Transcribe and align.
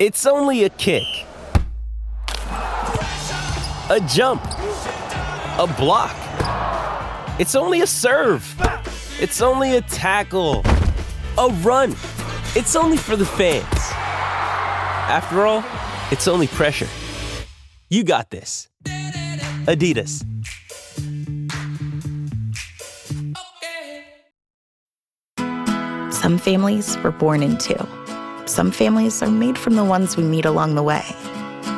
It's 0.00 0.24
only 0.24 0.64
a 0.64 0.70
kick, 0.70 1.04
a 2.46 4.00
jump, 4.08 4.42
a 4.46 5.74
block. 5.76 6.16
It's 7.38 7.54
only 7.54 7.82
a 7.82 7.86
serve. 7.86 8.42
It's 9.20 9.42
only 9.42 9.76
a 9.76 9.82
tackle, 9.82 10.62
a 11.36 11.48
run. 11.60 11.90
It's 12.56 12.76
only 12.76 12.96
for 12.96 13.14
the 13.14 13.26
fans. 13.26 13.66
After 15.12 15.44
all, 15.44 15.62
it's 16.10 16.26
only 16.26 16.46
pressure. 16.46 16.88
You 17.90 18.02
got 18.02 18.30
this. 18.30 18.70
Adidas. 19.66 20.24
Some 26.10 26.38
families 26.38 26.96
were 27.04 27.12
born 27.12 27.42
into. 27.42 27.99
Some 28.50 28.72
families 28.72 29.22
are 29.22 29.30
made 29.30 29.56
from 29.56 29.76
the 29.76 29.84
ones 29.84 30.16
we 30.16 30.24
meet 30.24 30.44
along 30.44 30.74
the 30.74 30.82
way. 30.82 31.04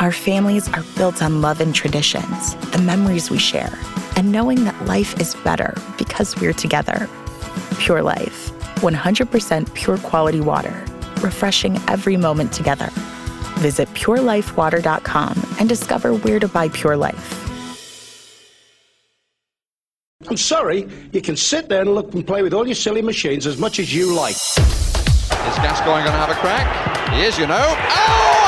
Our 0.01 0.11
families 0.11 0.71
are 0.73 0.83
built 0.97 1.23
on 1.23 1.43
love 1.43 1.60
and 1.60 1.74
traditions, 1.74 2.55
the 2.71 2.80
memories 2.80 3.30
we 3.30 3.37
share, 3.37 3.79
and 4.16 4.33
knowing 4.33 4.65
that 4.65 4.87
life 4.87 5.21
is 5.21 5.35
better 5.45 5.74
because 5.99 6.35
we're 6.41 6.55
together. 6.55 7.11
Pure 7.79 8.05
Life, 8.05 8.51
100% 8.80 9.74
pure 9.74 9.99
quality 9.99 10.41
water, 10.41 10.83
refreshing 11.21 11.77
every 11.88 12.16
moment 12.16 12.55
together. 12.55 12.89
Visit 13.59 13.87
purelifewater.com 13.91 15.57
and 15.61 15.68
discover 15.68 16.15
where 16.15 16.41
to 16.41 16.49
buy 16.49 16.71
Pure 16.71 16.96
Life. 16.96 17.39
I'm 20.27 20.39
sorry, 20.39 20.89
you 21.13 21.21
can 21.21 21.37
sit 21.37 21.68
there 21.68 21.83
and 21.83 21.95
look 21.95 22.15
and 22.15 22.27
play 22.27 22.43
with 22.43 22.55
all 22.55 22.66
your 22.66 22.77
silly 22.77 23.02
machines 23.02 23.46
as 23.46 23.59
much 23.59 23.79
as 23.79 23.95
you 23.95 24.15
like. 24.15 24.37
Is 25.48 25.59
Gascoigne 25.59 26.04
going 26.04 26.15
to 26.15 26.23
have 26.23 26.30
a 26.30 26.35
crack? 26.35 26.66
He 27.12 27.23
is, 27.23 27.37
you 27.38 27.46
know. 27.46 27.76
Oh, 27.76 28.41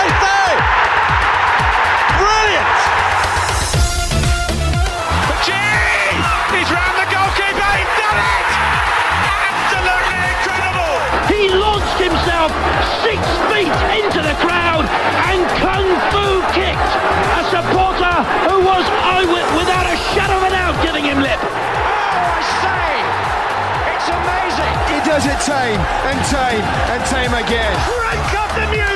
does 25.15 25.27
it 25.27 25.41
tame 25.47 25.79
and 25.79 26.19
tame 26.27 26.65
and 26.91 27.05
tame 27.07 27.35
again. 27.35 27.73
Crank 27.87 28.35
up 28.35 28.51
the 28.57 28.67
music! 28.73 28.94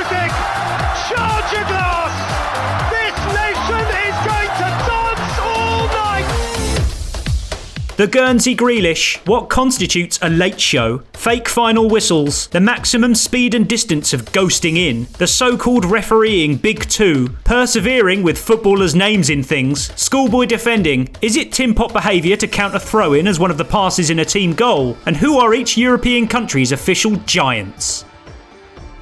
The 7.99 8.07
Guernsey 8.07 8.55
Grealish, 8.55 9.17
what 9.27 9.49
constitutes 9.49 10.19
a 10.21 10.29
late 10.29 10.61
show, 10.61 10.99
fake 11.11 11.49
final 11.49 11.89
whistles, 11.89 12.47
the 12.47 12.61
maximum 12.61 13.13
speed 13.13 13.53
and 13.53 13.67
distance 13.67 14.13
of 14.13 14.23
ghosting 14.31 14.77
in, 14.77 15.05
the 15.17 15.27
so 15.27 15.57
called 15.57 15.83
refereeing 15.83 16.55
Big 16.55 16.87
Two, 16.87 17.27
persevering 17.43 18.23
with 18.23 18.37
footballers' 18.37 18.95
names 18.95 19.29
in 19.29 19.43
things, 19.43 19.93
schoolboy 19.99 20.45
defending, 20.45 21.13
is 21.21 21.35
it 21.35 21.51
Tim 21.51 21.75
Pot 21.75 21.91
behaviour 21.91 22.37
to 22.37 22.47
count 22.47 22.73
a 22.73 22.79
throw 22.79 23.15
in 23.15 23.27
as 23.27 23.37
one 23.37 23.51
of 23.51 23.57
the 23.57 23.65
passes 23.65 24.09
in 24.09 24.19
a 24.19 24.23
team 24.23 24.53
goal, 24.53 24.95
and 25.05 25.17
who 25.17 25.37
are 25.37 25.53
each 25.53 25.75
European 25.75 26.25
country's 26.25 26.71
official 26.71 27.17
giants? 27.25 28.05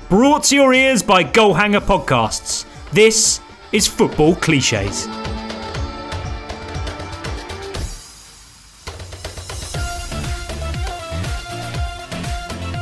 Brought 0.09 0.45
to 0.45 0.55
your 0.55 0.73
ears 0.73 1.03
by 1.03 1.23
Goalhanger 1.23 1.81
Podcasts, 1.81 2.65
this 2.93 3.41
is 3.71 3.85
Football 3.85 4.35
Cliches. 4.37 5.07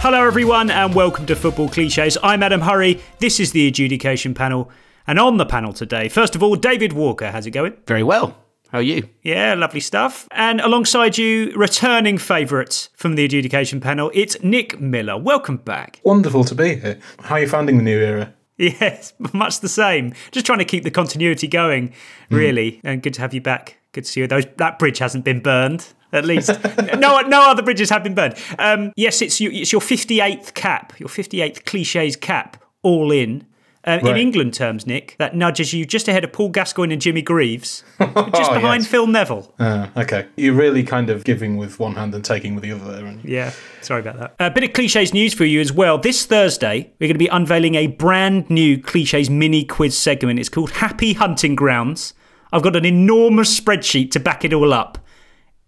Hello, 0.05 0.23
everyone, 0.23 0.69
and 0.69 0.93
welcome 0.93 1.25
to 1.25 1.35
Football 1.35 1.67
Cliches. 1.67 2.15
I'm 2.21 2.43
Adam 2.43 2.61
Hurrey. 2.61 3.01
This 3.17 3.39
is 3.39 3.53
the 3.53 3.67
adjudication 3.67 4.35
panel. 4.35 4.69
And 5.07 5.17
on 5.17 5.37
the 5.37 5.47
panel 5.47 5.73
today, 5.73 6.09
first 6.09 6.35
of 6.35 6.43
all, 6.43 6.55
David 6.55 6.93
Walker. 6.93 7.31
How's 7.31 7.47
it 7.47 7.51
going? 7.51 7.75
Very 7.87 8.03
well. 8.03 8.37
How 8.69 8.77
are 8.77 8.83
you? 8.83 9.09
Yeah, 9.23 9.55
lovely 9.55 9.79
stuff. 9.79 10.27
And 10.29 10.61
alongside 10.61 11.17
you, 11.17 11.51
returning 11.55 12.19
favourite 12.19 12.87
from 12.93 13.15
the 13.15 13.25
adjudication 13.25 13.81
panel, 13.81 14.11
it's 14.13 14.37
Nick 14.43 14.79
Miller. 14.79 15.17
Welcome 15.17 15.57
back. 15.57 16.01
Wonderful 16.03 16.43
to 16.43 16.53
be 16.53 16.75
here. 16.75 16.99
How 17.21 17.37
are 17.37 17.39
you 17.39 17.47
finding 17.47 17.77
the 17.77 17.83
new 17.83 17.99
era? 17.99 18.31
Yes, 18.57 19.11
much 19.33 19.61
the 19.61 19.67
same. 19.67 20.13
Just 20.29 20.45
trying 20.45 20.59
to 20.59 20.65
keep 20.65 20.83
the 20.83 20.91
continuity 20.91 21.47
going, 21.47 21.93
really. 22.29 22.79
And 22.83 23.01
good 23.01 23.15
to 23.15 23.21
have 23.21 23.33
you 23.33 23.41
back. 23.41 23.79
Good 23.91 24.03
to 24.03 24.11
see 24.11 24.19
you. 24.19 24.27
Those 24.27 24.45
that 24.57 24.77
bridge 24.77 24.99
hasn't 24.99 25.25
been 25.25 25.39
burned. 25.39 25.87
At 26.15 26.25
least 26.25 26.49
no, 26.97 27.19
no 27.21 27.49
other 27.49 27.61
bridges 27.63 27.89
have 27.89 28.03
been 28.03 28.15
burned. 28.15 28.35
Um, 28.57 28.91
yes, 28.95 29.21
it's 29.21 29.39
your, 29.41 29.51
it's 29.51 29.71
your 29.71 29.81
fifty 29.81 30.21
eighth 30.21 30.53
cap, 30.53 30.93
your 30.99 31.09
fifty 31.09 31.41
eighth 31.41 31.65
cliches 31.65 32.15
cap, 32.15 32.63
all 32.83 33.11
in. 33.11 33.45
Um, 33.87 33.99
In 33.99 34.17
England 34.17 34.55
terms, 34.55 34.87
Nick, 34.87 35.15
that 35.19 35.35
nudges 35.35 35.71
you 35.71 35.85
just 35.85 36.07
ahead 36.07 36.23
of 36.23 36.33
Paul 36.33 36.49
Gascoigne 36.49 36.91
and 36.91 36.99
Jimmy 36.99 37.21
Greaves, 37.21 37.83
just 37.99 38.15
Oh, 38.17 38.53
behind 38.55 38.81
yes. 38.81 38.87
Phil 38.89 39.05
Neville. 39.05 39.53
Uh, 39.59 39.89
okay. 39.95 40.25
You're 40.37 40.55
really 40.55 40.81
kind 40.83 41.11
of 41.11 41.23
giving 41.23 41.57
with 41.57 41.79
one 41.79 41.93
hand 41.93 42.15
and 42.15 42.25
taking 42.25 42.55
with 42.55 42.63
the 42.63 42.71
other 42.71 42.99
there. 42.99 43.15
Yeah, 43.23 43.51
sorry 43.81 43.99
about 43.99 44.17
that. 44.17 44.35
A 44.39 44.49
bit 44.49 44.63
of 44.63 44.73
cliches 44.73 45.13
news 45.13 45.35
for 45.35 45.45
you 45.45 45.61
as 45.61 45.71
well. 45.71 45.99
This 45.99 46.25
Thursday, 46.25 46.91
we're 46.99 47.05
going 47.05 47.13
to 47.13 47.19
be 47.19 47.27
unveiling 47.27 47.75
a 47.75 47.85
brand 47.85 48.49
new 48.49 48.81
cliches 48.81 49.29
mini 49.29 49.63
quiz 49.63 49.95
segment. 49.95 50.39
It's 50.39 50.49
called 50.49 50.71
Happy 50.71 51.13
Hunting 51.13 51.53
Grounds. 51.53 52.15
I've 52.51 52.63
got 52.63 52.75
an 52.75 52.85
enormous 52.85 53.59
spreadsheet 53.59 54.09
to 54.11 54.19
back 54.19 54.43
it 54.43 54.51
all 54.51 54.73
up. 54.73 54.97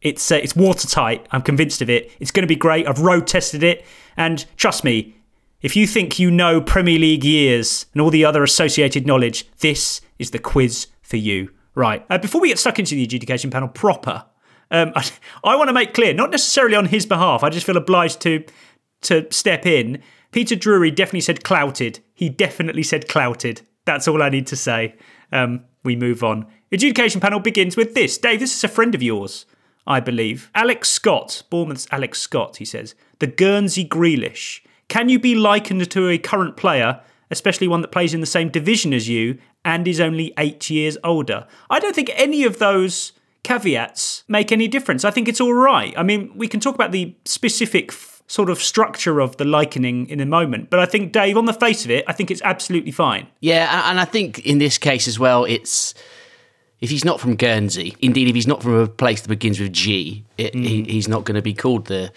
It's 0.02 0.31
uh, 0.31 0.35
it's 0.35 0.56
watertight. 0.56 1.28
I'm 1.31 1.41
convinced 1.41 1.81
of 1.81 1.90
it. 1.90 2.12
It's 2.19 2.31
going 2.31 2.44
to 2.44 2.47
be 2.47 2.56
great. 2.56 2.88
I've 2.88 3.00
road 3.00 3.28
tested 3.28 3.63
it, 3.63 3.85
and 4.16 4.46
trust 4.56 4.84
me, 4.84 5.16
if 5.62 5.75
you 5.75 5.88
think 5.88 6.19
you 6.19 6.30
know 6.30 6.62
Premier 6.62 7.00
League 7.00 7.24
years 7.24 7.88
and 7.94 8.02
all 8.02 8.12
the 8.12 8.25
other 8.25 8.44
associated 8.44 9.08
knowledge, 9.08 9.47
this 9.59 10.02
is 10.19 10.31
the 10.31 10.40
quiz 10.40 10.88
for 11.02 11.18
you. 11.18 11.52
Right. 11.74 12.06
Uh, 12.09 12.18
before 12.18 12.41
we 12.41 12.50
get 12.50 12.59
stuck 12.59 12.80
into 12.80 12.96
the 12.96 13.03
adjudication 13.03 13.52
panel 13.52 13.68
proper, 13.68 14.25
um, 14.72 14.91
I, 14.96 15.09
I 15.44 15.56
want 15.56 15.69
to 15.69 15.74
make 15.74 15.94
clear, 15.94 16.14
not 16.14 16.31
necessarily 16.31 16.75
on 16.75 16.85
his 16.85 17.06
behalf. 17.06 17.44
I 17.44 17.50
just 17.50 17.66
feel 17.66 17.78
obliged 17.78 18.22
to 18.22 18.44
to 19.02 19.28
step 19.31 19.66
in. 19.66 20.02
Peter 20.31 20.56
Drury 20.56 20.91
definitely 20.91 21.22
said 21.22 21.44
clouted. 21.44 22.00
He 22.14 22.29
definitely 22.29 22.84
said 22.84 23.08
clouted. 23.08 23.62
That's 23.85 24.08
all 24.08 24.22
I 24.22 24.29
need 24.29 24.47
to 24.47 24.56
say. 24.56 24.96
Um, 25.31 25.66
we 25.84 25.96
move 25.96 26.24
on. 26.24 26.46
Adjudication 26.72 27.22
panel 27.22 27.40
begins 27.40 27.78
with 27.78 27.94
this. 27.94 28.18
Dave, 28.18 28.40
this 28.40 28.56
is 28.56 28.64
a 28.64 28.68
friend 28.68 28.94
of 28.94 29.02
yours, 29.02 29.46
I 29.87 29.99
believe. 29.99 30.51
Alex 30.53 30.89
Scott, 30.89 31.43
Bournemouth's 31.49 31.87
Alex 31.91 32.19
Scott, 32.19 32.57
he 32.57 32.65
says. 32.65 32.93
The 33.19 33.27
Guernsey 33.27 33.87
Grealish. 33.87 34.61
Can 34.87 35.09
you 35.09 35.19
be 35.19 35.35
likened 35.35 35.89
to 35.91 36.09
a 36.09 36.17
current 36.17 36.57
player, 36.57 37.01
especially 37.31 37.67
one 37.67 37.81
that 37.81 37.91
plays 37.91 38.13
in 38.13 38.22
the 38.22 38.28
same 38.28 38.49
division 38.49 38.93
as 38.93 39.09
you 39.09 39.37
and 39.66 39.87
is 39.87 39.99
only 39.99 40.34
eight 40.37 40.69
years 40.69 40.97
older? 41.03 41.47
I 41.69 41.79
don't 41.79 41.95
think 41.95 42.11
any 42.13 42.43
of 42.43 42.59
those 42.59 43.13
caveats 43.43 44.23
make 44.28 44.51
any 44.51 44.67
difference. 44.67 45.05
I 45.05 45.11
think 45.11 45.28
it's 45.28 45.41
all 45.41 45.53
right. 45.53 45.93
I 45.97 46.03
mean, 46.03 46.31
we 46.35 46.47
can 46.47 46.59
talk 46.59 46.75
about 46.75 46.91
the 46.91 47.16
specific 47.25 47.91
f- 47.91 48.22
sort 48.28 48.49
of 48.49 48.61
structure 48.61 49.22
of 49.22 49.37
the 49.37 49.45
likening 49.45 50.07
in 50.09 50.19
a 50.19 50.25
moment, 50.25 50.69
but 50.69 50.81
I 50.81 50.85
think, 50.85 51.13
Dave, 51.13 51.37
on 51.37 51.45
the 51.45 51.53
face 51.53 51.85
of 51.85 51.91
it, 51.91 52.03
I 52.07 52.13
think 52.13 52.29
it's 52.29 52.41
absolutely 52.43 52.91
fine. 52.91 53.28
Yeah, 53.40 53.90
and 53.90 54.01
I 54.01 54.05
think 54.05 54.40
in 54.40 54.57
this 54.57 54.78
case 54.78 55.07
as 55.07 55.17
well, 55.17 55.45
it's 55.45 55.93
if 56.82 56.90
he's 56.90 57.06
not 57.06 57.20
from 57.20 57.35
Guernsey, 57.35 57.96
indeed, 58.00 58.28
if 58.28 58.35
he's 58.35 58.47
not 58.47 58.62
from 58.62 58.74
a 58.76 58.88
place 58.88 59.22
that 59.22 59.29
begins 59.29 59.59
with 59.59 59.74
G, 59.74 60.26
it, 60.38 60.53
he, 60.53 60.84
he's 60.84 61.08
not 61.08 61.24
going 61.26 61.35
to 61.35 61.41
be 61.41 61.53
called 61.53 61.85
the 61.85 62.12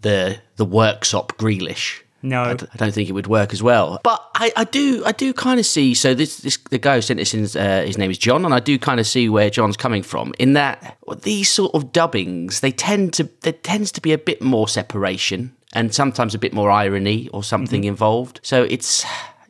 the 0.00 0.38
the 0.56 0.66
worksop 0.66 1.28
Grealish. 1.36 2.00
No, 2.24 2.42
I, 2.42 2.54
d- 2.54 2.66
I 2.72 2.76
don't 2.76 2.94
think 2.94 3.08
it 3.08 3.12
would 3.12 3.26
work 3.26 3.52
as 3.52 3.64
well. 3.64 4.00
But 4.04 4.24
I, 4.36 4.52
I 4.56 4.62
do, 4.62 5.02
I 5.04 5.10
do 5.10 5.32
kind 5.32 5.58
of 5.58 5.66
see. 5.66 5.92
So 5.92 6.14
this, 6.14 6.36
this, 6.38 6.56
the 6.70 6.78
guy 6.78 6.94
who 6.94 7.02
sent 7.02 7.18
this 7.18 7.34
in, 7.34 7.60
uh, 7.60 7.82
his 7.82 7.98
name 7.98 8.12
is 8.12 8.18
John, 8.18 8.44
and 8.44 8.54
I 8.54 8.60
do 8.60 8.78
kind 8.78 9.00
of 9.00 9.08
see 9.08 9.28
where 9.28 9.50
John's 9.50 9.76
coming 9.76 10.04
from. 10.04 10.32
In 10.38 10.52
that 10.52 10.96
these 11.22 11.50
sort 11.50 11.74
of 11.74 11.90
dubbings, 11.90 12.60
they 12.60 12.70
tend 12.70 13.12
to, 13.14 13.28
there 13.40 13.52
tends 13.52 13.90
to 13.92 14.00
be 14.00 14.12
a 14.12 14.18
bit 14.18 14.40
more 14.40 14.68
separation, 14.68 15.52
and 15.72 15.92
sometimes 15.92 16.32
a 16.32 16.38
bit 16.38 16.52
more 16.52 16.70
irony 16.70 17.28
or 17.32 17.42
something 17.42 17.82
involved. 17.82 18.38
So 18.44 18.62
it's, 18.62 19.04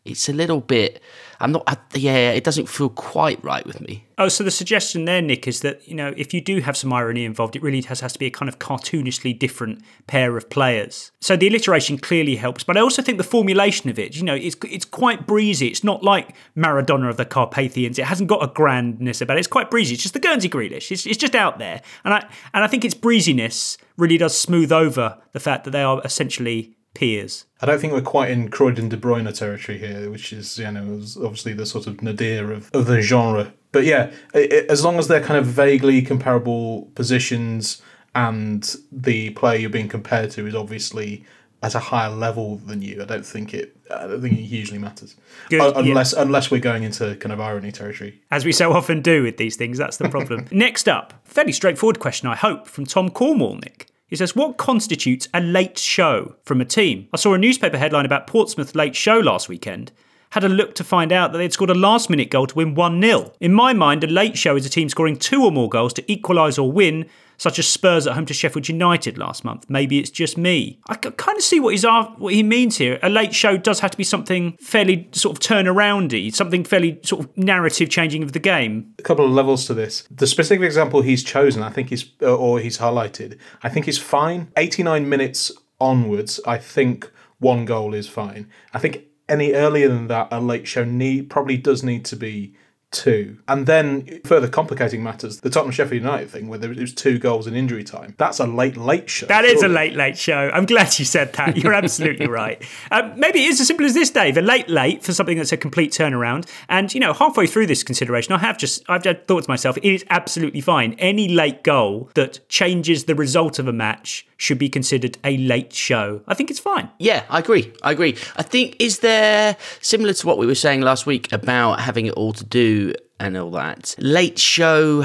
it's 0.06 0.30
a 0.30 0.32
little 0.32 0.60
bit. 0.60 1.02
I'm 1.42 1.50
not. 1.50 1.64
I, 1.66 1.76
yeah, 1.94 2.30
it 2.30 2.44
doesn't 2.44 2.68
feel 2.68 2.88
quite 2.88 3.42
right 3.42 3.66
with 3.66 3.80
me. 3.80 4.06
Oh, 4.16 4.28
so 4.28 4.44
the 4.44 4.50
suggestion 4.52 5.06
there, 5.06 5.20
Nick, 5.20 5.48
is 5.48 5.60
that 5.60 5.86
you 5.88 5.94
know 5.94 6.14
if 6.16 6.32
you 6.32 6.40
do 6.40 6.60
have 6.60 6.76
some 6.76 6.92
irony 6.92 7.24
involved, 7.24 7.56
it 7.56 7.62
really 7.62 7.82
has, 7.82 7.98
has 7.98 8.12
to 8.12 8.18
be 8.18 8.26
a 8.26 8.30
kind 8.30 8.48
of 8.48 8.60
cartoonishly 8.60 9.36
different 9.36 9.82
pair 10.06 10.36
of 10.36 10.48
players. 10.48 11.10
So 11.20 11.36
the 11.36 11.48
alliteration 11.48 11.98
clearly 11.98 12.36
helps, 12.36 12.62
but 12.62 12.76
I 12.76 12.80
also 12.80 13.02
think 13.02 13.18
the 13.18 13.24
formulation 13.24 13.90
of 13.90 13.98
it, 13.98 14.16
you 14.16 14.22
know, 14.22 14.36
it's 14.36 14.56
it's 14.70 14.84
quite 14.84 15.26
breezy. 15.26 15.66
It's 15.66 15.82
not 15.82 16.04
like 16.04 16.36
Maradona 16.56 17.10
of 17.10 17.16
the 17.16 17.24
Carpathians. 17.24 17.98
It 17.98 18.04
hasn't 18.04 18.28
got 18.28 18.44
a 18.44 18.46
grandness 18.46 19.20
about 19.20 19.36
it. 19.36 19.40
It's 19.40 19.48
quite 19.48 19.68
breezy. 19.68 19.94
It's 19.94 20.02
just 20.02 20.14
the 20.14 20.20
Guernsey 20.20 20.48
Grealish. 20.48 20.92
It's, 20.92 21.06
it's 21.06 21.18
just 21.18 21.34
out 21.34 21.58
there, 21.58 21.82
and 22.04 22.14
I 22.14 22.20
and 22.54 22.62
I 22.62 22.68
think 22.68 22.84
its 22.84 22.94
breeziness 22.94 23.78
really 23.96 24.16
does 24.16 24.38
smooth 24.38 24.70
over 24.70 25.18
the 25.32 25.40
fact 25.40 25.64
that 25.64 25.72
they 25.72 25.82
are 25.82 26.00
essentially 26.04 26.76
peers. 26.94 27.46
I 27.60 27.66
don't 27.66 27.80
think 27.80 27.92
we're 27.92 28.02
quite 28.02 28.30
in 28.30 28.48
Croydon 28.48 28.88
De 28.88 28.96
Bruyne 28.96 29.32
territory 29.36 29.78
here, 29.78 30.10
which 30.10 30.32
is 30.32 30.58
you 30.58 30.70
know 30.70 31.00
obviously 31.24 31.52
the 31.52 31.66
sort 31.66 31.86
of 31.86 32.02
nadir 32.02 32.52
of, 32.52 32.70
of 32.74 32.86
the 32.86 33.00
genre. 33.00 33.52
But 33.72 33.84
yeah, 33.84 34.12
it, 34.34 34.66
as 34.70 34.84
long 34.84 34.98
as 34.98 35.08
they're 35.08 35.22
kind 35.22 35.38
of 35.38 35.46
vaguely 35.46 36.02
comparable 36.02 36.90
positions 36.94 37.80
and 38.14 38.76
the 38.90 39.30
player 39.30 39.58
you're 39.58 39.70
being 39.70 39.88
compared 39.88 40.30
to 40.32 40.46
is 40.46 40.54
obviously 40.54 41.24
at 41.62 41.74
a 41.74 41.78
higher 41.78 42.10
level 42.10 42.56
than 42.56 42.82
you, 42.82 43.00
I 43.00 43.04
don't 43.04 43.24
think 43.24 43.54
it. 43.54 43.76
I 43.90 44.06
don't 44.06 44.20
think 44.22 44.38
it 44.38 44.42
hugely 44.42 44.78
matters, 44.78 45.16
Good, 45.48 45.60
uh, 45.60 45.72
unless 45.76 46.12
yeah. 46.12 46.22
unless 46.22 46.50
we're 46.50 46.60
going 46.60 46.82
into 46.82 47.14
kind 47.16 47.32
of 47.32 47.40
irony 47.40 47.72
territory, 47.72 48.20
as 48.30 48.44
we 48.44 48.52
so 48.52 48.72
often 48.72 49.00
do 49.00 49.22
with 49.22 49.36
these 49.36 49.56
things. 49.56 49.78
That's 49.78 49.96
the 49.96 50.08
problem. 50.08 50.46
Next 50.50 50.88
up, 50.88 51.14
fairly 51.24 51.52
straightforward 51.52 52.00
question, 52.00 52.28
I 52.28 52.36
hope, 52.36 52.66
from 52.66 52.84
Tom 52.84 53.10
Cornwall, 53.10 53.56
Nick. 53.56 53.91
He 54.12 54.16
says, 54.16 54.36
What 54.36 54.58
constitutes 54.58 55.26
a 55.32 55.40
late 55.40 55.78
show 55.78 56.34
from 56.44 56.60
a 56.60 56.66
team? 56.66 57.08
I 57.14 57.16
saw 57.16 57.32
a 57.32 57.38
newspaper 57.38 57.78
headline 57.78 58.04
about 58.04 58.26
Portsmouth's 58.26 58.74
late 58.74 58.94
show 58.94 59.18
last 59.18 59.48
weekend. 59.48 59.90
Had 60.32 60.44
a 60.44 60.50
look 60.50 60.74
to 60.74 60.84
find 60.84 61.12
out 61.12 61.32
that 61.32 61.38
they'd 61.38 61.54
scored 61.54 61.70
a 61.70 61.74
last 61.74 62.10
minute 62.10 62.28
goal 62.28 62.46
to 62.46 62.54
win 62.54 62.74
1 62.74 63.00
0. 63.00 63.32
In 63.40 63.54
my 63.54 63.72
mind, 63.72 64.04
a 64.04 64.06
late 64.06 64.36
show 64.36 64.54
is 64.54 64.66
a 64.66 64.68
team 64.68 64.90
scoring 64.90 65.16
two 65.16 65.42
or 65.42 65.50
more 65.50 65.70
goals 65.70 65.94
to 65.94 66.12
equalise 66.12 66.58
or 66.58 66.70
win, 66.70 67.08
such 67.42 67.58
as 67.58 67.66
Spurs 67.66 68.06
at 68.06 68.14
home 68.14 68.24
to 68.26 68.32
Sheffield 68.32 68.68
United 68.68 69.18
last 69.18 69.44
month. 69.44 69.68
Maybe 69.68 69.98
it's 69.98 70.10
just 70.10 70.38
me. 70.38 70.78
I 70.88 70.94
kind 70.94 71.36
of 71.36 71.42
see 71.42 71.58
what 71.58 71.74
he's 71.74 71.84
what 71.84 72.32
he 72.32 72.44
means 72.44 72.76
here. 72.78 73.00
A 73.02 73.08
late 73.08 73.34
show 73.34 73.56
does 73.56 73.80
have 73.80 73.90
to 73.90 73.96
be 73.96 74.04
something 74.04 74.56
fairly 74.60 75.08
sort 75.10 75.36
of 75.36 75.42
turnaroundy, 75.42 76.32
something 76.32 76.62
fairly 76.62 77.00
sort 77.02 77.24
of 77.24 77.36
narrative 77.36 77.90
changing 77.90 78.22
of 78.22 78.32
the 78.32 78.38
game. 78.38 78.94
A 79.00 79.02
couple 79.02 79.24
of 79.24 79.32
levels 79.32 79.66
to 79.66 79.74
this. 79.74 80.06
The 80.08 80.28
specific 80.28 80.64
example 80.64 81.02
he's 81.02 81.24
chosen, 81.24 81.64
I 81.64 81.70
think 81.70 81.88
he's 81.88 82.12
uh, 82.22 82.32
or 82.32 82.60
he's 82.60 82.78
highlighted, 82.78 83.38
I 83.64 83.68
think 83.68 83.88
is 83.88 83.98
fine. 83.98 84.52
89 84.56 85.08
minutes 85.08 85.50
onwards, 85.80 86.38
I 86.46 86.58
think 86.58 87.10
one 87.40 87.64
goal 87.64 87.92
is 87.92 88.08
fine. 88.08 88.48
I 88.72 88.78
think 88.78 89.06
any 89.28 89.52
earlier 89.52 89.88
than 89.88 90.06
that, 90.06 90.28
a 90.30 90.40
late 90.40 90.68
show 90.68 90.84
need 90.84 91.28
probably 91.28 91.56
does 91.56 91.82
need 91.82 92.04
to 92.04 92.14
be 92.14 92.54
two. 92.92 93.38
And 93.48 93.66
then 93.66 94.20
further 94.24 94.48
complicating 94.48 95.02
matters, 95.02 95.40
the 95.40 95.50
Tottenham 95.50 95.72
Sheffield 95.72 96.02
United 96.02 96.30
thing, 96.30 96.48
where 96.48 96.58
there 96.58 96.70
was 96.70 96.94
two 96.94 97.18
goals 97.18 97.46
in 97.46 97.54
injury 97.54 97.82
time. 97.82 98.14
That's 98.18 98.38
a 98.38 98.46
late, 98.46 98.76
late 98.76 99.10
show. 99.10 99.26
That 99.26 99.44
surely. 99.44 99.56
is 99.56 99.62
a 99.62 99.68
late, 99.68 99.94
late 99.94 100.16
show. 100.16 100.50
I'm 100.52 100.66
glad 100.66 100.98
you 100.98 101.04
said 101.04 101.32
that. 101.34 101.56
You're 101.62 101.74
absolutely 101.74 102.28
right. 102.28 102.62
Um, 102.90 103.18
maybe 103.18 103.44
it 103.44 103.48
is 103.48 103.60
as 103.60 103.66
simple 103.66 103.86
as 103.86 103.94
this, 103.94 104.10
Dave. 104.10 104.36
A 104.36 104.42
late, 104.42 104.68
late 104.68 105.02
for 105.02 105.12
something 105.12 105.36
that's 105.36 105.52
a 105.52 105.56
complete 105.56 105.92
turnaround. 105.92 106.48
And 106.68 106.92
you 106.94 107.00
know, 107.00 107.12
halfway 107.12 107.46
through 107.46 107.66
this 107.66 107.82
consideration, 107.82 108.32
I 108.32 108.38
have 108.38 108.58
just 108.58 108.88
I've 108.88 109.02
just 109.02 109.26
thought 109.26 109.44
to 109.44 109.50
myself, 109.50 109.76
it 109.78 109.84
is 109.84 110.04
absolutely 110.10 110.60
fine. 110.60 110.94
Any 110.98 111.28
late 111.28 111.64
goal 111.64 112.10
that 112.14 112.46
changes 112.48 113.04
the 113.04 113.14
result 113.14 113.58
of 113.58 113.66
a 113.66 113.72
match 113.72 114.26
should 114.42 114.58
be 114.58 114.68
considered 114.68 115.16
a 115.22 115.36
late 115.36 115.72
show. 115.72 116.20
I 116.26 116.34
think 116.34 116.50
it's 116.50 116.58
fine. 116.58 116.90
Yeah, 116.98 117.22
I 117.30 117.38
agree. 117.38 117.72
I 117.84 117.92
agree. 117.92 118.16
I 118.34 118.42
think 118.42 118.74
is 118.80 118.98
there 118.98 119.56
similar 119.80 120.12
to 120.14 120.26
what 120.26 120.36
we 120.36 120.46
were 120.46 120.56
saying 120.56 120.80
last 120.80 121.06
week 121.06 121.32
about 121.32 121.78
having 121.78 122.06
it 122.06 122.14
all 122.14 122.32
to 122.32 122.44
do 122.44 122.92
and 123.20 123.36
all 123.36 123.52
that. 123.52 123.94
Late 123.98 124.40
show, 124.40 125.04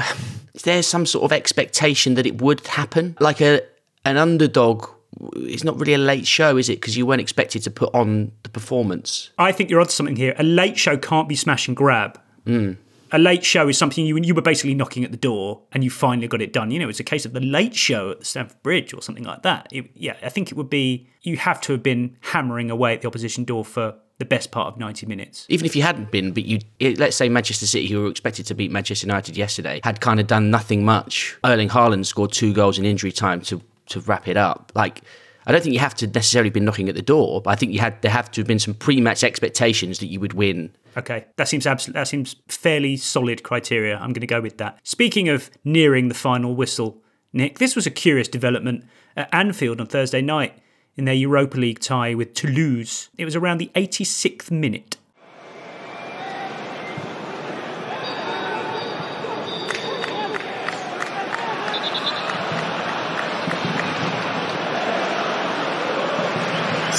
is 0.54 0.62
there 0.62 0.82
some 0.82 1.06
sort 1.06 1.24
of 1.24 1.32
expectation 1.32 2.14
that 2.14 2.26
it 2.26 2.42
would 2.42 2.66
happen? 2.66 3.16
Like 3.20 3.40
a 3.40 3.60
an 4.04 4.16
underdog 4.16 4.88
it's 5.36 5.64
not 5.64 5.78
really 5.78 5.94
a 5.94 5.98
late 5.98 6.26
show, 6.26 6.56
is 6.56 6.68
it? 6.68 6.80
Because 6.80 6.96
you 6.96 7.06
weren't 7.06 7.20
expected 7.20 7.62
to 7.62 7.70
put 7.70 7.92
on 7.94 8.30
the 8.42 8.48
performance. 8.48 9.30
I 9.38 9.52
think 9.52 9.70
you're 9.70 9.80
onto 9.80 9.92
something 9.92 10.16
here. 10.16 10.34
A 10.38 10.44
late 10.44 10.78
show 10.78 10.96
can't 10.96 11.28
be 11.28 11.34
smash 11.36 11.68
and 11.68 11.76
grab. 11.76 12.20
Mm 12.44 12.76
a 13.12 13.18
late 13.18 13.44
show 13.44 13.68
is 13.68 13.78
something 13.78 14.04
you 14.06 14.16
you 14.18 14.34
were 14.34 14.42
basically 14.42 14.74
knocking 14.74 15.04
at 15.04 15.10
the 15.10 15.16
door 15.16 15.62
and 15.72 15.84
you 15.84 15.90
finally 15.90 16.28
got 16.28 16.42
it 16.42 16.52
done. 16.52 16.70
You 16.70 16.78
know, 16.78 16.88
it's 16.88 17.00
a 17.00 17.04
case 17.04 17.24
of 17.24 17.32
the 17.32 17.40
late 17.40 17.74
show 17.74 18.10
at 18.10 18.20
the 18.20 18.24
Stamford 18.24 18.62
Bridge 18.62 18.92
or 18.92 19.02
something 19.02 19.24
like 19.24 19.42
that. 19.42 19.68
It, 19.72 19.90
yeah, 19.94 20.16
I 20.22 20.28
think 20.28 20.50
it 20.50 20.56
would 20.56 20.70
be 20.70 21.08
you 21.22 21.36
have 21.36 21.60
to 21.62 21.72
have 21.72 21.82
been 21.82 22.16
hammering 22.20 22.70
away 22.70 22.94
at 22.94 23.02
the 23.02 23.08
opposition 23.08 23.44
door 23.44 23.64
for 23.64 23.94
the 24.18 24.24
best 24.24 24.50
part 24.50 24.66
of 24.66 24.78
90 24.78 25.06
minutes. 25.06 25.46
Even 25.48 25.64
if 25.64 25.76
you 25.76 25.82
hadn't 25.82 26.10
been, 26.10 26.32
but 26.32 26.44
you 26.44 26.58
let's 26.96 27.16
say 27.16 27.28
Manchester 27.28 27.66
City, 27.66 27.86
who 27.86 28.02
were 28.02 28.10
expected 28.10 28.46
to 28.46 28.54
beat 28.54 28.70
Manchester 28.70 29.06
United 29.06 29.36
yesterday, 29.36 29.80
had 29.84 30.00
kind 30.00 30.20
of 30.20 30.26
done 30.26 30.50
nothing 30.50 30.84
much. 30.84 31.36
Erling 31.44 31.68
Haaland 31.68 32.06
scored 32.06 32.32
two 32.32 32.52
goals 32.52 32.78
in 32.78 32.84
injury 32.84 33.12
time 33.12 33.40
to 33.42 33.60
to 33.86 34.00
wrap 34.00 34.28
it 34.28 34.36
up. 34.36 34.72
Like 34.74 35.02
I 35.48 35.52
don't 35.52 35.62
think 35.62 35.72
you 35.72 35.80
have 35.80 35.94
to 35.96 36.06
necessarily 36.06 36.50
be 36.50 36.60
knocking 36.60 36.90
at 36.90 36.94
the 36.94 37.02
door, 37.02 37.40
but 37.40 37.50
I 37.50 37.54
think 37.56 37.72
you 37.72 37.80
had 37.80 38.00
there 38.02 38.10
have 38.10 38.30
to 38.32 38.42
have 38.42 38.46
been 38.46 38.58
some 38.58 38.74
pre-match 38.74 39.24
expectations 39.24 39.98
that 40.00 40.08
you 40.08 40.20
would 40.20 40.34
win. 40.34 40.76
Okay, 40.94 41.24
that 41.36 41.48
seems 41.48 41.66
abs- 41.66 41.86
that 41.86 42.06
seems 42.06 42.36
fairly 42.48 42.98
solid 42.98 43.42
criteria. 43.42 43.96
I'm 43.96 44.12
going 44.12 44.20
to 44.20 44.26
go 44.26 44.42
with 44.42 44.58
that. 44.58 44.78
Speaking 44.82 45.30
of 45.30 45.50
nearing 45.64 46.08
the 46.08 46.14
final 46.14 46.54
whistle, 46.54 47.02
Nick, 47.32 47.58
this 47.58 47.74
was 47.74 47.86
a 47.86 47.90
curious 47.90 48.28
development 48.28 48.84
at 49.16 49.32
Anfield 49.32 49.80
on 49.80 49.86
Thursday 49.86 50.20
night 50.20 50.58
in 50.98 51.06
their 51.06 51.14
Europa 51.14 51.56
League 51.56 51.80
tie 51.80 52.14
with 52.14 52.34
Toulouse. 52.34 53.08
It 53.16 53.24
was 53.24 53.34
around 53.34 53.56
the 53.56 53.70
86th 53.74 54.50
minute. 54.50 54.98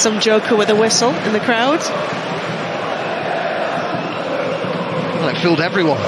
Some 0.00 0.18
joker 0.18 0.56
with 0.56 0.70
a 0.70 0.74
whistle 0.74 1.10
in 1.10 1.34
the 1.34 1.40
crowd. 1.40 1.78
Well, 5.20 5.28
it 5.28 5.36
filled 5.42 5.60
everyone. 5.60 6.00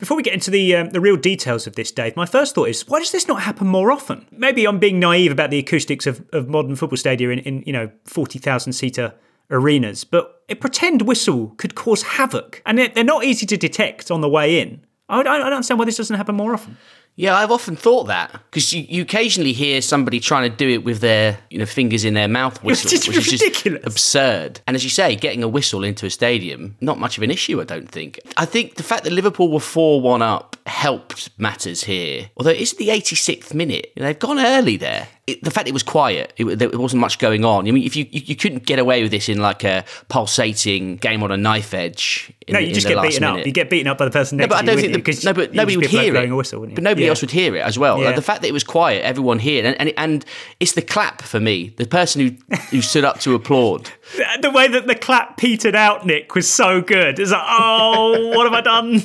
Before 0.00 0.16
we 0.16 0.24
get 0.24 0.34
into 0.34 0.50
the 0.50 0.74
um, 0.74 0.90
the 0.90 1.00
real 1.00 1.14
details 1.14 1.68
of 1.68 1.76
this, 1.76 1.92
Dave, 1.92 2.16
my 2.16 2.26
first 2.26 2.56
thought 2.56 2.68
is, 2.70 2.88
why 2.88 2.98
does 2.98 3.12
this 3.12 3.28
not 3.28 3.42
happen 3.42 3.68
more 3.68 3.92
often? 3.92 4.26
Maybe 4.32 4.66
I'm 4.66 4.80
being 4.80 4.98
naive 4.98 5.30
about 5.30 5.52
the 5.52 5.60
acoustics 5.60 6.08
of, 6.08 6.28
of 6.32 6.48
modern 6.48 6.74
football 6.74 6.96
stadia 6.96 7.30
in, 7.30 7.38
in 7.38 7.62
you 7.64 7.72
know 7.72 7.92
forty 8.04 8.40
thousand 8.40 8.72
seater 8.72 9.14
arenas, 9.48 10.02
but 10.02 10.42
a 10.48 10.56
pretend 10.56 11.02
whistle 11.02 11.54
could 11.56 11.76
cause 11.76 12.02
havoc, 12.02 12.60
and 12.66 12.78
they're 12.78 13.04
not 13.04 13.22
easy 13.22 13.46
to 13.46 13.56
detect 13.56 14.10
on 14.10 14.22
the 14.22 14.28
way 14.28 14.58
in. 14.58 14.84
I, 15.08 15.20
I 15.20 15.22
don't 15.22 15.52
understand 15.52 15.78
why 15.78 15.84
this 15.84 15.98
doesn't 15.98 16.16
happen 16.16 16.34
more 16.34 16.52
often. 16.52 16.76
Yeah, 17.14 17.36
I've 17.36 17.50
often 17.50 17.76
thought 17.76 18.04
that 18.04 18.32
because 18.32 18.72
you, 18.72 18.84
you 18.88 19.02
occasionally 19.02 19.52
hear 19.52 19.82
somebody 19.82 20.18
trying 20.18 20.50
to 20.50 20.56
do 20.56 20.68
it 20.68 20.84
with 20.84 21.00
their 21.00 21.38
you 21.50 21.58
know 21.58 21.66
fingers 21.66 22.04
in 22.04 22.14
their 22.14 22.28
mouth 22.28 22.62
whistle, 22.64 22.88
which 22.88 22.94
is 22.94 23.30
ridiculous. 23.32 23.82
just 23.82 23.86
absurd. 23.86 24.60
And 24.66 24.74
as 24.74 24.84
you 24.84 24.90
say, 24.90 25.14
getting 25.16 25.42
a 25.42 25.48
whistle 25.48 25.84
into 25.84 26.06
a 26.06 26.10
stadium 26.10 26.76
not 26.80 26.98
much 26.98 27.16
of 27.18 27.22
an 27.22 27.30
issue, 27.30 27.60
I 27.60 27.64
don't 27.64 27.88
think. 27.88 28.18
I 28.36 28.46
think 28.46 28.76
the 28.76 28.82
fact 28.82 29.04
that 29.04 29.12
Liverpool 29.12 29.50
were 29.50 29.60
four 29.60 30.00
one 30.00 30.22
up 30.22 30.56
helped 30.66 31.30
matters 31.38 31.84
here. 31.84 32.30
Although 32.36 32.50
it's 32.50 32.74
the 32.74 32.88
86th 32.88 33.52
minute, 33.52 33.92
they've 33.96 34.18
gone 34.18 34.38
early 34.38 34.76
there 34.76 35.08
it, 35.26 35.42
the 35.44 35.50
fact 35.52 35.68
it 35.68 35.72
was 35.72 35.84
quiet, 35.84 36.32
it, 36.36 36.58
there 36.58 36.68
wasn't 36.70 37.00
much 37.00 37.18
going 37.20 37.44
on. 37.44 37.68
I 37.68 37.70
mean, 37.70 37.84
if 37.84 37.94
you, 37.94 38.06
you, 38.10 38.22
you 38.24 38.36
couldn't 38.36 38.66
get 38.66 38.80
away 38.80 39.02
with 39.02 39.12
this 39.12 39.28
in 39.28 39.38
like 39.38 39.62
a 39.62 39.84
pulsating 40.08 40.96
game 40.96 41.22
on 41.22 41.30
a 41.30 41.36
knife 41.36 41.74
edge. 41.74 42.32
In, 42.48 42.54
no, 42.54 42.58
you 42.58 42.74
just 42.74 42.88
get 42.88 43.00
beaten 43.00 43.20
minute. 43.20 43.40
up. 43.40 43.46
You 43.46 43.52
get 43.52 43.70
beaten 43.70 43.86
up 43.86 43.98
by 43.98 44.04
the 44.04 44.10
person 44.10 44.38
next 44.38 44.50
no, 44.50 44.56
but 44.56 44.60
to 44.60 44.66
you. 44.66 44.72
I 44.72 44.74
don't 44.74 45.04
think 45.04 45.04
the, 45.04 45.26
no, 45.26 45.32
but 45.32 45.54
nobody 45.54 45.76
would 45.76 45.86
hear 45.86 46.16
it. 46.16 46.32
Whistle, 46.32 46.66
but 46.66 46.82
nobody 46.82 47.04
yeah. 47.04 47.10
else 47.10 47.20
would 47.20 47.30
hear 47.30 47.54
it 47.54 47.60
as 47.60 47.78
well. 47.78 48.00
Yeah. 48.00 48.06
Like 48.06 48.16
the 48.16 48.22
fact 48.22 48.42
that 48.42 48.48
it 48.48 48.52
was 48.52 48.64
quiet, 48.64 49.04
everyone 49.04 49.38
heard, 49.38 49.64
and, 49.64 49.80
and 49.80 49.92
and 49.96 50.24
it's 50.58 50.72
the 50.72 50.82
clap 50.82 51.22
for 51.22 51.38
me. 51.38 51.72
The 51.76 51.86
person 51.86 52.20
who 52.20 52.56
who 52.70 52.82
stood 52.82 53.04
up 53.04 53.20
to 53.20 53.34
applaud. 53.34 53.90
the 54.40 54.50
way 54.50 54.66
that 54.66 54.86
the 54.86 54.94
clap 54.94 55.36
petered 55.36 55.76
out, 55.76 56.04
Nick, 56.04 56.34
was 56.34 56.48
so 56.48 56.80
good. 56.80 57.20
It's 57.20 57.30
like, 57.30 57.44
oh, 57.44 58.32
what 58.36 58.50
have 58.50 58.52
I 58.52 58.60
done? 58.60 59.00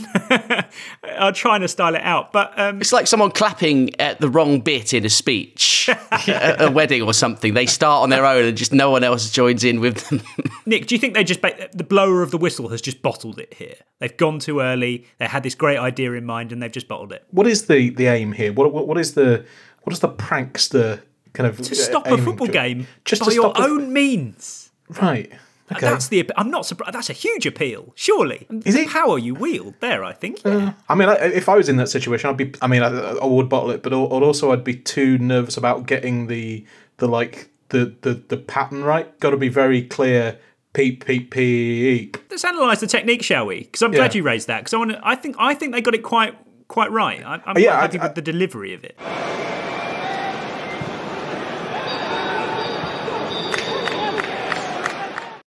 I'm 1.03 1.33
trying 1.33 1.61
to 1.61 1.67
style 1.67 1.93
it 1.93 2.01
out, 2.01 2.33
but 2.33 2.57
um... 2.59 2.81
it's 2.81 2.91
like 2.91 3.05
someone 3.05 3.31
clapping 3.31 3.99
at 3.99 4.19
the 4.19 4.29
wrong 4.29 4.59
bit 4.59 4.93
in 4.93 5.05
a 5.05 5.09
speech, 5.09 5.89
at 6.11 6.61
a 6.61 6.71
wedding 6.71 7.03
or 7.03 7.13
something. 7.13 7.53
They 7.53 7.67
start 7.67 8.03
on 8.03 8.09
their 8.09 8.25
own, 8.25 8.45
and 8.45 8.57
just 8.57 8.73
no 8.73 8.89
one 8.89 9.03
else 9.03 9.29
joins 9.29 9.63
in 9.63 9.79
with 9.79 10.07
them. 10.09 10.21
Nick, 10.65 10.87
do 10.87 10.95
you 10.95 10.99
think 10.99 11.13
they 11.13 11.23
just 11.23 11.41
the 11.41 11.85
blower 11.87 12.23
of 12.23 12.31
the 12.31 12.37
whistle 12.37 12.69
has 12.69 12.81
just 12.81 13.03
bottled 13.03 13.39
it 13.39 13.53
here? 13.53 13.75
They've 13.99 14.17
gone 14.17 14.39
too 14.39 14.61
early. 14.61 15.05
They 15.19 15.27
had 15.27 15.43
this 15.43 15.55
great 15.55 15.77
idea 15.77 16.13
in 16.13 16.25
mind, 16.25 16.51
and 16.51 16.61
they've 16.61 16.71
just 16.71 16.87
bottled 16.87 17.11
it. 17.11 17.23
What 17.29 17.45
is 17.45 17.67
the 17.67 17.91
the 17.91 18.07
aim 18.07 18.31
here? 18.31 18.51
What 18.51 18.73
what, 18.73 18.87
what 18.87 18.97
is 18.97 19.13
the 19.13 19.45
what 19.83 19.93
is 19.93 19.99
the 19.99 20.09
prankster 20.09 21.01
kind 21.33 21.47
of 21.47 21.61
to 21.61 21.75
stop 21.75 22.07
a 22.07 22.17
football 22.17 22.47
to? 22.47 22.53
game 22.53 22.87
just 23.05 23.23
by 23.23 23.31
your 23.31 23.53
own 23.55 23.93
means? 23.93 24.56
Right. 24.89 25.31
Okay. 25.69 25.81
That's 25.81 26.07
the. 26.07 26.29
I'm 26.37 26.49
not 26.49 26.65
surprised. 26.65 26.93
That's 26.93 27.09
a 27.09 27.13
huge 27.13 27.45
appeal. 27.45 27.91
Surely, 27.95 28.47
is 28.65 28.73
the 28.75 28.83
it 28.83 28.89
power 28.89 29.17
you 29.19 29.33
wield 29.35 29.73
there? 29.81 30.01
I 30.03 30.13
think. 30.13 30.41
Yeah. 30.45 30.51
Uh, 30.51 30.71
I 30.87 30.95
mean, 30.95 31.09
if 31.09 31.49
I 31.49 31.55
was 31.57 31.67
in 31.67 31.75
that 31.75 31.89
situation, 31.89 32.29
I'd 32.29 32.37
be. 32.37 32.53
I 32.61 32.67
mean, 32.67 32.81
I, 32.83 32.87
I 32.87 33.25
would 33.25 33.49
bottle 33.49 33.71
it, 33.71 33.83
but 33.83 33.91
also 33.91 34.53
I'd 34.53 34.63
be 34.63 34.75
too 34.75 35.17
nervous 35.17 35.57
about 35.57 35.85
getting 35.85 36.27
the 36.27 36.65
the 36.97 37.07
like 37.09 37.49
the 37.69 37.93
the, 38.01 38.13
the 38.13 38.37
pattern 38.37 38.83
right. 38.85 39.19
Got 39.19 39.31
to 39.31 39.37
be 39.37 39.49
very 39.49 39.81
clear. 39.81 40.39
Peep, 40.73 41.05
peep, 41.05 41.31
peep. 41.31 42.17
Let's 42.29 42.43
analyse 42.43 42.81
the 42.81 42.87
technique, 42.87 43.23
shall 43.23 43.47
we? 43.47 43.61
Because 43.63 43.81
I'm 43.81 43.91
glad 43.91 44.13
Yeah. 44.13 44.19
you 44.19 44.23
raised 44.23 44.47
that. 44.47 44.59
Because 44.59 44.73
I 44.73 44.77
want 44.77 44.93
I 45.03 45.15
think 45.15 45.35
I 45.39 45.53
think 45.55 45.73
they 45.73 45.81
got 45.81 45.95
it 45.95 46.03
quite 46.03 46.37
quite 46.69 46.91
right. 46.91 47.21
I, 47.25 47.41
I'm 47.45 47.57
Yeah, 47.57 47.71
quite 47.71 47.77
I- 47.77 47.81
happy 47.81 47.97
with 47.99 48.15
the 48.15 48.21
delivery 48.21 48.73
of 48.73 48.83
it. 48.85 48.95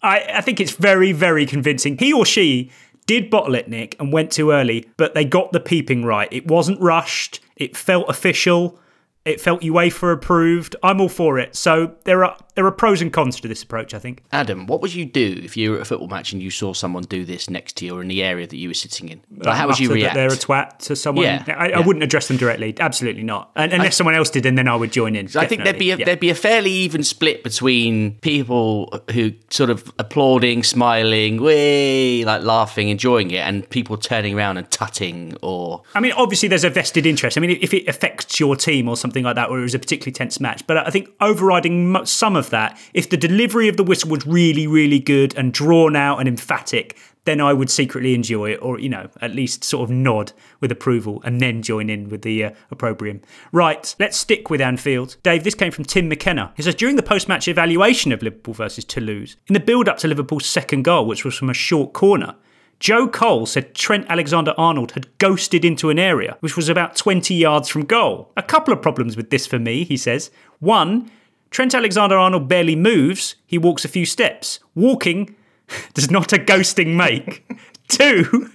I, 0.02 0.26
I 0.34 0.40
think 0.40 0.60
it's 0.60 0.72
very, 0.72 1.12
very 1.12 1.46
convincing. 1.46 1.98
He 1.98 2.12
or 2.12 2.24
she 2.24 2.70
did 3.06 3.30
bottle 3.30 3.54
it, 3.54 3.68
Nick, 3.68 3.96
and 3.98 4.12
went 4.12 4.30
too 4.30 4.50
early, 4.50 4.88
but 4.96 5.14
they 5.14 5.24
got 5.24 5.52
the 5.52 5.60
peeping 5.60 6.04
right. 6.04 6.28
It 6.30 6.46
wasn't 6.46 6.80
rushed. 6.80 7.40
It 7.56 7.76
felt 7.76 8.08
official. 8.08 8.78
It 9.24 9.40
felt 9.40 9.60
UEFA 9.60 10.14
approved. 10.14 10.76
I'm 10.82 11.00
all 11.00 11.10
for 11.10 11.38
it. 11.38 11.54
So 11.54 11.94
there 12.04 12.24
are 12.24 12.38
there 12.54 12.64
are 12.64 12.72
pros 12.72 13.02
and 13.02 13.12
cons 13.12 13.38
to 13.40 13.48
this 13.48 13.62
approach. 13.62 13.92
I 13.92 13.98
think. 13.98 14.22
Adam, 14.32 14.66
what 14.66 14.80
would 14.80 14.94
you 14.94 15.04
do 15.04 15.38
if 15.42 15.58
you 15.58 15.72
were 15.72 15.76
at 15.76 15.82
a 15.82 15.84
football 15.84 16.08
match 16.08 16.32
and 16.32 16.42
you 16.42 16.50
saw 16.50 16.72
someone 16.72 17.02
do 17.02 17.26
this 17.26 17.50
next 17.50 17.76
to 17.76 17.84
you 17.84 17.96
or 17.96 18.02
in 18.02 18.08
the 18.08 18.22
area 18.22 18.46
that 18.46 18.56
you 18.56 18.68
were 18.68 18.74
sitting 18.74 19.10
in? 19.10 19.20
Like, 19.30 19.48
uh, 19.48 19.52
how 19.54 19.66
would 19.66 19.78
you 19.78 19.92
react? 19.92 20.14
They're 20.14 20.28
a 20.28 20.36
twat 20.36 20.78
to 20.78 20.96
someone. 20.96 21.26
Yeah, 21.26 21.44
I, 21.48 21.72
I 21.72 21.80
wouldn't 21.80 22.02
address 22.02 22.28
them 22.28 22.38
directly. 22.38 22.74
Absolutely 22.80 23.22
not. 23.22 23.50
And, 23.56 23.74
unless 23.74 23.96
someone 23.96 24.14
else 24.14 24.30
did, 24.30 24.46
and 24.46 24.56
then 24.56 24.68
I 24.68 24.76
would 24.76 24.90
join 24.90 25.14
in. 25.14 25.28
I 25.36 25.46
think 25.46 25.64
there'd 25.64 25.78
be 25.78 25.90
a. 25.90 25.96
Yeah. 25.96 26.06
there'd 26.06 26.20
be 26.20 26.30
a 26.30 26.34
fairly 26.34 26.70
even 26.70 27.04
split 27.04 27.44
between 27.44 28.14
people 28.20 29.02
who 29.12 29.32
sort 29.50 29.68
of 29.68 29.92
applauding, 29.98 30.62
smiling, 30.62 31.42
way 31.42 32.24
like 32.24 32.42
laughing, 32.42 32.88
enjoying 32.88 33.30
it, 33.32 33.40
and 33.40 33.68
people 33.68 33.98
turning 33.98 34.34
around 34.34 34.56
and 34.56 34.70
tutting 34.70 35.36
or 35.42 35.82
I 35.94 36.00
mean, 36.00 36.12
obviously, 36.12 36.48
there's 36.48 36.64
a 36.64 36.70
vested 36.70 37.04
interest. 37.04 37.36
I 37.36 37.40
mean, 37.40 37.58
if 37.60 37.74
it 37.74 37.86
affects 37.86 38.40
your 38.40 38.56
team 38.56 38.88
or 38.88 38.96
something 38.96 39.09
like 39.14 39.34
that, 39.34 39.50
or 39.50 39.58
it 39.58 39.62
was 39.62 39.74
a 39.74 39.78
particularly 39.78 40.12
tense 40.12 40.40
match. 40.40 40.66
But 40.66 40.78
I 40.78 40.90
think 40.90 41.10
overriding 41.20 42.04
some 42.06 42.36
of 42.36 42.50
that, 42.50 42.78
if 42.94 43.10
the 43.10 43.16
delivery 43.16 43.68
of 43.68 43.76
the 43.76 43.84
whistle 43.84 44.10
was 44.10 44.26
really, 44.26 44.66
really 44.66 44.98
good 44.98 45.36
and 45.36 45.52
drawn 45.52 45.96
out 45.96 46.18
and 46.18 46.28
emphatic, 46.28 46.96
then 47.24 47.40
I 47.40 47.52
would 47.52 47.68
secretly 47.68 48.14
enjoy 48.14 48.52
it, 48.52 48.56
or 48.62 48.78
you 48.78 48.88
know, 48.88 49.10
at 49.20 49.34
least 49.34 49.62
sort 49.62 49.88
of 49.88 49.94
nod 49.94 50.32
with 50.60 50.72
approval, 50.72 51.20
and 51.22 51.40
then 51.40 51.62
join 51.62 51.90
in 51.90 52.08
with 52.08 52.22
the 52.22 52.44
uh, 52.44 52.50
opprobrium. 52.70 53.20
Right, 53.52 53.94
let's 53.98 54.16
stick 54.16 54.48
with 54.48 54.60
Anfield. 54.60 55.16
Dave, 55.22 55.44
this 55.44 55.54
came 55.54 55.70
from 55.70 55.84
Tim 55.84 56.08
McKenna. 56.08 56.52
He 56.56 56.62
says 56.62 56.74
during 56.74 56.96
the 56.96 57.02
post-match 57.02 57.46
evaluation 57.46 58.12
of 58.12 58.22
Liverpool 58.22 58.54
versus 58.54 58.86
Toulouse, 58.86 59.36
in 59.48 59.52
the 59.52 59.60
build-up 59.60 59.98
to 59.98 60.08
Liverpool's 60.08 60.46
second 60.46 60.82
goal, 60.82 61.04
which 61.04 61.24
was 61.24 61.36
from 61.36 61.50
a 61.50 61.54
short 61.54 61.92
corner. 61.92 62.36
Joe 62.80 63.06
Cole 63.08 63.44
said 63.44 63.74
Trent 63.74 64.06
Alexander 64.08 64.54
Arnold 64.56 64.92
had 64.92 65.06
ghosted 65.18 65.64
into 65.66 65.90
an 65.90 65.98
area 65.98 66.38
which 66.40 66.56
was 66.56 66.70
about 66.70 66.96
20 66.96 67.34
yards 67.34 67.68
from 67.68 67.84
goal. 67.84 68.32
A 68.38 68.42
couple 68.42 68.72
of 68.72 68.80
problems 68.80 69.16
with 69.16 69.28
this 69.28 69.46
for 69.46 69.58
me, 69.58 69.84
he 69.84 69.98
says. 69.98 70.30
One, 70.60 71.10
Trent 71.50 71.74
Alexander 71.74 72.16
Arnold 72.16 72.48
barely 72.48 72.76
moves, 72.76 73.36
he 73.46 73.58
walks 73.58 73.84
a 73.84 73.88
few 73.88 74.06
steps. 74.06 74.60
Walking 74.74 75.36
does 75.94 76.10
not 76.10 76.32
a 76.32 76.38
ghosting 76.38 76.96
make. 76.96 77.46
Two, 77.88 78.50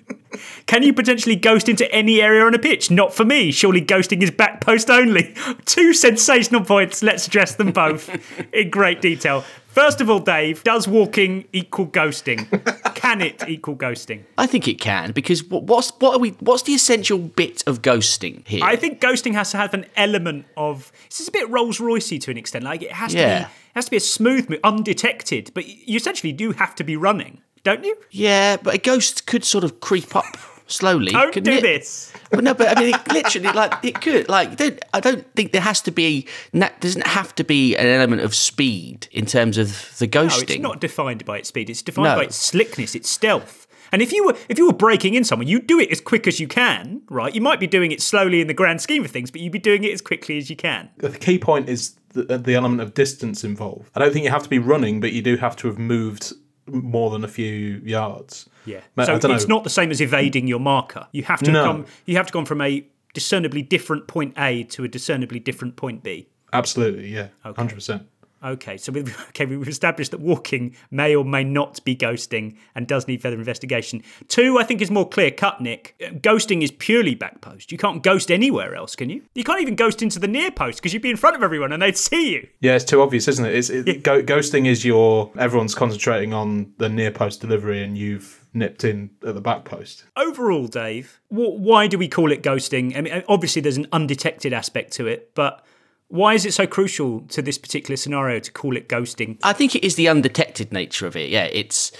can 0.66 0.82
you 0.82 0.94
potentially 0.94 1.36
ghost 1.36 1.70
into 1.70 1.92
any 1.92 2.22
area 2.22 2.44
on 2.46 2.56
a 2.56 2.60
pitch? 2.60 2.90
Not 2.90 3.14
for 3.14 3.26
me. 3.26 3.52
Surely 3.52 3.82
ghosting 3.82 4.24
is 4.24 4.32
back 4.32 4.62
post 4.62 4.90
only. 4.90 5.36
Two 5.66 5.94
sensational 5.94 6.64
points. 6.64 7.04
Let's 7.04 7.28
address 7.28 7.56
them 7.56 7.72
both 7.72 8.10
in 8.54 8.70
great 8.70 9.02
detail. 9.02 9.44
First 9.76 10.00
of 10.00 10.10
all, 10.10 10.20
Dave, 10.20 10.64
does 10.64 10.88
walking 10.88 11.50
equal 11.52 11.88
ghosting? 11.88 12.48
Can 12.96 13.20
it 13.20 13.44
equal 13.46 13.76
ghosting? 13.76 14.24
I 14.38 14.48
think 14.48 14.70
it 14.70 14.80
can 14.80 15.12
because 15.12 15.44
what's 15.44 15.90
what 16.00 16.16
are 16.16 16.20
we? 16.20 16.30
What's 16.40 16.64
the 16.64 16.74
essential 16.74 17.18
bit 17.18 17.62
of 17.68 17.82
ghosting 17.82 18.48
here? 18.48 18.64
I 18.64 18.78
think 18.78 19.02
ghosting 19.02 19.34
has 19.34 19.52
to 19.52 19.58
have 19.58 19.74
an 19.74 19.86
element 19.98 20.46
of. 20.56 20.94
This 21.10 21.20
is 21.20 21.28
a 21.28 21.32
bit 21.32 21.50
Rolls 21.50 21.80
Roycey 21.80 22.22
to 22.22 22.32
an 22.32 22.38
extent. 22.38 22.64
Like 22.64 22.84
it 22.84 22.94
has 22.94 23.12
to 23.12 23.18
be, 23.18 23.22
it 23.22 23.48
has 23.76 23.86
to 23.86 23.92
be 23.92 23.98
a 23.98 24.00
smooth, 24.00 24.50
move, 24.50 24.62
undetected. 24.64 25.52
But 25.54 25.68
you 25.68 25.98
essentially 25.98 26.32
do 26.32 26.54
have 26.54 26.74
to 26.76 26.86
be 26.86 26.96
running, 26.96 27.42
don't 27.64 27.84
you? 27.84 27.98
yeah, 28.12 28.56
but 28.56 28.76
a 28.76 28.78
ghost 28.78 29.28
could 29.28 29.44
sort 29.44 29.66
of 29.66 29.82
creep 29.82 30.16
up 30.16 30.38
slowly. 30.68 31.12
Don't 31.12 31.34
couldn't 31.34 31.52
do 31.52 31.58
it? 31.60 31.62
this. 31.62 32.14
Well, 32.32 32.42
no, 32.42 32.54
but 32.54 32.78
I 32.78 32.82
mean, 32.82 32.94
it 32.96 33.08
literally, 33.14 33.52
like 33.52 33.84
it 33.84 34.02
could. 34.02 34.28
Like, 34.30 34.58
don't, 34.58 34.80
I 34.94 35.00
don't 35.00 35.26
think 35.36 35.52
there 35.52 35.62
has 35.62 35.82
to 35.82 35.92
be. 35.92 36.28
na- 36.54 36.70
Doesn't 36.80 37.06
have 37.08 37.34
to 37.36 37.44
be 37.44 37.76
an 37.76 37.88
element 37.88 38.22
of 38.22 38.34
speed 38.36 39.08
in 39.12 39.26
terms 39.26 39.58
of 39.58 39.98
the 40.00 40.06
No, 40.08 40.26
ghosting. 40.28 40.50
it's 40.50 40.60
not 40.60 40.80
defined 40.82 41.26
by 41.26 41.38
its 41.40 41.50
speed. 41.50 41.70
It's 41.70 41.82
defined 41.82 42.06
No. 42.06 42.16
by 42.16 42.24
its 42.24 42.36
slickness, 42.38 42.96
its 42.96 43.10
stealth. 43.10 43.68
And 43.92 44.02
if 44.02 44.12
you 44.12 44.26
were 44.26 44.36
if 44.50 44.58
you 44.58 44.66
were 44.66 44.74
breaking 44.74 45.14
in 45.14 45.24
someone, 45.24 45.48
you 45.48 45.60
do 45.62 45.80
it 45.80 45.92
as 45.92 46.02
quick 46.02 46.28
as 46.28 46.40
you 46.40 46.48
can, 46.48 47.02
right? 47.10 47.34
You 47.34 47.40
might 47.42 47.60
be 47.60 47.68
doing 47.68 47.92
it 47.92 48.02
slowly 48.02 48.42
in 48.42 48.48
the 48.48 48.54
grand 48.54 48.82
scheme 48.82 49.06
of 49.06 49.12
things, 49.12 49.30
but 49.32 49.42
you'd 49.42 49.54
be 49.54 49.60
doing 49.60 49.84
it 49.84 49.92
as 49.94 50.02
quickly 50.02 50.38
as 50.38 50.50
you 50.50 50.56
can. 50.56 50.90
The 50.98 51.12
key 51.12 51.38
point 51.38 51.70
is 51.70 51.96
the, 52.14 52.38
the 52.40 52.56
element 52.56 52.82
of 52.82 52.94
distance 52.96 53.44
involved. 53.44 53.92
I 53.96 54.00
don't 54.00 54.12
think 54.12 54.26
you 54.26 54.32
have 54.32 54.44
to 54.44 54.50
be 54.50 54.60
running, 54.60 55.00
but 55.00 55.14
you 55.14 55.22
do 55.22 55.38
have 55.38 55.56
to 55.58 55.68
have 55.68 55.78
moved 55.78 56.34
more 56.68 57.10
than 57.12 57.24
a 57.24 57.28
few 57.28 57.82
yards. 57.84 58.50
Yeah. 58.66 58.82
So 59.04 59.16
it's 59.16 59.48
know. 59.48 59.56
not 59.56 59.64
the 59.64 59.70
same 59.70 59.92
as 59.92 60.02
evading 60.02 60.48
your 60.48 60.60
marker. 60.60 61.08
You 61.12 61.24
have 61.24 61.42
to 61.44 61.52
No. 61.52 61.64
come 61.64 61.86
you 62.06 62.18
have 62.18 62.28
to 62.28 62.34
gone 62.34 62.46
from 62.46 62.62
a 62.62 62.86
discernibly 63.14 63.62
different 63.62 64.08
point 64.08 64.34
A 64.38 64.64
to 64.66 64.84
a 64.84 64.88
discernibly 64.88 65.40
different 65.40 65.76
point 65.76 66.04
B. 66.04 66.28
Absolutely, 66.54 67.14
yeah, 67.14 67.28
hundred 67.44 67.76
percent. 67.76 68.08
Okay, 68.46 68.78
so 68.78 68.92
we've, 68.92 69.20
okay, 69.30 69.46
we've 69.46 69.68
established 69.68 70.12
that 70.12 70.20
walking 70.20 70.76
may 70.92 71.16
or 71.16 71.26
may 71.26 71.44
not 71.44 71.84
be 71.84 71.96
ghosting 71.96 72.56
and 72.76 72.88
does 72.88 73.08
need 73.08 73.22
further 73.22 73.38
investigation. 73.38 74.04
Two, 74.28 74.60
I 74.60 74.64
think, 74.64 74.82
is 74.82 74.92
more 74.92 75.10
clear 75.10 75.32
cut, 75.32 75.62
Nick. 75.62 75.96
Uh, 76.02 76.10
Ghosting 76.12 76.62
is 76.62 76.72
purely 76.72 77.16
back 77.16 77.42
post. 77.42 77.72
You 77.72 77.78
can't 77.78 78.04
ghost 78.04 78.30
anywhere 78.32 78.76
else, 78.76 78.96
can 78.96 79.10
you? 79.10 79.24
You 79.34 79.44
can't 79.44 79.62
even 79.62 79.76
ghost 79.76 80.02
into 80.02 80.20
the 80.20 80.28
near 80.28 80.52
post 80.52 80.78
because 80.78 80.94
you'd 80.94 81.02
be 81.02 81.10
in 81.10 81.18
front 81.18 81.36
of 81.36 81.44
everyone 81.44 81.72
and 81.72 81.82
they'd 81.82 81.98
see 81.98 82.34
you. 82.34 82.48
Yeah, 82.62 82.76
it's 82.76 82.86
too 82.86 83.02
obvious, 83.02 83.28
isn't 83.28 83.46
it? 83.46 83.56
It's, 83.56 83.70
it 83.70 84.04
go, 84.04 84.22
ghosting 84.22 84.68
is 84.68 84.86
your 84.86 85.32
everyone's 85.38 85.76
concentrating 85.76 86.34
on 86.34 86.74
the 86.78 86.90
near 86.90 87.12
post 87.12 87.42
delivery, 87.42 87.84
and 87.84 87.98
you've 87.98 88.46
nipped 88.54 88.84
in 88.84 89.10
at 89.26 89.34
the 89.36 89.42
back 89.42 89.66
post. 89.66 90.06
Overall, 90.16 90.68
Dave, 90.68 91.20
wh- 91.30 91.58
why 91.60 91.88
do 91.88 91.98
we 91.98 92.08
call 92.08 92.32
it 92.32 92.44
ghosting? 92.44 92.96
I 92.96 93.02
mean, 93.02 93.24
obviously, 93.28 93.62
there's 93.62 93.78
an 93.78 93.88
undetected 93.92 94.54
aspect 94.54 94.94
to 94.94 95.08
it, 95.08 95.32
but 95.36 95.66
why 96.08 96.34
is 96.34 96.46
it 96.46 96.54
so 96.54 96.68
crucial 96.68 97.22
to 97.22 97.42
this 97.42 97.58
particular 97.58 97.98
scenario 97.98 98.40
to 98.40 98.52
call 98.52 98.78
it 98.78 98.88
ghosting? 98.88 99.38
I 99.44 99.54
think 99.54 99.76
it 99.76 99.84
is 99.84 99.96
the 99.96 100.08
undetected 100.08 100.72
nature 100.72 101.08
of 101.08 101.16
it. 101.16 101.30
Yeah, 101.30 101.46
it's 101.46 101.92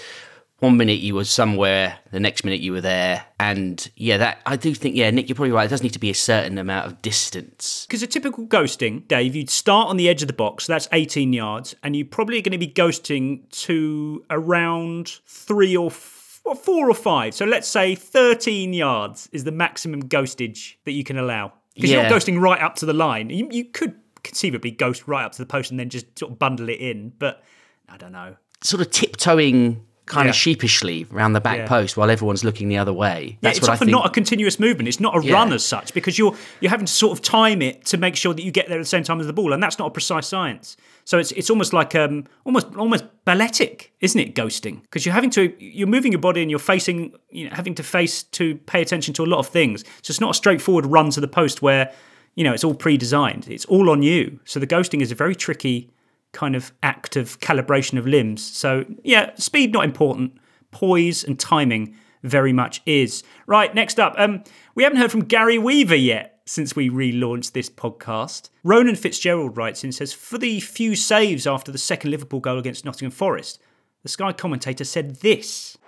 one 0.60 0.76
minute 0.76 1.00
you 1.00 1.14
were 1.14 1.24
somewhere, 1.24 1.98
the 2.12 2.20
next 2.20 2.44
minute 2.44 2.60
you 2.60 2.72
were 2.72 2.80
there, 2.80 3.26
and 3.38 3.90
yeah, 3.96 4.16
that 4.16 4.40
I 4.46 4.56
do 4.56 4.74
think. 4.74 4.96
Yeah, 4.96 5.10
Nick, 5.10 5.28
you're 5.28 5.36
probably 5.36 5.52
right. 5.52 5.66
It 5.66 5.68
does 5.68 5.82
need 5.82 5.92
to 5.92 5.98
be 5.98 6.10
a 6.10 6.14
certain 6.14 6.56
amount 6.56 6.86
of 6.86 7.02
distance. 7.02 7.84
Because 7.86 8.02
a 8.02 8.06
typical 8.06 8.46
ghosting, 8.46 9.06
Dave, 9.06 9.36
you'd 9.36 9.50
start 9.50 9.88
on 9.88 9.96
the 9.96 10.08
edge 10.08 10.22
of 10.22 10.28
the 10.28 10.34
box, 10.34 10.64
so 10.64 10.72
that's 10.72 10.88
18 10.92 11.32
yards, 11.32 11.74
and 11.82 11.94
you're 11.94 12.06
probably 12.06 12.40
going 12.40 12.52
to 12.52 12.58
be 12.58 12.72
ghosting 12.72 13.48
to 13.64 14.24
around 14.30 15.20
three 15.26 15.76
or 15.76 15.90
f- 15.90 16.40
or 16.44 16.54
four 16.54 16.88
or 16.88 16.94
five. 16.94 17.34
So 17.34 17.44
let's 17.44 17.68
say 17.68 17.94
13 17.94 18.72
yards 18.72 19.28
is 19.32 19.44
the 19.44 19.52
maximum 19.52 20.04
ghostage 20.04 20.76
that 20.84 20.92
you 20.92 21.04
can 21.04 21.18
allow. 21.18 21.52
Because 21.76 21.90
Yeah. 21.90 22.00
you're 22.00 22.10
not 22.10 22.20
ghosting 22.20 22.40
right 22.40 22.60
up 22.60 22.74
to 22.76 22.86
the 22.86 22.92
line. 22.92 23.30
You, 23.30 23.48
you 23.52 23.66
could 23.66 23.94
conceivably 24.24 24.72
ghost 24.72 25.06
right 25.06 25.24
up 25.24 25.32
to 25.32 25.38
the 25.38 25.46
post 25.46 25.70
and 25.70 25.78
then 25.78 25.88
just 25.88 26.18
sort 26.18 26.32
of 26.32 26.38
bundle 26.38 26.68
it 26.68 26.80
in, 26.80 27.12
but 27.18 27.44
I 27.88 27.96
don't 27.96 28.10
know. 28.12 28.36
Sort 28.62 28.80
of 28.80 28.90
tiptoeing 28.90 29.84
kind 30.06 30.26
Yeah. 30.26 30.30
of 30.30 30.36
sheepishly 30.36 31.04
around 31.12 31.32
the 31.32 31.40
back 31.40 31.58
Yeah. 31.58 31.66
post 31.66 31.96
while 31.96 32.10
everyone's 32.10 32.44
looking 32.44 32.68
the 32.68 32.78
other 32.78 32.92
way. 32.92 33.30
Yeah, 33.30 33.36
That's 33.42 33.58
it's 33.58 33.66
what 33.66 33.72
I 33.72 33.74
often 33.74 33.90
not 33.90 34.06
a 34.06 34.10
continuous 34.10 34.60
movement. 34.60 34.88
It's 34.88 35.00
not 35.00 35.16
a 35.16 35.24
Yeah. 35.26 35.34
run 35.34 35.52
as 35.52 35.64
such 35.64 35.92
because 35.94 36.16
you're 36.18 36.34
you're 36.60 36.70
having 36.70 36.86
to 36.86 36.92
sort 36.92 37.12
of 37.18 37.22
time 37.22 37.60
it 37.60 37.84
to 37.86 37.96
make 37.98 38.14
sure 38.16 38.32
that 38.32 38.42
you 38.42 38.50
get 38.52 38.68
there 38.68 38.78
at 38.78 38.82
the 38.82 38.86
same 38.88 39.02
time 39.02 39.20
as 39.20 39.26
the 39.26 39.32
ball, 39.32 39.52
and 39.52 39.60
that's 39.62 39.78
not 39.78 39.86
a 39.88 39.90
precise 39.90 40.26
science. 40.28 40.76
So 41.04 41.18
it's 41.18 41.32
it's 41.32 41.50
almost 41.50 41.72
like 41.72 41.94
um 41.94 42.24
almost 42.44 42.68
almost 42.76 43.04
balletic, 43.24 43.92
isn't 44.00 44.20
it? 44.20 44.34
Ghosting 44.34 44.82
because 44.82 45.04
you're 45.04 45.14
having 45.14 45.30
to 45.30 45.52
you're 45.58 45.88
moving 45.88 46.12
your 46.12 46.20
body 46.20 46.40
and 46.40 46.50
you're 46.50 46.58
facing 46.60 47.12
you 47.30 47.48
know 47.48 47.54
having 47.54 47.74
to 47.74 47.82
face 47.82 48.22
to 48.22 48.54
pay 48.66 48.80
attention 48.82 49.12
to 49.14 49.24
a 49.24 49.26
lot 49.26 49.38
of 49.40 49.48
things. 49.48 49.82
So 50.02 50.12
it's 50.12 50.20
not 50.20 50.30
a 50.30 50.34
straightforward 50.34 50.86
run 50.86 51.10
to 51.10 51.20
the 51.20 51.28
post 51.28 51.62
where 51.62 51.90
you 52.36 52.44
know 52.44 52.52
it's 52.52 52.62
all 52.64 52.74
pre-designed. 52.74 53.46
It's 53.48 53.64
all 53.64 53.90
on 53.90 54.02
you. 54.02 54.38
So 54.44 54.60
the 54.60 54.66
ghosting 54.68 55.00
is 55.00 55.10
a 55.10 55.14
very 55.16 55.34
tricky 55.34 55.90
kind 56.36 56.54
of 56.54 56.70
act 56.82 57.16
of 57.16 57.40
calibration 57.40 57.98
of 57.98 58.06
limbs. 58.06 58.44
So 58.44 58.84
yeah, 59.02 59.34
speed 59.36 59.72
not 59.72 59.84
important 59.84 60.38
poise 60.70 61.24
and 61.24 61.40
timing 61.40 61.96
very 62.22 62.52
much 62.52 62.82
is. 62.84 63.22
Right, 63.46 63.74
next 63.74 63.98
up, 63.98 64.14
um, 64.18 64.44
we 64.74 64.82
haven't 64.82 64.98
heard 64.98 65.10
from 65.10 65.24
Gary 65.24 65.58
Weaver 65.58 65.96
yet 65.96 66.40
since 66.44 66.76
we 66.76 66.90
relaunched 66.90 67.52
this 67.52 67.70
podcast. 67.70 68.50
Ronan 68.62 68.96
Fitzgerald 68.96 69.56
writes 69.56 69.82
in 69.82 69.92
says, 69.92 70.12
For 70.12 70.36
the 70.36 70.60
few 70.60 70.94
saves 70.94 71.46
after 71.46 71.72
the 71.72 71.78
second 71.78 72.10
Liverpool 72.10 72.40
goal 72.40 72.58
against 72.58 72.84
Nottingham 72.84 73.12
Forest, 73.12 73.60
the 74.02 74.08
Sky 74.08 74.32
commentator 74.32 74.84
said 74.84 75.16
this. 75.16 75.78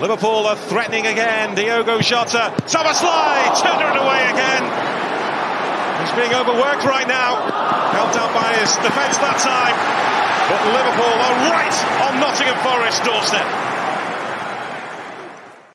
Liverpool 0.00 0.46
are 0.46 0.56
threatening 0.56 1.06
again. 1.06 1.54
Diogo 1.54 2.00
Jota. 2.00 2.54
Thomas 2.66 3.02
Lie 3.02 3.60
turned 3.62 3.82
it 3.82 4.02
away 4.02 4.22
again. 4.30 5.05
He's 6.00 6.12
being 6.12 6.34
overworked 6.34 6.84
right 6.84 7.08
now. 7.08 7.40
Helped 7.92 8.16
out 8.16 8.32
by 8.34 8.52
his 8.60 8.70
defence 8.84 9.16
that 9.18 9.38
time. 9.40 9.76
But 10.46 10.62
Liverpool 10.70 11.16
are 11.26 11.36
right 11.50 11.76
on 12.06 12.20
Nottingham 12.20 12.58
Forest 12.62 13.04
doorstep. 13.04 13.46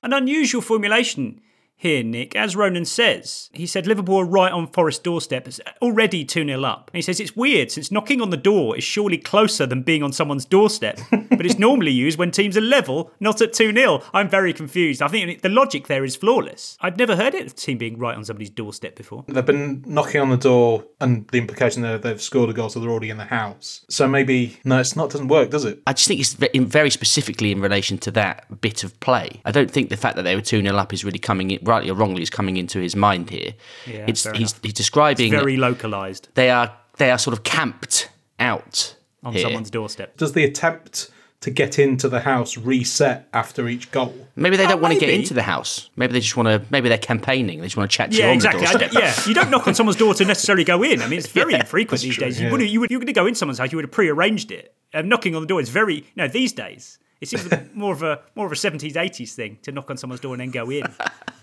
An 0.04 0.14
unusual 0.14 0.62
formulation 0.62 1.42
here, 1.82 2.04
Nick. 2.04 2.36
As 2.36 2.56
Ronan 2.56 2.86
says, 2.86 3.50
he 3.54 3.66
said 3.66 3.88
Liverpool 3.88 4.18
are 4.18 4.26
right 4.26 4.52
on 4.52 4.68
Forest 4.68 5.04
doorstep, 5.04 5.48
it's 5.48 5.60
already 5.82 6.24
2 6.24 6.46
0 6.46 6.64
up. 6.64 6.92
And 6.94 6.98
he 7.00 7.02
says 7.02 7.20
it's 7.20 7.36
weird 7.36 7.72
since 7.72 7.92
knocking 7.92 8.22
on 8.22 8.30
the 8.30 8.38
door 8.38 8.78
is 8.78 8.84
surely 8.84 9.18
closer 9.18 9.66
than 9.66 9.82
being 9.82 10.04
on 10.04 10.14
someone's 10.14 10.46
doorstep, 10.46 11.00
but 11.12 11.44
it's 11.44 11.58
normally 11.58 11.90
used 11.90 12.20
when 12.20 12.30
teams 12.30 12.56
are 12.56 12.62
level, 12.62 13.12
not 13.20 13.42
at 13.42 13.54
2 13.54 13.74
0. 13.74 14.04
I'm 14.14 14.30
very 14.30 14.54
confused. 14.54 15.02
I 15.02 15.08
think 15.08 15.42
the 15.42 15.50
logic 15.50 15.88
there 15.88 16.04
is 16.04 16.16
flawless. 16.16 16.78
I've 16.82 16.98
never 16.98 17.16
heard 17.16 17.34
it 17.34 17.48
of 17.48 17.54
a 17.54 17.56
team 17.56 17.80
being 17.80 17.98
right 17.98 18.16
on 18.16 18.26
somebody's 18.26 18.52
doorstep 18.52 18.96
before. 18.96 19.26
They've 19.28 19.44
been 19.44 19.84
knocking 19.88 20.22
on 20.22 20.30
the 20.30 20.38
door, 20.38 20.86
and 21.00 21.28
the 21.30 21.40
implication 21.40 21.82
there 21.82 21.98
they've 21.98 22.22
scored 22.22 22.52
a 22.52 22.54
goal, 22.54 22.70
so 22.70 22.80
they're 22.80 22.92
already 22.92 23.10
in 23.10 23.18
the 23.18 23.26
house. 23.26 23.88
So 23.90 24.08
maybe 24.08 24.60
no, 24.64 24.80
it's 24.80 24.96
not. 24.96 25.10
Doesn't 25.10 25.30
work, 25.30 25.50
does 25.50 25.66
it? 25.66 25.82
I 25.88 25.94
just 25.94 26.08
think 26.08 26.20
it's 26.20 26.34
very 26.34 26.92
specifically 26.92 27.52
in 27.52 27.60
relation 27.60 27.98
to 27.98 28.12
that 28.12 28.62
bit 28.62 28.84
of 28.84 29.00
play. 29.00 29.42
I 29.46 29.52
don't 29.52 29.72
think 29.72 29.90
the 29.90 29.98
fact 29.98 30.16
that 30.18 30.22
they 30.22 30.36
were 30.36 30.44
2 30.44 30.62
0 30.62 30.76
up 30.76 30.94
is 30.94 31.04
really 31.04 31.18
coming 31.18 31.50
in, 31.50 31.71
rightly 31.72 31.90
or 31.90 31.96
wrongly, 31.96 32.22
is 32.22 32.30
coming 32.30 32.58
into 32.58 32.78
his 32.80 32.96
mind 32.96 33.30
here. 33.30 33.52
Yeah, 33.88 34.06
it's 34.12 34.24
fair 34.24 34.34
he's, 34.34 34.54
he's 34.64 34.74
describing 34.74 35.34
It's 35.34 35.42
very 35.44 35.58
localised 35.58 36.24
they 36.36 36.50
are 36.50 36.68
they 36.98 37.10
are 37.14 37.18
sort 37.18 37.34
of 37.38 37.42
camped 37.44 38.10
out 38.40 38.96
on 39.24 39.34
here. 39.34 39.44
someone's 39.44 39.70
doorstep. 39.72 40.18
Does 40.18 40.34
the 40.34 40.44
attempt 40.44 41.10
to 41.42 41.50
get 41.50 41.80
into 41.80 42.08
the 42.08 42.20
house 42.22 42.56
reset 42.58 43.28
after 43.34 43.68
each 43.68 43.90
goal? 43.92 44.14
Maybe 44.36 44.58
they 44.58 44.66
Oh, 44.66 44.70
don't 44.74 44.82
want 44.82 44.94
to 44.94 45.00
get 45.00 45.10
into 45.10 45.34
the 45.34 45.42
house. 45.42 45.90
Maybe 45.96 46.14
they 46.14 46.20
just 46.20 46.38
want 46.38 46.48
to. 46.50 46.62
Maybe 46.70 46.88
they're 46.90 46.98
campaigning. 47.14 47.60
They 47.62 47.66
just 47.66 47.78
want 47.78 47.90
to 47.90 47.96
chat 47.98 48.12
to 48.12 48.18
you 48.18 48.24
Yeah, 48.24 48.30
on 48.30 48.36
exactly. 48.36 48.62
the 48.62 48.68
doorstep. 48.68 48.92
don't- 48.92 49.04
yeah, 49.04 49.14
you 49.28 49.34
don't 49.34 49.50
knock 49.50 49.68
on 49.68 49.74
someone's 49.74 49.98
door 49.98 50.14
to 50.16 50.26
necessarily 50.26 50.64
go 50.64 50.84
in. 50.84 51.02
I 51.02 51.08
mean, 51.08 51.18
it's 51.20 51.28
very 51.42 51.54
Yeah, 51.54 51.62
infrequent 51.62 52.02
these 52.02 52.16
true, 52.16 52.26
days. 52.26 52.40
You 52.40 52.52
would, 52.52 52.62
you 52.62 52.80
would, 52.82 52.92
you're 52.92 53.00
going 53.00 53.08
to 53.08 53.22
go 53.22 53.26
in 53.26 53.34
someone's 53.36 53.58
house, 53.60 53.72
you 53.72 53.78
would 53.78 53.86
have 53.86 53.92
pre-arranged 54.00 54.52
it. 54.52 54.76
Um, 54.94 55.08
knocking 55.10 55.36
on 55.36 55.42
the 55.42 55.48
door 55.48 55.62
is 55.62 55.70
very 55.70 55.96
you 55.96 56.04
know 56.18 56.28
these 56.28 56.52
days. 56.54 57.00
It 57.22 57.30
seems 57.30 57.48
more 57.74 57.94
of 57.94 58.04
a 58.04 58.22
more 58.36 58.46
of 58.46 58.52
a 58.52 58.56
seventies 58.56 58.96
eighties 58.98 59.34
thing 59.34 59.58
to 59.64 59.72
knock 59.72 59.90
on 59.90 59.98
someone's 59.98 60.22
door 60.22 60.34
and 60.36 60.42
then 60.42 60.52
go 60.52 60.70
in. 60.70 60.84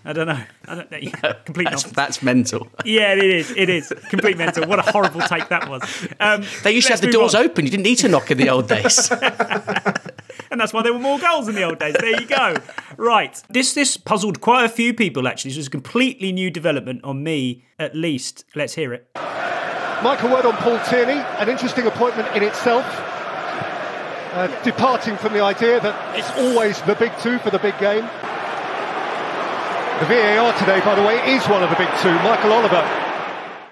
I 0.05 0.13
don't 0.13 0.27
know. 0.27 0.41
I 0.65 0.75
don't 0.75 0.89
know. 0.91 0.97
Yeah, 0.97 1.33
complete 1.45 1.65
That's, 1.65 1.83
nonsense. 1.83 1.93
that's 1.93 2.23
mental. 2.23 2.67
Yeah, 2.85 3.13
it 3.13 3.23
is. 3.23 3.51
It 3.51 3.69
is 3.69 3.93
complete 4.09 4.37
mental. 4.37 4.65
What 4.65 4.79
a 4.79 4.91
horrible 4.91 5.21
take 5.21 5.49
that 5.49 5.69
was. 5.69 5.81
Um, 6.19 6.43
They 6.63 6.71
used 6.71 6.87
to 6.87 6.93
have 6.93 7.01
the 7.01 7.11
doors 7.11 7.35
on. 7.35 7.43
open. 7.45 7.65
You 7.65 7.71
didn't 7.71 7.83
need 7.83 7.97
to 7.97 8.07
knock 8.07 8.31
in 8.31 8.37
the 8.37 8.49
old 8.49 8.67
days. 8.69 9.11
and 10.51 10.59
that's 10.59 10.71
why 10.73 10.83
there 10.83 10.93
were 10.93 10.99
more 10.99 11.19
goals 11.19 11.47
in 11.49 11.55
the 11.55 11.63
old 11.63 11.79
days. 11.79 11.95
There 11.99 12.19
you 12.19 12.25
go. 12.27 12.55
Right. 12.97 13.41
This 13.49 13.73
this 13.73 13.97
puzzled 13.97 14.39
quite 14.41 14.63
a 14.63 14.69
few 14.69 14.93
people 14.93 15.27
actually. 15.27 15.51
This 15.51 15.57
was 15.57 15.67
a 15.67 15.71
completely 15.71 16.31
new 16.31 16.49
development 16.49 17.03
on 17.03 17.21
me, 17.21 17.65
at 17.77 17.93
least. 17.95 18.45
Let's 18.55 18.75
hear 18.75 18.93
it. 18.93 19.07
Michael 20.01 20.29
Word 20.31 20.45
on 20.45 20.53
Paul 20.53 20.79
Tierney, 20.85 21.19
an 21.39 21.49
interesting 21.49 21.85
appointment 21.85 22.33
in 22.35 22.43
itself. 22.43 22.85
Uh, 24.31 24.47
departing 24.63 25.17
from 25.17 25.33
the 25.33 25.41
idea 25.41 25.79
that 25.81 26.17
it's 26.17 26.29
always 26.37 26.79
the 26.83 26.95
big 26.95 27.11
two 27.19 27.37
for 27.39 27.49
the 27.49 27.59
big 27.59 27.77
game. 27.79 28.07
The 29.99 30.05
VAR 30.05 30.57
today, 30.57 30.79
by 30.79 30.95
the 30.95 31.01
way, 31.01 31.17
is 31.35 31.45
one 31.49 31.61
of 31.61 31.69
the 31.69 31.75
big 31.75 31.89
two. 32.01 32.13
Michael 32.23 32.53
Oliver 32.53 32.87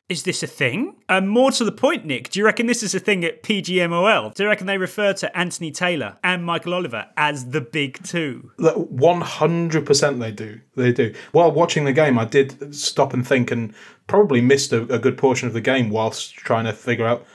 Is 0.09 0.23
this 0.23 0.43
a 0.43 0.47
thing? 0.47 0.97
And 1.07 1.29
more 1.29 1.51
to 1.51 1.63
the 1.63 1.71
point, 1.71 2.03
Nick, 2.03 2.31
do 2.31 2.39
you 2.39 2.45
reckon 2.45 2.65
this 2.65 2.83
is 2.83 2.93
a 2.93 2.99
thing 2.99 3.23
at 3.23 3.43
PGMOL? 3.43 4.33
Do 4.33 4.43
you 4.43 4.49
reckon 4.49 4.67
they 4.67 4.77
refer 4.77 5.13
to 5.13 5.37
Anthony 5.37 5.71
Taylor 5.71 6.17
and 6.25 6.43
Michael 6.43 6.73
Oliver 6.73 7.07
as 7.15 7.51
the 7.51 7.61
big 7.61 8.03
two? 8.03 8.51
One 8.57 9.21
hundred 9.21 9.85
percent, 9.85 10.19
they 10.19 10.33
do. 10.33 10.59
They 10.75 10.91
do. 10.91 11.13
While 11.31 11.53
watching 11.53 11.85
the 11.85 11.93
game, 11.93 12.19
I 12.19 12.25
did 12.25 12.75
stop 12.75 13.13
and 13.13 13.25
think, 13.25 13.49
and 13.49 13.73
probably 14.07 14.41
missed 14.41 14.73
a, 14.73 14.81
a 14.93 14.99
good 14.99 15.17
portion 15.17 15.47
of 15.47 15.53
the 15.53 15.61
game 15.61 15.89
whilst 15.89 16.33
trying 16.33 16.65
to 16.65 16.73
figure 16.73 17.07
out 17.07 17.25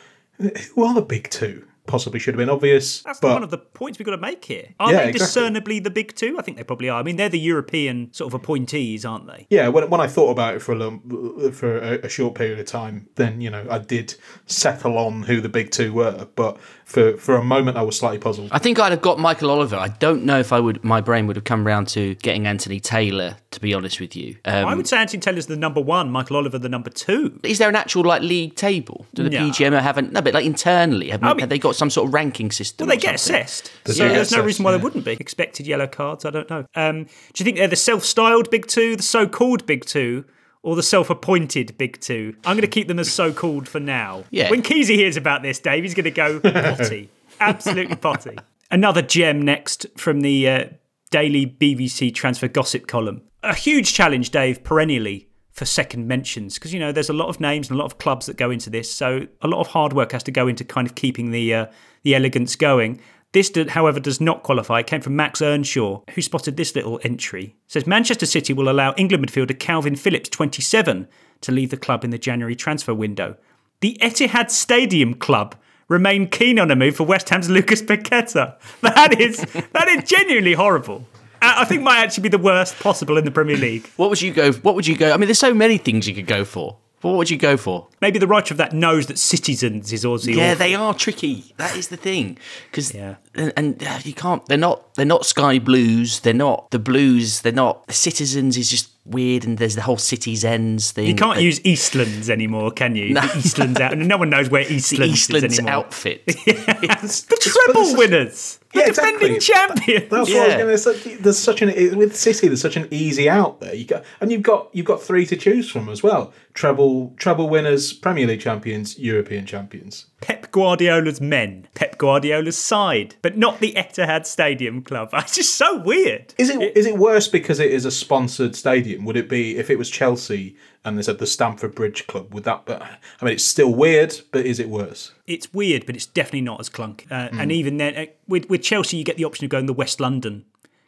who 0.74 0.84
are 0.84 0.92
the 0.92 1.00
big 1.00 1.30
two. 1.30 1.66
Possibly 1.86 2.20
should 2.20 2.34
have 2.34 2.38
been 2.38 2.48
obvious, 2.48 3.02
That's 3.02 3.18
but 3.18 3.32
one 3.32 3.42
of 3.42 3.50
the 3.50 3.58
points 3.58 3.98
we've 3.98 4.06
got 4.06 4.12
to 4.12 4.16
make 4.18 4.44
here. 4.44 4.68
Are 4.78 4.92
Yeah, 4.92 4.98
they 4.98 5.08
exactly. 5.08 5.18
discernibly 5.18 5.78
the 5.80 5.90
big 5.90 6.14
two? 6.14 6.36
I 6.38 6.42
think 6.42 6.56
they 6.56 6.62
probably 6.62 6.88
are. 6.88 7.00
I 7.00 7.02
mean, 7.02 7.16
they're 7.16 7.28
the 7.28 7.40
European 7.40 8.12
sort 8.12 8.28
of 8.32 8.34
appointees, 8.34 9.04
aren't 9.04 9.26
they? 9.26 9.46
yeah, 9.50 9.66
when, 9.66 9.90
when 9.90 10.00
I 10.00 10.06
thought 10.06 10.30
about 10.30 10.54
it 10.54 10.60
for 10.62 10.72
a 10.72 10.76
little, 10.76 11.50
for 11.52 11.78
a, 11.78 11.98
a 12.06 12.08
short 12.08 12.36
period 12.36 12.60
of 12.60 12.66
time, 12.66 13.08
then 13.16 13.40
you 13.40 13.50
know 13.50 13.66
I 13.68 13.78
did 13.78 14.14
settle 14.46 14.96
on 14.98 15.24
who 15.24 15.40
the 15.40 15.48
big 15.48 15.70
two 15.72 15.92
were. 15.92 16.28
But 16.36 16.58
for 16.84 17.16
for 17.16 17.34
a 17.36 17.42
moment, 17.44 17.76
I 17.76 17.82
was 17.82 17.98
slightly 17.98 18.18
puzzled. 18.18 18.50
I 18.52 18.58
think 18.58 18.78
I'd 18.78 18.92
have 18.92 19.02
got 19.02 19.18
Michael 19.18 19.50
Oliver. 19.50 19.76
I 19.76 19.88
don't 19.88 20.24
know 20.24 20.38
if 20.38 20.52
I 20.52 20.60
would. 20.60 20.82
My 20.84 21.00
brain 21.00 21.26
would 21.26 21.36
have 21.36 21.44
come 21.44 21.66
round 21.66 21.88
to 21.88 22.14
getting 22.16 22.46
Anthony 22.46 22.78
Taylor. 22.80 23.36
To 23.50 23.60
be 23.60 23.74
honest 23.74 24.00
with 24.00 24.16
you, 24.16 24.36
um, 24.46 24.64
I 24.66 24.74
would 24.74 24.86
say 24.88 24.96
Anthony 24.96 25.20
Taylor's 25.20 25.46
the 25.46 25.56
number 25.56 25.80
one, 25.80 26.10
Michael 26.10 26.36
Oliver 26.36 26.58
the 26.58 26.70
number 26.70 26.88
two. 26.88 27.38
Is 27.42 27.58
there 27.58 27.68
an 27.68 27.76
actual 27.76 28.02
like 28.04 28.22
league 28.22 28.54
table? 28.54 29.04
Do 29.12 29.24
the 29.24 29.30
No. 29.30 29.40
PGMO 29.50 29.80
have 29.82 29.98
an, 29.98 30.10
no, 30.12 30.22
but 30.22 30.32
like 30.32 30.46
internally, 30.46 31.10
have, 31.10 31.22
I 31.22 31.28
mean- 31.30 31.40
have 31.40 31.48
they 31.50 31.58
got 31.58 31.71
some 31.74 31.90
sort 31.90 32.08
of 32.08 32.14
ranking 32.14 32.50
system? 32.50 32.86
Well, 32.86 32.96
they 32.96 33.00
get 33.00 33.18
something? 33.18 33.42
assessed. 33.42 33.72
They 33.84 33.92
so 33.92 34.04
do 34.04 34.08
get 34.08 34.14
there's 34.14 34.32
no 34.32 34.42
reason 34.42 34.64
why 34.64 34.72
yeah. 34.72 34.78
they 34.78 34.82
wouldn't 34.82 35.04
be. 35.04 35.12
Expected 35.12 35.66
yellow 35.66 35.86
cards, 35.86 36.24
I 36.24 36.30
don't 36.30 36.48
know. 36.48 36.66
Um, 36.74 37.04
do 37.04 37.10
you 37.38 37.44
think 37.44 37.56
they're 37.56 37.68
the 37.68 37.76
self 37.76 38.04
styled 38.04 38.50
big 38.50 38.66
two, 38.66 38.96
the 38.96 39.02
so 39.02 39.26
called 39.26 39.66
big 39.66 39.84
two, 39.84 40.24
or 40.62 40.76
the 40.76 40.82
self 40.82 41.10
appointed 41.10 41.76
big 41.78 42.00
two? 42.00 42.34
I'm 42.44 42.56
going 42.56 42.62
to 42.62 42.68
keep 42.68 42.88
them 42.88 42.98
as 42.98 43.12
so 43.12 43.32
called 43.32 43.68
for 43.68 43.80
now. 43.80 44.24
Yeah. 44.30 44.50
When 44.50 44.62
Keezy 44.62 44.96
hears 44.96 45.16
about 45.16 45.42
this, 45.42 45.58
Dave, 45.58 45.82
he's 45.84 45.94
going 45.94 46.04
to 46.04 46.10
go 46.10 46.40
potty. 46.40 47.10
Absolutely 47.40 47.96
potty. 47.96 48.38
Another 48.70 49.02
gem 49.02 49.42
next 49.42 49.86
from 49.96 50.20
the 50.20 50.48
uh, 50.48 50.64
daily 51.10 51.46
BBC 51.46 52.14
transfer 52.14 52.48
gossip 52.48 52.86
column. 52.86 53.22
A 53.42 53.54
huge 53.54 53.92
challenge, 53.92 54.30
Dave, 54.30 54.62
perennially 54.62 55.28
for 55.52 55.66
second 55.66 56.08
mentions 56.08 56.54
because 56.54 56.72
you 56.72 56.80
know 56.80 56.92
there's 56.92 57.10
a 57.10 57.14
lot 57.14 57.28
of 57.28 57.38
names 57.38 57.68
and 57.68 57.78
a 57.78 57.82
lot 57.82 57.86
of 57.86 57.98
clubs 57.98 58.26
that 58.26 58.36
go 58.36 58.50
into 58.50 58.70
this, 58.70 58.90
so 58.90 59.26
a 59.42 59.48
lot 59.48 59.60
of 59.60 59.68
hard 59.68 59.92
work 59.92 60.12
has 60.12 60.22
to 60.24 60.30
go 60.30 60.48
into 60.48 60.64
kind 60.64 60.86
of 60.86 60.94
keeping 60.94 61.30
the 61.30 61.54
uh, 61.54 61.66
the 62.02 62.14
elegance 62.14 62.56
going. 62.56 63.00
This, 63.32 63.50
however, 63.70 63.98
does 63.98 64.20
not 64.20 64.42
qualify. 64.42 64.80
It 64.80 64.86
came 64.86 65.00
from 65.00 65.16
Max 65.16 65.40
Earnshaw, 65.40 66.02
who 66.10 66.20
spotted 66.20 66.58
this 66.58 66.74
little 66.74 67.00
entry. 67.02 67.56
It 67.64 67.72
says 67.72 67.86
Manchester 67.86 68.26
City 68.26 68.52
will 68.52 68.68
allow 68.68 68.92
England 68.98 69.26
midfielder 69.26 69.56
Kalvin 69.56 69.98
Phillips, 69.98 70.28
27, 70.28 71.08
to 71.40 71.52
leave 71.52 71.70
the 71.70 71.78
club 71.78 72.04
in 72.04 72.10
the 72.10 72.18
January 72.18 72.54
transfer 72.54 72.92
window. 72.92 73.36
The 73.80 73.96
Etihad 74.02 74.50
Stadium 74.50 75.14
Club 75.14 75.56
remain 75.88 76.28
keen 76.28 76.58
on 76.58 76.70
a 76.70 76.76
move 76.76 76.96
for 76.96 77.04
West 77.04 77.30
Ham's 77.30 77.48
Lucas 77.48 77.82
Paqueta. 77.82 78.56
That 78.82 79.18
is 79.18 79.38
that 79.72 79.88
is 79.88 80.08
genuinely 80.08 80.52
horrible. 80.52 81.06
I 81.42 81.64
think 81.64 81.82
might 81.82 81.98
actually 81.98 82.22
be 82.24 82.28
the 82.30 82.38
worst 82.38 82.78
possible 82.78 83.16
in 83.18 83.24
the 83.24 83.30
Premier 83.30 83.56
League. 83.56 83.86
What 83.96 84.10
would 84.10 84.20
you 84.22 84.32
go? 84.32 84.52
What 84.52 84.74
would 84.74 84.86
you 84.86 84.96
go? 84.96 85.12
I 85.12 85.16
mean, 85.16 85.26
there's 85.26 85.38
so 85.38 85.52
many 85.54 85.78
things 85.78 86.08
you 86.08 86.14
could 86.14 86.26
go 86.26 86.44
for. 86.44 86.76
What 87.00 87.16
would 87.16 87.30
you 87.30 87.36
go 87.36 87.56
for? 87.56 87.88
Maybe 88.00 88.20
the 88.20 88.28
writer 88.28 88.54
of 88.54 88.58
that 88.58 88.72
knows 88.72 89.08
that 89.08 89.18
Citizens 89.18 89.92
is 89.92 90.04
Aussie. 90.04 90.36
Yeah, 90.36 90.54
they 90.54 90.76
are 90.76 90.94
tricky. 90.94 91.52
That 91.56 91.76
is 91.76 91.88
the 91.88 91.96
thing, 91.96 92.38
because 92.70 92.94
Yeah. 92.94 93.16
and, 93.34 93.52
and 93.56 93.82
uh, 93.82 93.98
you 94.04 94.14
can't. 94.14 94.46
They're 94.46 94.56
not. 94.56 94.94
They're 94.94 95.04
not 95.04 95.26
Sky 95.26 95.58
Blues. 95.58 96.20
They're 96.20 96.32
not 96.32 96.70
the 96.70 96.78
Blues. 96.78 97.40
They're 97.40 97.50
not 97.52 97.90
Citizens. 97.92 98.56
Is 98.56 98.70
just 98.70 98.88
weird, 99.04 99.44
and 99.44 99.58
there's 99.58 99.74
the 99.74 99.82
whole 99.82 99.96
City's 99.96 100.44
Ends 100.44 100.92
thing. 100.92 101.08
You 101.08 101.16
can't 101.16 101.38
They- 101.38 101.42
use 101.42 101.58
Eastlands 101.64 102.30
anymore, 102.30 102.70
can 102.70 102.94
you? 102.94 103.12
No. 103.14 103.20
The 103.22 103.26
Eastlands 103.40 103.80
out, 103.80 103.92
and 103.94 104.06
no 104.06 104.16
one 104.16 104.30
knows 104.30 104.48
where 104.48 104.64
the 104.64 104.72
Eastlands, 104.76 105.12
Eastlands 105.26 105.44
is 105.50 105.58
anymore. 105.58 105.72
outfit. 105.86 106.24
the 106.26 107.38
treble 107.66 107.96
winners, 107.96 108.60
Yeah, 108.74 108.86
defending 108.86 109.34
exactly. 109.34 109.94
champions. 109.94 110.10
That's 110.10 110.30
what 110.30 110.40
I 110.40 110.46
was 110.46 110.82
going 110.84 110.94
to 110.94 111.08
say. 111.08 111.16
There's 111.16 111.38
such 111.38 111.62
an 111.62 111.98
with 111.98 112.16
City. 112.16 112.48
There's 112.48 112.60
such 112.60 112.76
an 112.76 112.88
easy 112.90 113.28
out 113.28 113.60
there. 113.60 113.74
You 113.74 113.84
got 113.84 114.04
and 114.20 114.32
you've 114.32 114.42
got 114.42 114.70
you've 114.72 114.86
got 114.86 115.02
three 115.02 115.26
to 115.26 115.36
choose 115.36 115.70
from 115.70 115.88
as 115.88 116.02
well. 116.02 116.32
Treble 116.54 117.14
treble 117.16 117.48
winners, 117.48 117.92
Premier 117.92 118.26
League 118.26 118.40
champions, 118.40 118.98
European 118.98 119.46
champions. 119.46 120.06
Pep 120.20 120.50
Guardiola's 120.52 121.20
men, 121.20 121.66
Pep 121.74 121.98
Guardiola's 121.98 122.56
side, 122.56 123.16
but 123.22 123.36
not 123.36 123.60
the 123.60 123.72
Etihad 123.72 124.26
Stadium 124.26 124.82
Club. 124.82 125.10
It's 125.22 125.36
just 125.36 125.54
so 125.54 125.78
weird. 125.78 126.34
Is 126.38 126.50
it 126.50 126.76
is 126.76 126.86
it 126.86 126.96
worse 126.96 127.28
because 127.28 127.60
it 127.60 127.70
is 127.70 127.84
a 127.84 127.90
sponsored 127.90 128.56
stadium? 128.56 129.04
Would 129.04 129.16
it 129.16 129.28
be 129.28 129.56
if 129.56 129.70
it 129.70 129.78
was 129.78 129.90
Chelsea 129.90 130.56
and 130.84 130.98
they 130.98 131.02
said 131.02 131.18
the 131.18 131.26
Stamford 131.26 131.74
Bridge 131.74 132.06
Club? 132.06 132.34
Would 132.34 132.44
that? 132.44 132.64
But 132.64 132.82
I 132.82 133.24
mean, 133.24 133.34
it's 133.34 133.44
still 133.44 133.72
weird. 133.72 134.20
But 134.32 134.46
is 134.46 134.58
it 134.58 134.68
worse? 134.68 135.12
It's 135.26 135.52
weird, 135.54 135.86
but 135.86 135.94
it's 135.94 136.06
definitely 136.06 136.42
not 136.42 136.60
as 136.60 136.68
clunk. 136.68 137.06
Uh, 137.10 137.28
And 137.32 137.52
even 137.52 137.76
then, 137.76 137.96
uh, 137.96 138.06
with 138.26 138.48
with 138.48 138.62
Chelsea, 138.62 138.96
you 138.96 139.04
get 139.04 139.16
the 139.16 139.24
option 139.24 139.44
of 139.44 139.50
going 139.50 139.66
the 139.66 139.72
West 139.72 140.00
London 140.00 140.44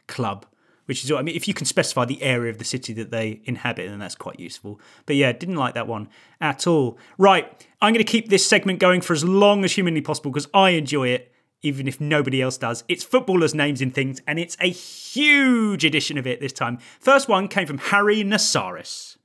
club, 0.06 0.46
which 0.86 1.04
is 1.04 1.10
what 1.10 1.18
I 1.20 1.22
mean, 1.22 1.36
if 1.36 1.46
you 1.48 1.54
can 1.54 1.66
specify 1.66 2.04
the 2.04 2.22
area 2.22 2.50
of 2.50 2.58
the 2.58 2.64
city 2.64 2.92
that 2.94 3.10
they 3.10 3.40
inhabit, 3.44 3.88
then 3.88 3.98
that's 3.98 4.16
quite 4.16 4.38
useful. 4.40 4.80
But 5.06 5.16
yeah, 5.16 5.32
didn't 5.32 5.56
like 5.56 5.74
that 5.74 5.86
one 5.86 6.08
at 6.40 6.66
all. 6.66 6.98
Right, 7.16 7.66
I'm 7.80 7.92
going 7.92 8.04
to 8.04 8.10
keep 8.12 8.28
this 8.28 8.46
segment 8.46 8.80
going 8.80 9.00
for 9.00 9.12
as 9.12 9.24
long 9.24 9.64
as 9.64 9.72
humanly 9.72 10.00
possible 10.00 10.30
because 10.30 10.48
I 10.52 10.70
enjoy 10.70 11.08
it. 11.08 11.30
Even 11.62 11.88
if 11.88 11.98
nobody 11.98 12.42
else 12.42 12.58
does, 12.58 12.84
it's 12.88 13.02
footballers' 13.02 13.54
names 13.54 13.80
in 13.80 13.90
things, 13.90 14.20
and 14.26 14.38
it's 14.38 14.54
a 14.60 14.68
huge 14.68 15.82
edition 15.82 16.18
of 16.18 16.26
it 16.26 16.38
this 16.38 16.52
time. 16.52 16.76
First 17.00 17.26
one 17.26 17.48
came 17.48 17.66
from 17.66 17.78
Harry 17.78 18.22
Nasaris. 18.22 19.16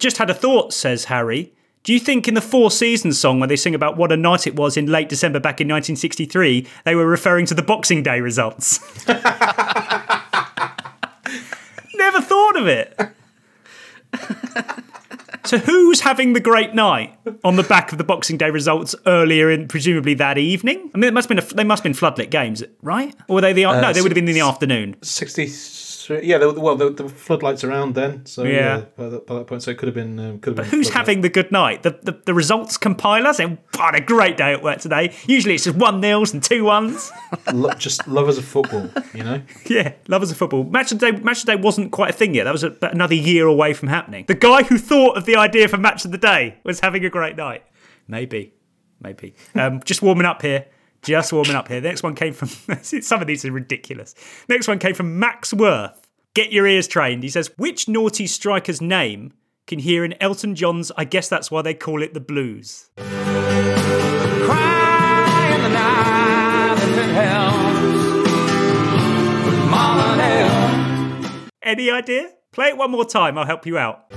Just 0.00 0.16
had 0.16 0.28
a 0.30 0.34
thought, 0.34 0.72
says 0.72 1.04
Harry. 1.04 1.52
Do 1.82 1.92
you 1.92 2.00
think 2.00 2.26
in 2.26 2.34
the 2.34 2.40
Four 2.40 2.70
Seasons 2.70 3.18
song, 3.18 3.38
when 3.38 3.48
they 3.48 3.56
sing 3.56 3.74
about 3.74 3.96
what 3.96 4.10
a 4.12 4.16
night 4.16 4.46
it 4.46 4.56
was 4.56 4.76
in 4.76 4.86
late 4.86 5.08
December 5.08 5.38
back 5.40 5.60
in 5.60 5.68
1963, 5.68 6.66
they 6.84 6.94
were 6.94 7.06
referring 7.06 7.46
to 7.46 7.54
the 7.54 7.62
Boxing 7.62 8.02
Day 8.02 8.20
results? 8.20 8.80
Never 11.94 12.20
thought 12.20 12.56
of 12.56 12.66
it. 12.66 12.98
so 15.44 15.58
who's 15.58 16.00
having 16.00 16.32
the 16.32 16.40
great 16.40 16.74
night 16.74 17.18
on 17.44 17.56
the 17.56 17.62
back 17.62 17.92
of 17.92 17.98
the 17.98 18.04
Boxing 18.04 18.36
Day 18.36 18.50
results 18.50 18.94
earlier 19.06 19.50
in 19.50 19.68
presumably 19.68 20.14
that 20.14 20.36
evening? 20.38 20.90
I 20.94 20.98
mean, 20.98 21.08
it 21.08 21.14
must 21.14 21.28
have 21.28 21.36
been 21.36 21.44
a, 21.44 21.54
they 21.54 21.64
must 21.64 21.82
have 21.82 21.92
been 21.92 21.98
floodlit 21.98 22.30
games, 22.30 22.62
right? 22.82 23.14
Or 23.28 23.36
were 23.36 23.40
they 23.42 23.52
the 23.52 23.64
Uh, 23.66 23.80
no? 23.80 23.92
They 23.92 24.00
would 24.02 24.10
have 24.10 24.16
been 24.16 24.28
in 24.28 24.34
the 24.34 24.40
afternoon. 24.40 24.96
63. 26.10 26.28
Yeah, 26.28 26.38
there, 26.38 26.50
well, 26.52 26.76
there, 26.76 26.90
there 26.90 27.06
were 27.06 27.12
floodlights 27.12 27.64
around 27.64 27.94
then. 27.94 28.26
So, 28.26 28.44
Yeah. 28.44 28.50
yeah, 28.52 28.84
by, 28.96 29.08
that, 29.08 29.26
by 29.26 29.34
that 29.36 29.46
point, 29.46 29.62
so 29.62 29.70
it 29.70 29.78
could 29.78 29.86
have 29.88 29.94
been. 29.94 30.18
Um, 30.18 30.38
could 30.40 30.50
have 30.50 30.56
But 30.56 30.62
been 30.64 30.70
who's 30.70 30.86
floodlight. 30.88 31.06
having 31.08 31.20
the 31.22 31.28
good 31.28 31.52
night? 31.52 31.82
The, 31.82 31.98
the, 32.02 32.20
the 32.26 32.34
results 32.34 32.76
compiler 32.76 33.32
saying, 33.32 33.58
what 33.76 33.94
a 33.94 34.00
great 34.00 34.36
day 34.36 34.52
at 34.52 34.62
work 34.62 34.78
today. 34.80 35.14
Usually 35.26 35.54
it's 35.54 35.64
just 35.64 35.76
one 35.76 36.00
nils 36.00 36.32
and 36.32 36.42
two 36.42 36.64
ones. 36.64 37.10
Lo- 37.52 37.72
just 37.74 38.06
lovers 38.08 38.38
of 38.38 38.44
football, 38.44 38.90
you 39.14 39.22
know? 39.24 39.42
yeah, 39.66 39.94
lovers 40.08 40.30
of 40.30 40.36
football. 40.36 40.64
Match 40.64 40.92
of 40.92 40.98
the 40.98 41.12
day, 41.12 41.18
match 41.20 41.40
of 41.40 41.46
the 41.46 41.56
day 41.56 41.60
wasn't 41.62 41.92
quite 41.92 42.10
a 42.10 42.14
thing 42.14 42.34
yet. 42.34 42.44
That 42.44 42.52
was 42.52 42.62
about 42.64 42.92
another 42.94 43.14
year 43.14 43.46
away 43.46 43.74
from 43.74 43.88
happening. 43.88 44.24
The 44.26 44.34
guy 44.34 44.62
who 44.64 44.78
thought 44.78 45.16
of 45.16 45.24
the 45.26 45.36
idea 45.36 45.68
for 45.68 45.76
match 45.78 46.04
of 46.04 46.10
the 46.10 46.18
day 46.18 46.56
was 46.64 46.80
having 46.80 47.04
a 47.04 47.10
great 47.10 47.36
night. 47.36 47.64
Maybe, 48.08 48.54
maybe. 49.00 49.34
Um, 49.54 49.80
just 49.84 50.02
warming 50.02 50.26
up 50.26 50.42
here. 50.42 50.66
Just 51.02 51.32
warming 51.32 51.54
up 51.54 51.68
here. 51.68 51.80
The 51.80 51.88
next 51.88 52.02
one 52.02 52.14
came 52.14 52.34
from. 52.34 52.48
some 52.82 53.20
of 53.22 53.26
these 53.26 53.44
are 53.46 53.52
ridiculous. 53.52 54.14
Next 54.48 54.68
one 54.68 54.78
came 54.78 54.94
from 54.94 55.18
Max 55.18 55.52
Worth. 55.54 55.99
Get 56.32 56.52
your 56.52 56.64
ears 56.64 56.86
trained. 56.86 57.24
He 57.24 57.28
says, 57.28 57.50
which 57.56 57.88
naughty 57.88 58.28
striker's 58.28 58.80
name 58.80 59.32
can 59.66 59.80
hear 59.80 60.04
in 60.04 60.14
Elton 60.22 60.54
John's? 60.54 60.92
I 60.96 61.04
guess 61.04 61.28
that's 61.28 61.50
why 61.50 61.62
they 61.62 61.74
call 61.74 62.02
it 62.02 62.14
the 62.14 62.20
blues. 62.20 62.88
Any 71.62 71.90
idea? 71.90 72.30
Play 72.52 72.68
it 72.68 72.76
one 72.76 72.92
more 72.92 73.04
time. 73.04 73.36
I'll 73.36 73.44
help 73.44 73.66
you 73.66 73.76
out. 73.76 74.08
The 74.10 74.16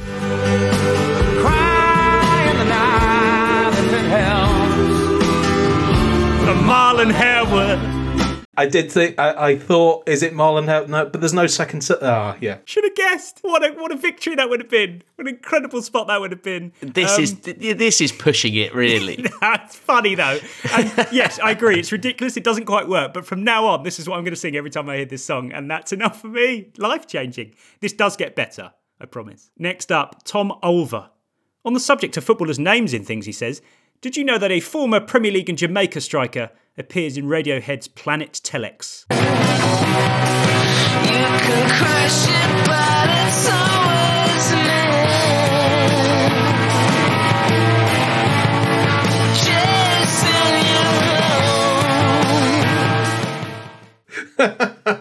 Marlon 6.61 7.11
Harewood. 7.11 8.02
I 8.55 8.67
did 8.67 8.91
think, 8.91 9.17
I, 9.17 9.49
I 9.49 9.57
thought, 9.57 10.07
is 10.07 10.21
it 10.21 10.33
Marlon? 10.33 10.65
Hel- 10.67 10.87
No, 10.87 11.05
but 11.07 11.21
there's 11.21 11.33
no 11.33 11.47
second. 11.47 11.81
Se- 11.81 11.95
ah, 12.01 12.37
yeah. 12.39 12.59
Should 12.65 12.83
have 12.83 12.93
guessed. 12.95 13.39
What 13.41 13.63
a 13.63 13.69
what 13.73 13.91
a 13.91 13.95
victory 13.95 14.35
that 14.35 14.47
would 14.49 14.59
have 14.61 14.69
been. 14.69 15.01
What 15.15 15.27
an 15.27 15.33
incredible 15.33 15.81
spot 15.81 16.05
that 16.07 16.21
would 16.21 16.31
have 16.31 16.43
been. 16.43 16.71
This 16.81 17.17
Um, 17.17 17.23
is 17.23 17.33
th- 17.33 17.77
this 17.77 17.99
is 17.99 18.11
pushing 18.11 18.53
it 18.53 18.75
really. 18.75 19.25
That's 19.41 19.75
funny 19.75 20.13
though. 20.15 20.37
And 20.71 20.91
yes, 21.11 21.39
I 21.39 21.49
agree. 21.51 21.79
It's 21.79 21.91
ridiculous. 21.91 22.37
It 22.37 22.43
doesn't 22.43 22.65
quite 22.65 22.87
work. 22.87 23.11
But 23.13 23.25
from 23.25 23.43
now 23.43 23.65
on, 23.65 23.81
this 23.83 23.97
is 23.99 24.07
what 24.07 24.17
I'm 24.17 24.23
going 24.23 24.33
to 24.35 24.39
sing 24.39 24.55
every 24.55 24.69
time 24.69 24.87
I 24.87 24.97
hear 24.97 25.05
this 25.05 25.25
song. 25.25 25.51
And 25.51 25.69
that's 25.71 25.91
enough 25.91 26.21
for 26.21 26.27
me. 26.27 26.71
Life 26.77 27.07
changing. 27.07 27.55
This 27.79 27.93
does 27.93 28.15
get 28.15 28.35
better. 28.35 28.71
I 29.01 29.05
promise. 29.05 29.49
Next 29.57 29.91
up, 29.91 30.23
Tom 30.25 30.53
Olver. 30.61 31.09
On 31.65 31.73
the 31.73 31.79
subject 31.79 32.17
of 32.17 32.23
footballers' 32.23 32.59
names 32.59 32.93
in 32.93 33.03
things, 33.03 33.25
he 33.25 33.31
says, 33.31 33.61
Did 34.03 34.17
you 34.17 34.25
know 34.25 34.37
that 34.37 34.51
a 34.51 34.59
former 34.59 34.99
Premier 34.99 35.31
League 35.31 35.47
and 35.47 35.57
Jamaica 35.57 36.01
striker 36.01 36.49
appears 36.77 37.15
in 37.15 37.23
Radiohead's 37.23 37.87
Planet 37.87 38.33
Telex? 38.43 39.05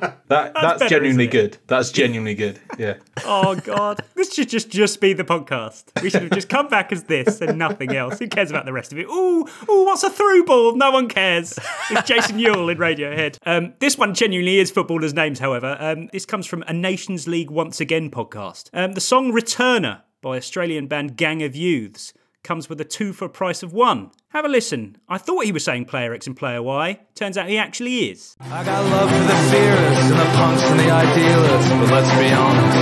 That 0.32 0.54
that's, 0.54 0.78
better, 0.78 0.88
genuinely 0.88 1.26
good. 1.26 1.58
That's 1.66 1.90
genuinely 1.92 2.34
good. 2.34 2.58
Yeah. 2.78 2.94
Oh 3.24 3.54
God, 3.54 4.00
this 4.14 4.34
should 4.34 4.48
just 4.48 4.68
just 4.70 5.00
be 5.00 5.12
the 5.12 5.24
podcast. 5.24 6.02
We 6.02 6.10
should 6.10 6.22
have 6.22 6.32
just 6.32 6.48
come 6.48 6.68
back 6.68 6.90
as 6.90 7.04
this 7.04 7.40
and 7.40 7.56
nothing 7.58 7.94
else. 7.94 8.18
Who 8.18 8.26
cares 8.26 8.50
about 8.50 8.64
the 8.64 8.72
rest 8.72 8.92
of 8.92 8.98
it? 8.98 9.06
Ooh, 9.06 9.46
ooh, 9.70 9.84
what's 9.84 10.02
a 10.02 10.10
through 10.10 10.44
ball? 10.44 10.74
No 10.74 10.90
one 10.90 11.08
cares. 11.08 11.58
It's 11.90 12.08
Jason 12.08 12.38
Euell 12.38 12.70
in 12.70 12.78
Radiohead. 12.78 13.38
Um, 13.46 13.74
this 13.78 13.96
one 13.96 14.14
genuinely 14.14 14.58
is 14.58 14.70
footballers' 14.70 15.14
names, 15.14 15.38
however. 15.38 15.76
Um, 15.78 16.08
this 16.12 16.26
comes 16.26 16.46
from 16.46 16.62
a 16.66 16.72
Nations 16.72 17.28
League 17.28 17.50
Once 17.50 17.80
Again 17.80 18.10
podcast. 18.10 18.70
Um, 18.72 18.92
the 18.94 19.00
song 19.00 19.32
"Returner" 19.32 20.02
by 20.20 20.36
Australian 20.36 20.88
band 20.88 21.16
Gang 21.16 21.42
of 21.42 21.54
Youths 21.54 22.12
comes 22.42 22.68
with 22.68 22.80
a 22.80 22.84
two 22.84 23.12
for 23.12 23.26
a 23.26 23.28
price 23.30 23.62
of 23.62 23.72
one. 23.72 24.10
Have 24.30 24.44
a 24.44 24.48
listen. 24.48 24.96
I 25.08 25.18
thought 25.18 25.44
he 25.44 25.52
was 25.52 25.64
saying 25.64 25.84
player 25.86 26.12
X 26.12 26.26
and 26.26 26.36
player 26.36 26.62
Y. 26.62 26.98
Turns 27.14 27.38
out 27.38 27.48
he 27.48 27.56
actually 27.58 28.10
is. 28.10 28.36
I 28.40 28.64
got 28.64 28.82
love 28.90 29.10
for 29.10 29.26
the 29.30 29.38
fearless 29.50 30.10
and 30.10 30.18
the 30.18 30.30
punks 30.34 30.62
and 30.64 30.80
the 30.80 30.90
idealists, 30.90 31.70
but 31.70 31.88
let's 31.90 32.12
be 32.18 32.32
honest. 32.34 32.78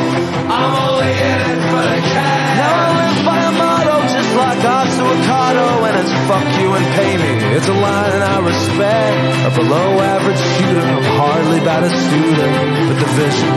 I'm 0.48 0.74
only 0.88 1.12
in 1.12 1.38
it 1.44 1.60
for 1.68 1.84
the 1.92 2.00
cash. 2.08 2.56
Now 2.56 2.72
I 2.72 2.88
live 3.00 3.24
by 3.24 3.38
a 3.40 3.52
motto 3.52 3.96
just 4.08 4.32
like 4.34 4.60
Otto 4.64 5.04
Ocado, 5.12 5.68
and 5.88 5.96
it's 6.00 6.12
fuck 6.24 6.48
you 6.60 6.68
and 6.72 6.86
pay 6.96 7.12
me. 7.20 7.56
It's 7.56 7.68
a 7.68 7.74
line 7.74 8.22
I 8.22 8.38
respect. 8.40 9.18
A 9.44 9.50
below 9.60 10.00
average 10.00 10.40
shooter, 10.56 10.80
I'm 10.80 11.02
hardly 11.20 11.58
about 11.60 11.82
a 11.84 11.90
student, 11.90 12.88
but 12.88 12.96
the 12.96 13.10
vision, 13.20 13.56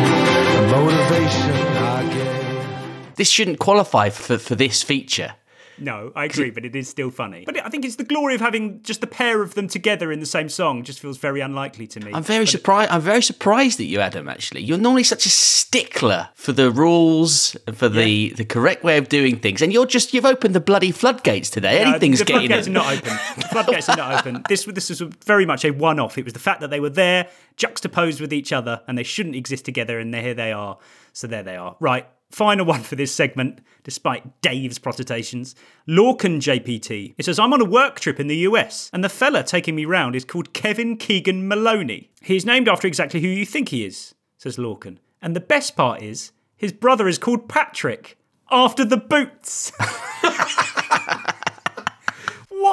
the 0.60 0.64
motivation 0.76 1.52
I 1.80 2.14
get. 2.14 3.16
this 3.16 3.30
shouldn't 3.30 3.60
qualify 3.60 4.10
for 4.10 4.38
for 4.38 4.56
this 4.56 4.84
feature. 4.84 5.36
No, 5.78 6.12
I 6.16 6.26
agree, 6.26 6.50
but 6.52 6.66
it 6.66 6.76
is 6.76 6.90
still 6.90 7.10
funny. 7.10 7.44
But 7.46 7.64
I 7.66 7.70
think 7.70 7.86
it's 7.86 7.96
the 7.96 8.04
glory 8.04 8.36
of 8.36 8.42
having 8.42 8.82
just 8.84 9.02
the 9.02 9.08
pair 9.08 9.42
of 9.42 9.56
them 9.56 9.68
together 9.68 10.12
in 10.12 10.20
the 10.20 10.26
same 10.26 10.50
song 10.50 10.84
just 10.84 11.00
feels 11.00 11.18
very 11.18 11.42
unlikely 11.42 11.88
to 11.88 12.00
me. 12.00 12.12
I'm 12.14 12.24
very 12.24 12.46
surprised. 12.46 12.92
I'm 12.92 13.02
very 13.02 13.22
surprised 13.22 13.80
at 13.80 13.86
you, 13.88 14.00
Adam. 14.00 14.28
Actually, 14.28 14.62
you're 14.64 14.78
normally 14.78 15.04
such 15.04 15.26
a 15.26 15.30
stickler 15.30 16.30
for 16.36 16.52
the 16.52 16.70
rules, 16.72 17.58
for 17.74 17.90
the 17.90 18.30
the 18.32 18.46
correct 18.46 18.84
way 18.84 18.98
of 18.98 19.10
doing 19.10 19.40
things, 19.40 19.62
and 19.62 19.74
you're 19.74 19.86
just 19.86 20.14
you've 20.14 20.26
opened 20.26 20.54
the 20.56 20.60
bloody 20.60 20.92
floodgates 20.92 21.50
today. 21.50 21.84
No, 21.84 21.90
Anything's 21.92 22.20
the 22.20 22.26
getting 22.26 22.48
floodgates 22.50 22.68
in. 22.68 22.78
are 22.78 22.80
not 22.84 22.98
open. 22.98 23.18
The 23.36 23.48
floodgates 23.50 23.90
are 23.90 23.98
not 23.98 24.20
open. 24.20 24.44
This 24.48 24.66
this 24.66 24.90
was 24.90 25.02
very 25.26 25.46
much 25.46 25.66
a 25.66 25.72
one-off. 25.72 26.18
It 26.18 26.24
was 26.24 26.34
the 26.34 26.40
fact 26.40 26.62
that 26.62 26.70
they 26.70 26.80
were 26.80 26.90
there, 26.90 27.28
juxtaposed 27.58 28.22
with 28.22 28.32
each 28.34 28.54
other, 28.54 28.82
and 28.88 28.98
they 28.98 29.04
shouldn't 29.04 29.36
exist 29.36 29.66
together, 29.66 30.00
and 30.00 30.14
here 30.14 30.34
they 30.34 30.52
are. 30.52 30.78
So 31.14 31.28
there 31.28 31.44
they 31.44 31.56
are. 31.56 31.76
Right, 31.80 32.08
final 32.34 32.66
one 32.66 32.82
for 32.82 32.96
this 32.96 33.14
segment, 33.14 33.60
despite 33.84 34.42
Dave's 34.42 34.80
protestations. 34.80 35.56
Lorcan 35.88 36.38
JPT. 36.38 37.14
It 37.18 37.26
says, 37.26 37.38
I'm 37.40 37.54
on 37.54 37.62
a 37.62 37.66
work 37.66 38.00
trip 38.00 38.20
in 38.20 38.28
the 38.28 38.38
US, 38.38 38.90
and 38.92 39.04
the 39.04 39.10
fella 39.10 39.44
taking 39.44 39.76
me 39.76 39.86
round 39.86 40.16
is 40.16 40.26
called 40.26 40.54
Kevin 40.54 40.98
Keegan 40.98 41.48
Maloney. 41.48 42.12
He's 42.22 42.46
named 42.46 42.68
after 42.68 42.88
exactly 42.88 43.22
who 43.22 43.28
you 43.28 43.46
think 43.46 43.70
he 43.70 43.86
is, 43.86 44.16
says 44.38 44.58
Lorcan. 44.58 44.98
And 45.22 45.36
the 45.36 45.40
best 45.40 45.76
part 45.76 46.02
is, 46.02 46.32
his 46.58 46.74
brother 46.74 47.08
is 47.08 47.18
called 47.18 47.48
Patrick, 47.48 48.18
after 48.52 48.84
the 48.84 48.98
boots. 48.98 49.72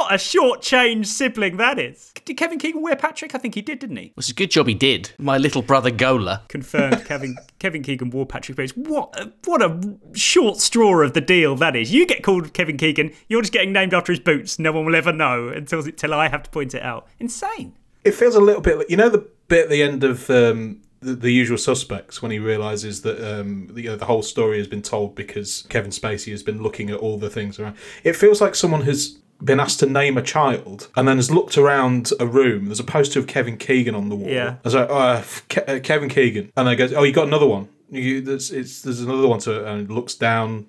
what 0.01 0.15
a 0.15 0.19
short-changed 0.19 1.09
sibling 1.09 1.59
that 1.59 1.79
is. 1.79 2.13
Did 2.25 2.35
Kevin 2.39 2.59
Keegan 2.59 2.81
wear 2.81 2.97
Patrick? 2.97 3.35
I 3.35 3.39
think 3.39 3.55
he 3.55 3.61
did, 3.61 3.81
didn't 3.81 3.97
he? 3.97 4.15
It's 4.17 4.31
a 4.31 4.35
good 4.35 4.51
job 4.51 4.67
he 4.67 4.73
did. 4.73 5.11
My 5.19 5.37
little 5.37 5.61
brother 5.61 5.91
Gola. 5.91 6.43
Confirmed. 6.49 7.05
Kevin 7.05 7.37
Kevin 7.59 7.83
Keegan 7.83 8.09
wore 8.09 8.25
Patrick 8.25 8.57
Boots. 8.57 8.73
What 8.75 9.15
a, 9.21 9.31
what 9.45 9.61
a 9.61 9.99
short 10.15 10.59
straw 10.59 11.03
of 11.03 11.13
the 11.13 11.21
deal 11.21 11.55
that 11.57 11.77
is. 11.77 11.93
You 11.93 12.07
get 12.07 12.23
called 12.23 12.55
Kevin 12.55 12.79
Keegan, 12.79 13.13
you're 13.29 13.43
just 13.43 13.53
getting 13.53 13.73
named 13.73 13.93
after 13.93 14.11
his 14.11 14.21
boots. 14.21 14.59
No 14.59 14.73
one 14.73 14.87
will 14.87 14.97
ever 14.97 15.13
know 15.13 15.49
until 15.49 15.81
until 15.81 16.15
I 16.15 16.29
have 16.29 16.45
to 16.45 16.51
point 16.51 16.75
it 16.75 16.83
out. 16.83 17.07
Insane. 17.19 17.77
It 18.03 18.13
feels 18.13 18.35
a 18.35 18.41
little 18.41 18.63
bit 18.63 18.79
like 18.79 18.91
you 18.91 18.97
know 18.97 19.11
the 19.11 19.29
bit 19.49 19.65
at 19.65 19.71
the 19.71 19.83
end 19.83 20.03
of 20.03 20.31
um, 20.31 20.81
the, 21.01 21.15
the 21.15 21.33
Usual 21.33 21.59
Suspects 21.59 22.23
when 22.23 22.31
he 22.31 22.39
realizes 22.39 23.03
that 23.03 23.21
um, 23.21 23.69
the, 23.73 23.83
you 23.83 23.89
know, 23.91 23.97
the 23.97 24.05
whole 24.05 24.23
story 24.23 24.59
has 24.59 24.67
been 24.67 24.83
told 24.83 25.15
because 25.15 25.67
Kevin 25.69 25.91
Spacey 25.91 26.31
has 26.31 26.43
been 26.43 26.63
looking 26.63 26.91
at 26.91 26.99
all 26.99 27.19
the 27.19 27.31
things 27.31 27.59
around. 27.59 27.77
It 28.05 28.17
feels 28.17 28.41
like 28.41 28.55
someone 28.55 28.83
has 28.83 29.19
been 29.43 29.61
asked 29.61 29.81
to 29.81 29.87
name 29.87 30.19
a 30.19 30.23
child 30.23 30.89
and 30.97 31.09
then 31.09 31.17
has 31.17 31.31
looked 31.31 31.57
around 31.57 32.11
a 32.21 32.27
room. 32.27 32.67
There's 32.67 32.81
a 32.81 32.85
poster 32.85 33.19
of 33.19 33.27
Kevin 33.27 33.57
Keegan 33.57 33.95
on 33.95 34.09
the 34.09 34.17
wall. 34.17 34.29
Yeah. 34.29 34.57
I 34.57 34.59
was 34.65 34.75
like, 34.75 34.89
oh, 34.91 35.25
Ke- 35.49 35.69
uh, 35.69 35.81
Kevin 35.81 36.09
Keegan, 36.09 36.53
and 36.57 36.69
they 36.69 36.77
goes, 36.77 36.93
oh, 36.93 37.03
you 37.03 37.13
got 37.13 37.27
another 37.27 37.47
one. 37.47 37.69
You, 37.91 38.21
there's, 38.21 38.51
it's, 38.51 38.83
there's 38.83 39.01
another 39.01 39.27
one. 39.27 39.41
So 39.41 39.65
and 39.65 39.91
looks 39.91 40.15
down. 40.15 40.67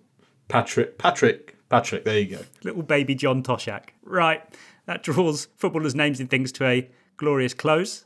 Patrick, 0.48 0.98
Patrick, 0.98 1.56
Patrick. 1.70 2.04
There 2.04 2.20
you 2.20 2.38
go. 2.38 2.44
Little 2.64 2.84
baby 2.84 3.16
John 3.16 3.42
Toshack. 3.44 3.90
Right. 4.04 4.44
That 4.86 5.04
draws 5.04 5.48
footballers' 5.56 5.96
names 5.96 6.20
and 6.20 6.30
things 6.30 6.52
to 6.54 6.66
a 6.66 6.90
glorious 7.18 7.54
close. 7.54 8.06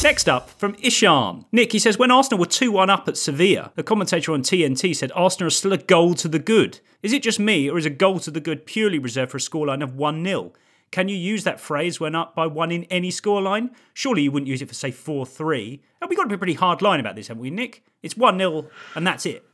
Next 0.00 0.28
up, 0.28 0.48
from 0.48 0.76
Ishan. 0.80 1.44
Nick, 1.50 1.72
he 1.72 1.80
says, 1.80 1.98
when 1.98 2.12
Arsenal 2.12 2.38
were 2.38 2.46
2 2.46 2.70
1 2.70 2.88
up 2.88 3.08
at 3.08 3.16
Sevilla, 3.16 3.72
the 3.74 3.82
commentator 3.82 4.32
on 4.32 4.42
TNT 4.42 4.94
said 4.94 5.10
Arsenal 5.12 5.48
is 5.48 5.56
still 5.56 5.72
a 5.72 5.78
goal 5.78 6.14
to 6.14 6.28
the 6.28 6.38
good. 6.38 6.78
Is 7.02 7.12
it 7.12 7.22
just 7.22 7.40
me, 7.40 7.68
or 7.68 7.78
is 7.78 7.84
a 7.84 7.90
goal 7.90 8.20
to 8.20 8.30
the 8.30 8.40
good 8.40 8.64
purely 8.64 9.00
reserved 9.00 9.32
for 9.32 9.38
a 9.38 9.40
scoreline 9.40 9.82
of 9.82 9.96
1 9.96 10.24
0? 10.24 10.52
Can 10.92 11.08
you 11.08 11.16
use 11.16 11.42
that 11.44 11.60
phrase 11.60 11.98
when 11.98 12.14
up 12.14 12.36
by 12.36 12.46
one 12.46 12.70
in 12.70 12.84
any 12.84 13.10
scoreline? 13.10 13.70
Surely 13.92 14.22
you 14.22 14.30
wouldn't 14.30 14.48
use 14.48 14.62
it 14.62 14.68
for, 14.68 14.74
say, 14.74 14.92
4 14.92 15.26
3. 15.26 15.82
And 16.00 16.08
we've 16.08 16.16
got 16.16 16.22
to 16.22 16.28
be 16.28 16.36
a 16.36 16.38
pretty 16.38 16.54
hard 16.54 16.80
line 16.80 17.00
about 17.00 17.16
this, 17.16 17.26
haven't 17.26 17.42
we, 17.42 17.50
Nick? 17.50 17.84
It's 18.00 18.16
1 18.16 18.38
0 18.38 18.66
and 18.94 19.04
that's 19.04 19.26
it. 19.26 19.44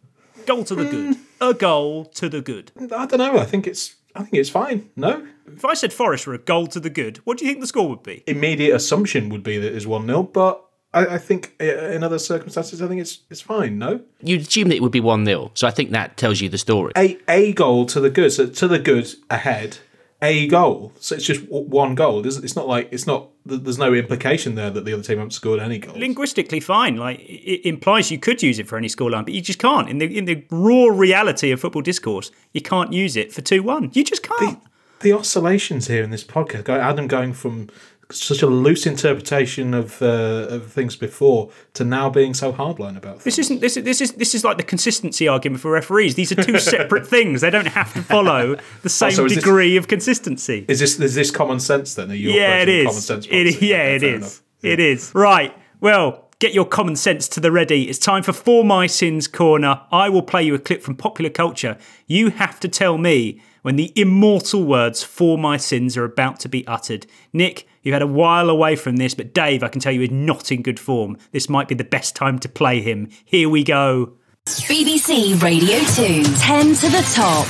Goal 0.44 0.62
to 0.64 0.74
the 0.74 0.85
good. 0.85 1.16
A 1.40 1.54
goal 1.54 2.04
to 2.04 2.28
the 2.28 2.42
good. 2.42 2.70
I 2.78 3.07
don't 3.07 3.18
know. 3.18 3.38
I 3.38 3.44
think 3.44 3.66
it's 3.66 3.96
I 4.14 4.20
think 4.20 4.35
it's 4.35 4.50
fine. 4.50 4.90
No? 4.94 5.26
If 5.46 5.64
I 5.64 5.74
said 5.74 5.92
Forest 5.92 6.26
were 6.26 6.35
a 6.35 6.38
goal 6.38 6.66
to 6.68 6.80
the 6.80 6.90
good, 6.90 7.18
what 7.18 7.38
do 7.38 7.44
you 7.44 7.50
think 7.50 7.61
the 7.61 7.66
score 7.66 7.88
would 7.88 8.02
be? 8.02 8.22
Immediate 8.26 8.74
assumption 8.74 9.28
would 9.28 9.42
be 9.42 9.59
that 9.59 9.74
it's 9.74 9.87
1 9.87 10.07
0, 10.07 10.22
but 10.24 10.64
I, 10.92 11.07
I 11.07 11.18
think 11.18 11.54
uh, 11.61 11.64
in 11.64 12.02
other 12.02 12.18
circumstances, 12.18 12.80
I 12.80 12.88
think 12.88 13.00
it's 13.00 13.20
it's 13.28 13.40
fine, 13.40 13.78
no? 13.78 14.00
You'd 14.22 14.42
assume 14.42 14.68
that 14.68 14.76
it 14.76 14.83
would 14.83 14.92
be 14.92 15.00
1 15.00 15.26
0, 15.26 15.50
so 15.54 15.66
I 15.66 15.70
think 15.70 15.90
that 15.90 16.16
tells 16.16 16.40
you 16.40 16.48
the 16.48 16.59
story. 16.59 16.92
A, 16.96 17.18
a 17.28 17.52
goal 17.52 17.87
to 17.87 18.00
the 18.00 18.11
good. 18.11 18.33
So 18.33 18.46
to 18.46 18.68
the 18.68 18.78
good 18.78 19.12
ahead, 19.30 19.78
a 20.22 20.46
goal. 20.48 20.92
So 21.00 21.16
it's 21.16 21.24
just 21.24 21.42
one 21.48 21.94
goal. 21.94 22.26
It's, 22.26 22.37
it's 22.38 22.57
not 22.57 22.66
like, 22.66 22.88
it's 22.90 23.07
not, 23.07 23.28
there's 23.44 23.78
no 23.78 23.92
implication 23.92 24.54
there 24.54 24.70
that 24.70 24.85
the 24.85 24.94
other 24.94 25.02
team 25.02 25.18
haven't 25.18 25.33
scored 25.33 25.61
any 25.61 25.78
goals. 25.78 25.98
Linguistically 25.98 26.61
fine. 26.61 26.96
Like 26.96 27.20
it 27.20 27.66
implies 27.68 28.11
you 28.11 28.18
could 28.18 28.42
use 28.42 28.59
it 28.59 28.66
for 28.66 28.78
any 28.78 28.88
scoreline, 28.88 29.24
but 29.24 29.35
you 29.35 29.42
just 29.42 29.59
can't. 29.59 29.88
In 29.88 29.98
the 29.98 30.16
in 30.16 30.24
the 30.24 30.44
raw 30.50 30.87
reality 30.87 31.50
of 31.50 31.61
football 31.61 31.83
discourse, 31.83 32.30
you 32.52 32.62
can't 32.62 32.92
use 32.92 33.16
it 33.16 33.33
for 33.33 33.42
two 33.42 33.62
one. 33.62 33.90
You 33.92 34.04
just 34.04 34.22
can't. 34.22 34.62
The 34.62 34.70
oscillations 35.12 35.87
here 35.88 36.03
in 36.03 36.11
this 36.11 36.25
podcast, 36.25 36.69
Adam 36.69 37.07
going 37.07 37.33
from 37.33 37.69
such 38.11 38.43
a 38.43 38.47
loose 38.47 38.87
interpretation 38.87 39.73
of 39.75 40.01
uh, 40.03 40.07
of 40.51 40.71
things 40.71 40.95
before 40.95 41.51
to 41.73 41.85
now 41.85 42.11
being 42.11 42.35
so 42.35 42.53
hardline 42.53 42.97
about 42.97 43.14
things. 43.14 43.25
This 43.25 43.38
isn't 43.38 43.61
this 43.61 43.77
is 43.77 43.85
this 43.85 44.01
is 44.01 44.12
this 44.12 44.35
is 44.35 44.45
like 44.45 44.57
the 44.59 44.62
consistency 44.62 45.27
argument 45.27 45.62
for 45.62 45.71
referees. 45.71 46.14
These 46.14 46.31
are 46.33 46.43
two 46.43 46.59
separate 46.59 47.07
things. 47.07 47.40
They 47.40 47.51
don't 47.51 47.67
have 47.67 47.93
to 47.95 48.03
follow 48.03 48.57
the 48.83 48.88
same 48.90 49.12
so 49.12 49.25
is 49.25 49.35
this- 49.35 49.43
degree 49.43 49.77
of 49.77 49.88
consistency. 49.88 50.64
Is 50.69 50.81
this 50.81 51.01
is 51.01 51.14
this 51.14 51.31
common 51.31 51.61
sense 51.61 51.95
then? 51.95 52.11
Are 52.11 52.14
you 52.14 52.31
yeah, 52.31 52.59
it 52.62 52.69
is. 52.69 52.87
Common 52.87 53.01
sense 53.01 53.27
It- 53.31 53.62
yeah, 53.62 53.83
it 53.85 54.03
is. 54.03 54.17
enough. 54.17 54.43
It 54.62 54.81
is. 54.81 55.12
Right. 55.14 55.55
Well, 55.81 56.24
get 56.38 56.55
your 56.55 56.64
common 56.64 56.97
sense 56.97 57.29
to 57.29 57.40
the 57.40 57.53
ready. 57.53 57.88
It's 57.88 57.99
time 57.99 58.23
for 58.23 58.33
For 58.33 58.64
My 58.64 58.87
Sins 58.87 59.27
Corner. 59.27 59.83
I 59.90 60.09
will 60.09 60.23
play 60.23 60.42
you 60.42 60.55
a 60.55 60.59
clip 60.59 60.83
from 60.83 60.97
popular 60.97 61.31
culture. 61.31 61.79
You 62.07 62.31
have 62.31 62.61
to 62.61 62.68
tell 62.68 62.99
me 62.99 63.40
when 63.62 63.77
the 63.77 63.92
immortal 63.97 64.64
words 64.64 65.03
For 65.03 65.38
My 65.38 65.57
Sins 65.57 65.97
are 65.97 66.05
about 66.05 66.40
to 66.40 66.49
be 66.49 66.66
uttered. 66.66 67.07
Nick, 67.33 67.66
you've 67.83 67.94
had 67.94 68.03
a 68.03 68.07
while 68.07 68.51
away 68.51 68.77
from 68.77 68.97
this, 68.97 69.14
but 69.14 69.33
Dave, 69.33 69.62
I 69.62 69.68
can 69.68 69.81
tell 69.81 69.92
you, 69.92 70.03
is 70.03 70.11
not 70.11 70.53
in 70.53 70.62
good 70.62 70.81
form. 70.81 71.16
This 71.33 71.49
might 71.49 71.68
be 71.68 71.75
the 71.75 71.85
best 71.85 72.14
time 72.14 72.38
to 72.40 72.49
play 72.49 72.81
him. 72.81 73.09
Here 73.25 73.49
we 73.49 73.64
go. 73.64 74.12
BBC 74.47 75.40
Radio 75.42 75.79
2, 75.94 76.25
10 76.37 76.75
to 76.75 76.88
the 76.90 77.11
top. 77.14 77.47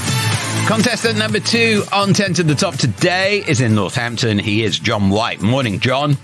Contestant 0.69 1.19
number 1.19 1.41
two 1.41 1.83
on 1.93 2.15
10 2.15 2.35
to 2.35 2.43
the 2.43 2.55
top 2.55 2.77
today 2.77 3.45
is 3.47 3.61
in 3.61 3.75
Northampton. 3.75 4.39
He 4.39 4.63
is 4.63 4.79
John 4.79 5.11
White. 5.11 5.43
Morning, 5.43 5.79
John. 5.79 6.17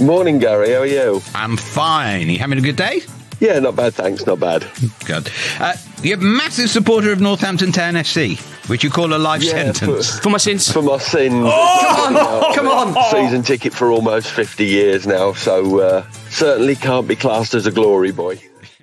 Morning, 0.00 0.38
Gary. 0.38 0.72
How 0.72 0.80
are 0.80 0.86
you? 0.86 1.22
I'm 1.34 1.56
fine. 1.56 2.28
You 2.28 2.38
having 2.38 2.58
a 2.58 2.60
good 2.60 2.76
day? 2.76 3.00
Yeah, 3.40 3.58
not 3.58 3.76
bad, 3.76 3.94
thanks. 3.94 4.26
Not 4.26 4.40
bad. 4.40 4.66
Good. 5.04 5.30
Uh, 5.58 5.74
you're 6.02 6.18
a 6.18 6.20
massive 6.20 6.68
supporter 6.70 7.12
of 7.12 7.20
Northampton 7.20 7.72
Town 7.72 7.94
FC, 7.94 8.38
which 8.68 8.84
you 8.84 8.90
call 8.90 9.14
a 9.14 9.16
life 9.18 9.42
Yeah, 9.42 9.72
sentence. 9.72 10.18
For 10.18 10.30
my 10.30 10.38
sins. 10.38 10.70
For 10.70 10.82
my 10.82 10.98
sins. 10.98 11.34
Oh, 11.46 12.52
come 12.54 12.66
on, 12.66 12.94
come 12.94 12.96
on. 12.96 13.10
Season 13.10 13.42
ticket 13.42 13.72
for 13.74 13.90
almost 13.90 14.30
50 14.30 14.64
years 14.64 15.06
now, 15.06 15.32
so 15.32 15.80
uh, 15.80 16.10
certainly 16.30 16.76
can't 16.76 17.08
be 17.08 17.16
classed 17.16 17.54
as 17.54 17.66
a 17.66 17.72
glory 17.72 18.12
boy. 18.12 18.38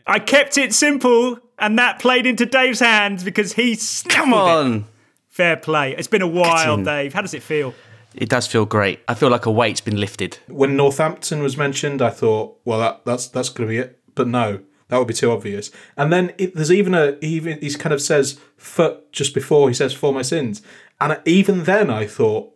I 0.06 0.19
kept 0.19 0.58
it 0.58 0.73
simple, 0.73 1.39
and 1.58 1.78
that 1.80 1.99
played 1.99 2.26
into 2.26 2.45
Dave's 2.45 2.80
hands 2.80 3.23
because 3.23 3.54
he 3.54 3.78
Come 4.10 4.34
on. 4.34 4.86
Fair 5.30 5.58
play. 5.58 5.95
It's 5.95 6.08
been 6.08 6.21
a 6.21 6.28
while. 6.28 6.78
Dave. 6.78 7.13
How 7.13 7.21
does 7.21 7.34
it 7.34 7.41
feel? 7.43 7.73
It 8.15 8.30
does 8.30 8.47
feel 8.47 8.65
great. 8.65 8.99
I 9.08 9.13
feel 9.13 9.30
like 9.30 9.45
a 9.45 9.52
weight's 9.52 9.82
been 9.82 9.99
lifted. 9.99 10.38
When 10.47 10.76
Northampton 10.76 11.41
was 11.41 11.58
mentioned, 11.58 12.02
I 12.02 12.10
thought, 12.10 12.60
well, 12.65 12.80
that, 12.80 13.06
that's 13.06 13.28
that's 13.28 13.49
going 13.49 13.67
to 13.67 13.71
be 13.71 13.78
it. 13.80 13.99
But 14.15 14.28
no, 14.28 14.62
that 14.89 14.97
would 14.97 15.08
be 15.08 15.13
too 15.13 15.32
obvious. 15.32 15.71
And 15.97 16.13
then 16.13 16.34
it, 16.38 16.56
there's 16.56 16.71
even 16.71 16.93
a 16.93 17.17
he 17.21 17.28
even 17.36 17.60
he 17.60 17.73
kind 17.73 17.93
of 17.93 18.02
says 18.02 18.39
foot 18.58 19.12
just 19.12 19.34
before 19.34 19.67
he 19.67 19.73
says 19.73 19.93
for 19.93 20.13
my 20.13 20.21
sins, 20.21 20.62
and 21.02 21.19
even 21.26 21.63
then 21.63 21.89
I 21.89 22.06
thought, 22.06 22.54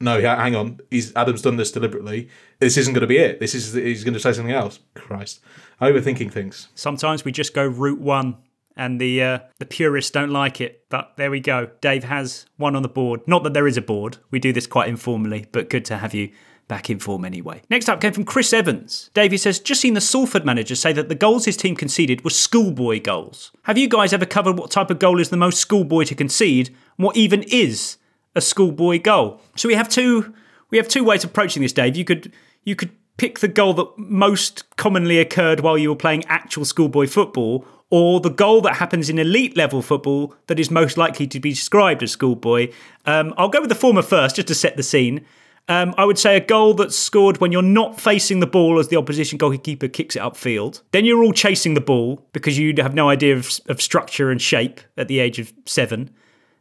no, 0.00 0.20
ha- 0.20 0.36
hang 0.36 0.54
on, 0.54 0.80
he's 0.90 1.14
Adam's 1.16 1.42
done 1.42 1.56
this 1.56 1.72
deliberately. 1.72 2.28
This 2.60 2.76
isn't 2.76 2.94
going 2.94 3.00
to 3.00 3.06
be 3.08 3.18
it. 3.18 3.40
This 3.40 3.54
is 3.54 3.74
he's 3.74 4.04
going 4.04 4.14
to 4.14 4.20
say 4.20 4.32
something 4.32 4.54
else. 4.54 4.78
Christ, 4.94 5.40
overthinking 5.80 6.30
things. 6.30 6.68
Sometimes 6.74 7.24
we 7.24 7.32
just 7.32 7.54
go 7.54 7.66
route 7.66 8.00
one, 8.00 8.36
and 8.76 9.00
the 9.00 9.22
uh, 9.22 9.38
the 9.58 9.66
purists 9.66 10.10
don't 10.10 10.30
like 10.30 10.60
it. 10.60 10.84
But 10.88 11.12
there 11.16 11.30
we 11.30 11.40
go. 11.40 11.70
Dave 11.80 12.04
has 12.04 12.46
one 12.56 12.76
on 12.76 12.82
the 12.82 12.88
board. 12.88 13.20
Not 13.26 13.42
that 13.44 13.54
there 13.54 13.66
is 13.66 13.76
a 13.76 13.82
board. 13.82 14.18
We 14.30 14.38
do 14.38 14.52
this 14.52 14.66
quite 14.66 14.88
informally, 14.88 15.46
but 15.52 15.70
good 15.70 15.84
to 15.86 15.98
have 15.98 16.14
you 16.14 16.30
back 16.68 16.88
in 16.88 16.98
form 16.98 17.24
anyway. 17.24 17.62
Next 17.68 17.88
up 17.88 18.00
came 18.00 18.12
from 18.12 18.24
Chris 18.24 18.52
Evans. 18.52 19.10
Davey 19.12 19.36
says, 19.36 19.60
just 19.60 19.80
seen 19.80 19.94
the 19.94 20.00
Salford 20.00 20.46
manager 20.46 20.74
say 20.74 20.92
that 20.94 21.08
the 21.08 21.14
goals 21.14 21.44
his 21.44 21.56
team 21.56 21.76
conceded 21.76 22.24
were 22.24 22.30
schoolboy 22.30 23.02
goals. 23.02 23.52
Have 23.64 23.76
you 23.76 23.88
guys 23.88 24.12
ever 24.12 24.24
covered 24.26 24.58
what 24.58 24.70
type 24.70 24.90
of 24.90 24.98
goal 24.98 25.20
is 25.20 25.28
the 25.28 25.36
most 25.36 25.58
schoolboy 25.58 26.04
to 26.04 26.14
concede? 26.14 26.68
And 26.96 27.04
what 27.04 27.16
even 27.16 27.42
is 27.44 27.98
a 28.34 28.40
schoolboy 28.40 29.00
goal? 29.00 29.40
So 29.56 29.68
we 29.68 29.74
have 29.74 29.88
two 29.88 30.34
we 30.70 30.78
have 30.78 30.88
two 30.88 31.04
ways 31.04 31.22
of 31.22 31.30
approaching 31.30 31.62
this, 31.62 31.72
Dave. 31.72 31.96
You 31.96 32.04
could 32.04 32.32
you 32.64 32.74
could 32.74 32.90
pick 33.16 33.38
the 33.38 33.48
goal 33.48 33.74
that 33.74 33.98
most 33.98 34.64
commonly 34.76 35.18
occurred 35.18 35.60
while 35.60 35.78
you 35.78 35.90
were 35.90 35.96
playing 35.96 36.24
actual 36.26 36.64
schoolboy 36.64 37.06
football, 37.06 37.64
or 37.94 38.18
the 38.18 38.28
goal 38.28 38.60
that 38.60 38.74
happens 38.74 39.08
in 39.08 39.20
elite 39.20 39.56
level 39.56 39.80
football 39.80 40.34
that 40.48 40.58
is 40.58 40.68
most 40.68 40.96
likely 40.96 41.28
to 41.28 41.38
be 41.38 41.50
described 41.50 42.02
as 42.02 42.10
schoolboy. 42.10 42.68
Um, 43.06 43.32
I'll 43.38 43.48
go 43.48 43.60
with 43.60 43.68
the 43.68 43.76
former 43.76 44.02
first, 44.02 44.34
just 44.34 44.48
to 44.48 44.54
set 44.56 44.76
the 44.76 44.82
scene. 44.82 45.24
Um, 45.68 45.94
I 45.96 46.04
would 46.04 46.18
say 46.18 46.36
a 46.36 46.40
goal 46.40 46.74
that's 46.74 46.98
scored 46.98 47.40
when 47.40 47.52
you're 47.52 47.62
not 47.62 48.00
facing 48.00 48.40
the 48.40 48.48
ball 48.48 48.80
as 48.80 48.88
the 48.88 48.96
opposition 48.96 49.38
goalkeeper 49.38 49.86
kicks 49.86 50.16
it 50.16 50.22
upfield. 50.22 50.82
Then 50.90 51.04
you're 51.04 51.22
all 51.22 51.32
chasing 51.32 51.74
the 51.74 51.80
ball 51.80 52.26
because 52.32 52.58
you 52.58 52.74
have 52.78 52.96
no 52.96 53.08
idea 53.08 53.36
of, 53.36 53.60
of 53.68 53.80
structure 53.80 54.28
and 54.28 54.42
shape 54.42 54.80
at 54.96 55.06
the 55.06 55.20
age 55.20 55.38
of 55.38 55.52
seven. 55.64 56.10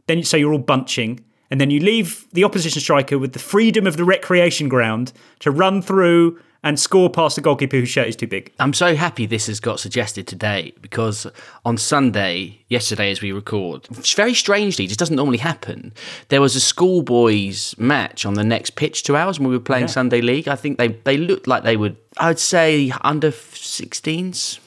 Then 0.05 0.21
so 0.21 0.37
you're 0.37 0.53
all 0.53 0.59
bunching, 0.59 1.19
and 1.49 1.59
then 1.59 1.71
you 1.71 1.79
leave 1.79 2.27
the 2.33 2.43
opposition 2.43 2.79
striker 2.79 3.17
with 3.17 3.33
the 3.33 3.39
freedom 3.39 3.87
of 3.87 3.97
the 3.97 4.05
recreation 4.05 4.69
ground 4.69 5.13
to 5.39 5.49
run 5.49 5.81
through 5.81 6.39
and 6.63 6.79
score 6.79 7.09
past 7.09 7.35
the 7.35 7.41
goalkeeper 7.41 7.77
whose 7.77 7.89
shirt 7.89 8.07
is 8.07 8.15
too 8.15 8.27
big. 8.27 8.51
I'm 8.59 8.73
so 8.73 8.95
happy 8.95 9.25
this 9.25 9.47
has 9.47 9.59
got 9.59 9.79
suggested 9.79 10.27
today 10.27 10.73
because 10.81 11.27
on 11.65 11.77
Sunday, 11.77 12.59
yesterday 12.69 13.11
as 13.11 13.21
we 13.21 13.31
record, 13.31 13.85
very 13.87 14.33
strangely, 14.33 14.87
this 14.87 14.95
doesn't 14.97 15.15
normally 15.15 15.39
happen. 15.39 15.93
There 16.29 16.41
was 16.41 16.55
a 16.55 16.61
schoolboys 16.61 17.75
match 17.77 18.25
on 18.25 18.35
the 18.35 18.43
next 18.43 18.71
pitch 18.71 19.03
to 19.03 19.15
ours 19.17 19.39
when 19.39 19.49
we 19.49 19.55
were 19.55 19.63
playing 19.63 19.83
Yeah. 19.83 19.87
Sunday 19.87 20.21
League. 20.21 20.47
I 20.47 20.55
think 20.55 20.77
they, 20.77 20.87
they 20.87 21.17
looked 21.17 21.47
like 21.47 21.63
they 21.63 21.75
would, 21.75 21.97
I'd 22.17 22.39
say 22.39 22.91
under 23.01 23.31
16s, 23.31 24.59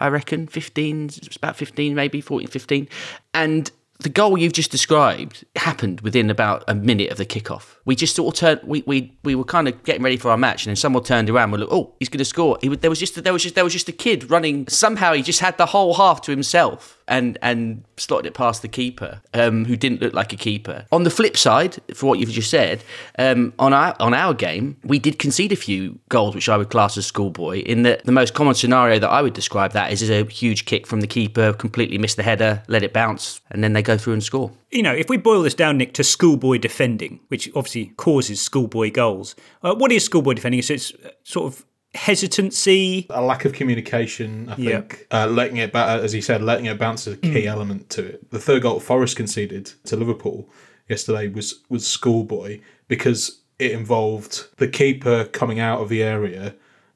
I 0.00 0.08
reckon, 0.08 0.48
15s, 0.48 1.26
it's 1.26 1.36
about 1.36 1.56
15, 1.56 1.94
maybe 1.94 2.20
14, 2.20 2.48
15. 2.48 2.88
And 3.32 3.70
the 4.02 4.08
goal 4.08 4.36
you've 4.38 4.52
just 4.52 4.70
described 4.70 5.44
happened 5.56 6.00
within 6.02 6.30
about 6.30 6.64
a 6.68 6.74
minute 6.74 7.10
of 7.10 7.18
the 7.18 7.26
kickoff. 7.26 7.76
We 7.84 7.96
just 7.96 8.14
sort 8.14 8.34
of 8.34 8.38
turned, 8.38 8.60
we, 8.64 8.82
we, 8.86 9.16
we 9.24 9.34
were 9.34 9.44
kind 9.44 9.68
of 9.68 9.82
getting 9.84 10.02
ready 10.02 10.16
for 10.16 10.30
our 10.30 10.36
match, 10.36 10.64
and 10.64 10.70
then 10.70 10.76
someone 10.76 11.02
turned 11.02 11.28
around 11.30 11.44
and 11.44 11.52
we 11.52 11.58
looked, 11.58 11.72
oh, 11.72 11.94
he's 11.98 12.08
going 12.08 12.18
to 12.18 12.24
score. 12.24 12.58
He, 12.60 12.68
there 12.68 12.90
was 12.90 12.98
just 12.98 13.22
there 13.22 13.32
was 13.32 13.42
just 13.42 13.54
there 13.54 13.64
was 13.64 13.72
just 13.72 13.88
a 13.88 13.92
kid 13.92 14.30
running. 14.30 14.66
Somehow 14.68 15.12
he 15.12 15.22
just 15.22 15.40
had 15.40 15.58
the 15.58 15.66
whole 15.66 15.94
half 15.94 16.20
to 16.22 16.30
himself 16.30 17.01
and 17.08 17.38
and 17.42 17.84
slotted 17.96 18.26
it 18.26 18.34
past 18.34 18.62
the 18.62 18.68
keeper, 18.68 19.20
um, 19.34 19.64
who 19.64 19.76
didn't 19.76 20.00
look 20.00 20.14
like 20.14 20.32
a 20.32 20.36
keeper. 20.36 20.86
On 20.92 21.04
the 21.04 21.10
flip 21.10 21.36
side, 21.36 21.78
for 21.94 22.06
what 22.06 22.18
you've 22.18 22.30
just 22.30 22.50
said, 22.50 22.82
um, 23.18 23.52
on 23.58 23.72
our 23.72 23.94
on 24.00 24.14
our 24.14 24.34
game, 24.34 24.76
we 24.84 24.98
did 24.98 25.18
concede 25.18 25.52
a 25.52 25.56
few 25.56 25.98
goals, 26.08 26.34
which 26.34 26.48
I 26.48 26.56
would 26.56 26.70
class 26.70 26.96
as 26.96 27.06
schoolboy. 27.06 27.60
In 27.62 27.82
that 27.82 28.04
the 28.04 28.12
most 28.12 28.34
common 28.34 28.54
scenario 28.54 28.98
that 28.98 29.10
I 29.10 29.22
would 29.22 29.34
describe 29.34 29.72
that 29.72 29.92
is, 29.92 30.02
is 30.02 30.10
a 30.10 30.24
huge 30.24 30.64
kick 30.64 30.86
from 30.86 31.00
the 31.00 31.06
keeper, 31.06 31.52
completely 31.52 31.98
miss 31.98 32.14
the 32.14 32.22
header, 32.22 32.62
let 32.68 32.82
it 32.82 32.92
bounce, 32.92 33.40
and 33.50 33.62
then 33.62 33.72
they 33.72 33.82
go 33.82 33.96
through 33.96 34.14
and 34.14 34.22
score. 34.22 34.52
You 34.70 34.82
know, 34.82 34.94
if 34.94 35.10
we 35.10 35.18
boil 35.18 35.42
this 35.42 35.54
down, 35.54 35.76
Nick, 35.76 35.92
to 35.94 36.04
schoolboy 36.04 36.58
defending, 36.58 37.20
which 37.28 37.50
obviously 37.54 37.86
causes 37.96 38.40
schoolboy 38.40 38.90
goals, 38.90 39.36
uh, 39.62 39.74
what 39.74 39.92
is 39.92 40.04
schoolboy 40.04 40.34
defending? 40.34 40.62
So 40.62 40.74
it's 40.74 40.92
sort 41.24 41.52
of 41.52 41.64
hesitancy. 41.94 43.06
A 43.10 43.22
lack 43.22 43.44
of 43.44 43.52
communication, 43.52 44.48
I 44.48 44.54
Yeah. 44.60 44.70
think. 44.80 45.06
Uh, 45.10 45.26
letting 45.26 45.56
it, 45.56 45.72
ba- 45.72 46.00
as 46.02 46.12
he 46.12 46.20
said, 46.20 46.42
letting 46.42 46.66
it 46.66 46.78
bounce 46.78 47.06
is 47.06 47.14
a 47.14 47.16
key 47.16 47.42
Mm. 47.44 47.46
element 47.46 47.90
to 47.90 48.04
it. 48.04 48.30
The 48.30 48.38
third 48.38 48.62
goal 48.62 48.80
Forest 48.80 49.16
conceded 49.16 49.72
to 49.86 49.96
Liverpool 49.96 50.48
yesterday 50.88 51.28
was 51.28 51.60
was 51.68 51.86
schoolboy 51.86 52.60
because 52.88 53.38
it 53.58 53.70
involved 53.72 54.44
the 54.58 54.68
keeper 54.68 55.24
coming 55.24 55.60
out 55.60 55.80
of 55.80 55.88
the 55.88 56.02
area 56.02 56.54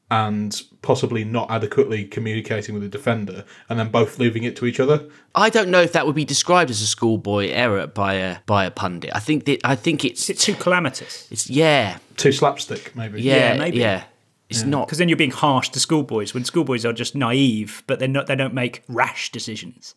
and 0.09 0.63
possibly 0.83 1.25
not 1.25 1.51
adequately 1.51 2.05
communicating 2.05 2.75
with 2.75 2.83
the 2.85 2.89
defender, 2.89 3.45
and 3.69 3.77
then 3.79 3.89
both 3.89 4.21
leaving 4.21 4.45
it 4.45 4.55
to 4.55 4.65
each 4.65 4.79
other. 4.79 5.03
I 5.35 5.51
don't 5.51 5.69
know 5.69 5.83
if 5.83 5.91
that 5.93 6.07
would 6.07 6.15
be 6.15 6.25
described 6.25 6.71
as 6.71 6.81
a 6.81 6.87
schoolboy 6.87 7.49
error 7.51 7.87
by 7.89 8.15
a 8.15 8.37
by 8.47 8.65
a 8.67 8.71
pundit. 8.71 9.11
I 9.15 9.19
think 9.21 9.45
that 9.47 9.59
I 9.65 9.75
think 9.77 10.05
it's 10.05 10.31
it's 10.31 10.45
too 10.45 10.55
calamitous. 10.55 11.27
It's 11.31 11.51
yeah, 11.51 11.99
too 12.17 12.31
slapstick 12.33 12.95
maybe. 12.95 13.21
Yeah, 13.23 13.57
maybe. 13.57 13.79
yeah. 13.79 14.05
It's 14.49 14.63
not 14.63 14.87
because 14.87 14.99
then 14.99 15.09
you're 15.09 15.17
being 15.17 15.33
harsh 15.33 15.71
to 15.71 15.81
schoolboys 15.81 16.33
when 16.33 16.45
schoolboys 16.45 16.85
are 16.85 16.93
just 16.93 17.15
naive, 17.15 17.83
but 17.87 17.99
they're 17.99 18.09
not. 18.09 18.27
They 18.27 18.37
don't 18.37 18.55
make 18.55 18.85
rash 18.89 19.33
decisions, 19.33 19.97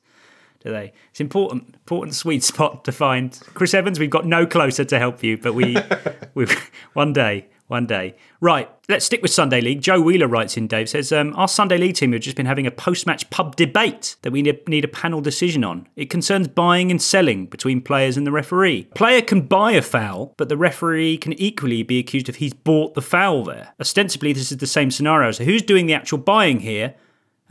do 0.64 0.72
they? 0.72 0.92
It's 1.12 1.22
important, 1.22 1.76
important 1.76 2.16
sweet 2.16 2.44
spot 2.44 2.84
to 2.86 2.92
find. 2.92 3.40
Chris 3.54 3.74
Evans, 3.76 4.00
we've 4.00 4.10
got 4.10 4.26
no 4.26 4.48
closer 4.48 4.84
to 4.86 4.98
help 4.98 5.24
you, 5.24 5.38
but 5.38 5.54
we, 5.54 5.78
we 6.34 6.48
one 6.94 7.14
day, 7.14 7.48
one 7.70 7.86
day. 7.86 8.16
Right, 8.42 8.70
let's 8.90 9.06
stick 9.06 9.22
with 9.22 9.32
Sunday 9.32 9.62
League. 9.62 9.82
Joe 9.82 10.02
Wheeler 10.02 10.28
writes 10.28 10.58
in. 10.58 10.68
Dave 10.68 10.90
says 10.90 11.12
um, 11.12 11.34
our 11.36 11.48
Sunday 11.48 11.78
League 11.78 11.96
team 11.96 12.12
have 12.12 12.22
just 12.22 12.36
been 12.36 12.46
having 12.46 12.68
a 12.68 12.72
post-match 12.72 13.30
pub 13.30 13.56
debate 13.56 14.16
that 14.24 14.32
we 14.32 14.42
need, 14.42 14.68
need 14.68 14.84
a 14.84 14.90
panel 14.90 15.22
decision 15.22 15.64
on. 15.64 15.88
It 15.96 16.10
concerns 16.10 16.48
buying 16.48 16.90
and 16.92 17.02
selling 17.02 17.46
between 17.46 17.82
players 17.82 18.18
and 18.18 18.26
the 18.26 18.32
referee. 18.32 18.90
Player 18.96 19.22
can 19.22 19.42
buy 19.42 19.74
a 19.74 19.82
foul, 19.82 20.34
but 20.38 20.50
the 20.50 20.58
referee 20.58 21.18
can 21.20 21.34
equally 21.34 21.84
be 21.84 22.00
accused 22.00 22.28
of 22.28 22.38
he's 22.38 22.54
bought 22.54 22.96
the 22.96 23.02
foul 23.02 23.44
there. 23.44 23.74
Ostensibly, 23.80 24.34
this 24.34 24.52
is 24.52 24.58
the 24.58 24.68
same 24.68 24.90
scenario. 24.90 25.32
So 25.32 25.44
who's 25.44 25.62
doing 25.62 25.86
the 25.86 25.94
actual 25.94 26.18
buying 26.18 26.62
here? 26.62 26.96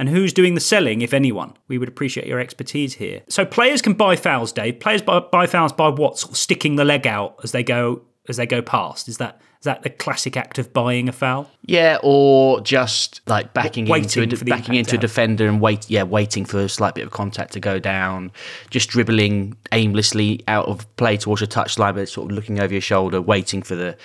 And 0.00 0.08
who's 0.08 0.32
doing 0.32 0.54
the 0.54 0.60
selling, 0.60 1.02
if 1.02 1.12
anyone? 1.12 1.54
We 1.66 1.76
would 1.76 1.88
appreciate 1.88 2.28
your 2.28 2.38
expertise 2.38 2.94
here. 2.94 3.22
So 3.28 3.44
players 3.44 3.82
can 3.82 3.94
buy 3.94 4.14
fouls, 4.14 4.52
Dave. 4.52 4.78
Players 4.78 5.02
buy, 5.02 5.18
buy 5.18 5.48
fouls 5.48 5.72
by 5.72 5.88
what? 5.88 6.18
Sort 6.18 6.32
of 6.32 6.38
sticking 6.38 6.76
the 6.76 6.84
leg 6.84 7.04
out 7.04 7.40
as 7.42 7.50
they 7.50 7.64
go 7.64 8.02
as 8.28 8.36
they 8.36 8.46
go 8.46 8.62
past. 8.62 9.08
Is 9.08 9.16
that 9.18 9.40
is 9.60 9.64
that 9.64 9.82
the 9.82 9.90
classic 9.90 10.36
act 10.36 10.58
of 10.58 10.72
buying 10.72 11.08
a 11.08 11.12
foul? 11.12 11.50
Yeah, 11.62 11.98
or 12.02 12.60
just 12.60 13.20
like 13.26 13.54
backing 13.54 13.86
Waiting 13.86 14.22
into 14.22 14.40
a, 14.40 14.44
backing 14.44 14.76
into 14.76 14.94
a 14.94 14.98
defender 14.98 15.48
and 15.48 15.60
wait. 15.60 15.90
Yeah, 15.90 16.04
waiting 16.04 16.44
for 16.44 16.60
a 16.60 16.68
slight 16.68 16.94
bit 16.94 17.04
of 17.04 17.10
contact 17.10 17.54
to 17.54 17.60
go 17.60 17.80
down, 17.80 18.30
just 18.70 18.88
dribbling 18.88 19.56
aimlessly 19.72 20.44
out 20.46 20.66
of 20.66 20.96
play 20.96 21.16
towards 21.16 21.42
a 21.42 21.46
touchline, 21.48 21.96
but 21.96 22.08
sort 22.08 22.30
of 22.30 22.36
looking 22.36 22.60
over 22.60 22.72
your 22.72 22.80
shoulder, 22.80 23.20
waiting 23.20 23.62
for 23.62 23.74
the 23.74 23.96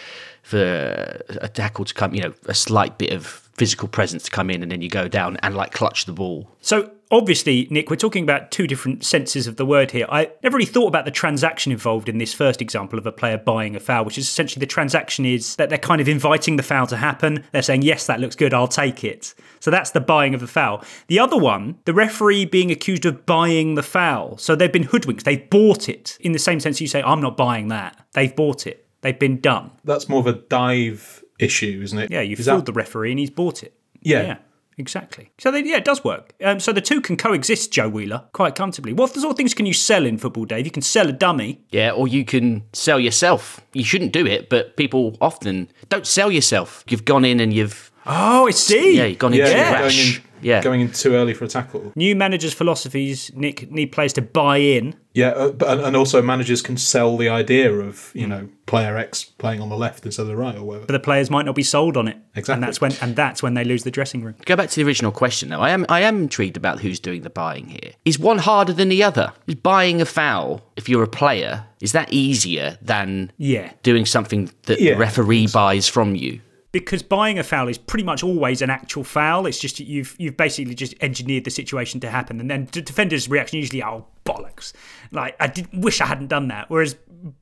for 0.42 1.22
a 1.30 1.48
tackle 1.48 1.86
to 1.86 1.94
come. 1.94 2.16
You 2.16 2.24
know, 2.24 2.34
a 2.48 2.56
slight 2.56 2.98
bit 2.98 3.14
of 3.14 3.28
physical 3.54 3.88
presence 3.88 4.24
to 4.24 4.32
come 4.32 4.50
in, 4.50 4.64
and 4.64 4.72
then 4.72 4.82
you 4.82 4.90
go 4.90 5.08
down 5.08 5.38
and 5.44 5.56
like 5.56 5.72
clutch 5.72 6.06
the 6.06 6.14
ball. 6.14 6.50
So 6.62 6.90
obviously, 7.14 7.68
Nick, 7.70 7.90
we're 7.90 7.96
talking 7.96 8.24
about 8.24 8.52
two 8.52 8.68
different 8.68 9.06
senses 9.06 9.48
of 9.48 9.56
the 9.56 9.66
word 9.66 9.92
here. 9.92 10.06
I 10.10 10.32
never 10.44 10.58
really 10.58 10.66
thought 10.66 10.88
about 10.88 11.06
the 11.06 11.12
transaction 11.12 11.72
involved 11.72 12.10
in 12.10 12.18
this 12.18 12.34
first 12.34 12.62
example 12.62 13.00
of 13.00 13.06
a 13.06 13.12
player 13.12 13.38
buying 13.38 13.76
a 13.76 13.80
foul, 13.80 14.04
which 14.06 14.18
is 14.18 14.28
essentially 14.28 14.60
the 14.60 14.66
transaction 14.66 15.26
is 15.26 15.56
that 15.58 15.70
they're 15.70 15.78
kind 15.78 16.02
of 16.02 16.10
inviting 16.10 16.58
the 16.58 16.64
foul 16.64 16.88
to 16.88 16.98
happen. 16.98 17.44
They're 17.52 17.62
saying, 17.62 17.84
yes, 17.84 18.08
that 18.08 18.20
looks 18.20 18.36
good, 18.36 18.54
I'll 18.54 18.68
take 18.68 19.04
it. 19.04 19.34
So 19.60 19.72
that's 19.72 19.92
the 19.92 20.02
buying 20.02 20.34
of 20.34 20.42
the 20.42 20.48
foul. 20.48 20.84
The 21.08 21.20
other 21.20 21.38
one, 21.38 21.78
the 21.86 21.94
referee 21.94 22.46
being 22.46 22.72
accused 22.72 23.06
of 23.06 23.26
buying 23.26 23.76
the 23.76 23.84
foul. 23.84 24.38
So 24.38 24.56
they've 24.56 24.72
been 24.72 24.84
hoodwinked, 24.84 25.24
they've 25.24 25.50
bought 25.50 25.88
it. 25.88 26.18
In 26.20 26.32
the 26.32 26.40
same 26.40 26.60
sense 26.60 26.82
you 26.82 26.88
say, 26.88 27.02
I'm 27.04 27.22
not 27.22 27.38
buying 27.38 27.70
that. 27.70 27.98
They've 28.14 28.36
bought 28.36 28.68
it. 28.68 28.88
They've 29.02 29.18
been 29.18 29.40
done. 29.40 29.72
That's 29.84 30.10
more 30.10 30.20
of 30.20 30.28
a 30.28 30.34
dive 30.34 31.24
issue, 31.40 31.82
isn't 31.84 31.98
it? 32.00 32.12
Yeah, 32.12 32.22
you 32.22 32.36
fooled 32.36 32.60
that- 32.60 32.66
the 32.66 32.74
referee 32.74 33.12
and 33.12 33.20
he's 33.20 33.30
bought 33.30 33.64
it. 33.64 33.74
yeah. 34.02 34.22
Yeah. 34.22 34.38
Exactly. 34.78 35.32
So 35.38 35.52
they, 35.52 35.64
yeah, 35.64 35.78
it 35.78 35.86
does 35.86 36.04
work. 36.04 36.34
Um, 36.44 36.60
so 36.60 36.72
the 36.72 36.82
two 36.82 37.02
can 37.02 37.18
coexist, 37.18 37.72
Joe 37.72 37.90
Wheeler, 37.90 38.26
quite 38.34 38.56
comfortably. 38.56 38.94
What 38.94 39.14
sort 39.14 39.32
of 39.32 39.38
things 39.38 39.54
can 39.54 39.66
you 39.66 39.74
sell 39.74 40.06
in 40.06 40.18
football, 40.18 40.46
Dave? 40.46 40.66
You 40.66 40.72
can 40.72 40.82
sell 40.82 41.08
a 41.08 41.14
dummy. 41.14 41.62
Yeah, 41.70 41.92
or 41.92 42.08
you 42.08 42.26
can 42.26 42.64
sell 42.74 43.00
yourself. 43.00 43.62
You 43.74 43.84
shouldn't 43.84 44.14
do 44.14 44.26
it, 44.26 44.50
but 44.50 44.78
people 44.78 45.18
often 45.22 45.70
don't 45.90 46.08
sell 46.08 46.32
yourself. 46.32 46.84
You've 46.90 47.06
gone 47.06 47.26
in 47.26 47.40
and 47.40 47.54
you've 47.54 47.92
Oh, 48.06 48.48
I 48.48 48.52
see. 48.52 48.98
yeah, 48.98 49.06
you've 49.06 49.20
gone 49.20 49.34
into 49.34 49.46
yeah, 49.50 49.72
rash. 49.82 50.14
going 50.14 50.24
in, 50.24 50.30
yeah, 50.42 50.62
going 50.62 50.82
in 50.82 50.92
too 50.92 51.14
early 51.14 51.34
for 51.34 51.46
a 51.46 51.48
tackle. 51.48 51.94
New 51.96 52.16
managers' 52.16 52.54
philosophies, 52.54 53.32
Nick, 53.34 53.72
need 53.72 53.88
players 53.94 54.12
to 54.14 54.22
buy 54.22 54.58
in. 54.58 54.96
Yeah, 55.14 55.30
uh, 55.30 55.52
and- 55.68 55.82
and 55.82 55.96
also 55.96 56.22
managers 56.22 56.62
can 56.62 56.76
sell 56.76 57.16
the 57.18 57.30
idea 57.30 57.72
of 57.72 58.12
you 58.14 58.28
know 58.28 58.50
player 58.66 58.98
X 58.98 59.24
playing 59.24 59.62
on 59.62 59.70
the 59.70 59.78
left 59.78 60.06
instead 60.06 60.24
of 60.24 60.28
the 60.28 60.36
right 60.36 60.56
or 60.56 60.64
whatever. 60.64 60.86
But 60.88 60.94
the 60.94 61.00
players 61.00 61.30
might 61.30 61.46
not 61.46 61.56
be 61.56 61.64
sold 61.64 61.96
on 61.96 62.08
it. 62.10 62.18
Exactly. 62.36 62.54
And 62.56 62.64
that's 62.64 62.82
when 62.82 62.92
and 63.02 63.16
that's 63.16 63.42
when 63.42 63.54
they 63.54 63.64
lose 63.64 63.84
the 63.84 63.92
dressing 63.92 64.22
room. 64.24 64.36
Go 64.46 64.56
back 64.58 64.70
to 64.70 64.76
the 64.76 64.84
original 64.86 65.12
question 65.12 65.50
though. 65.50 65.62
I 65.62 65.70
am 65.70 65.86
I 65.88 66.02
am 66.02 66.24
intrigued 66.24 66.58
about 66.58 66.82
who's 66.82 67.00
doing 67.00 67.22
the 67.22 67.30
buying 67.30 67.68
here. 67.68 67.92
Is 68.04 68.20
one 68.20 68.40
harder 68.40 68.74
than 68.74 68.90
the 68.90 69.02
other? 69.04 69.32
Is 69.48 69.56
buying 69.56 70.02
a 70.02 70.06
foul 70.06 70.62
if 70.76 70.90
you're 70.90 71.04
a 71.04 71.08
player 71.08 71.66
is 71.80 71.92
that 71.94 72.12
easier 72.12 72.78
than 72.82 73.32
Yeah. 73.38 73.72
doing 73.84 74.06
something 74.06 74.50
that 74.64 74.82
Yeah. 74.82 74.94
the 74.94 75.00
referee 75.00 75.48
buys 75.54 75.88
from 75.88 76.16
you? 76.16 76.42
Because 76.74 77.04
buying 77.04 77.40
a 77.40 77.44
foul 77.44 77.70
is 77.70 77.78
pretty 77.78 78.04
much 78.04 78.24
always 78.24 78.62
an 78.62 78.70
actual 78.70 79.06
foul. 79.06 79.46
It's 79.46 79.60
just 79.60 79.80
you've 79.80 80.16
you've 80.18 80.36
basically 80.36 80.74
just 80.74 80.96
engineered 81.02 81.46
the 81.46 81.52
situation 81.52 82.02
to 82.02 82.10
happen, 82.10 82.42
and 82.42 82.50
then 82.50 82.68
the 82.72 82.82
defender's 82.82 83.30
reaction 83.30 83.60
usually, 83.60 83.82
"Oh 83.82 84.08
bollocks!" 84.26 84.74
Like 85.12 85.36
I 85.40 85.48
did, 85.48 85.70
wish 85.72 86.02
I 86.02 86.08
hadn't 86.08 86.28
done 86.28 86.48
that. 86.48 86.70
Whereas, 86.72 86.96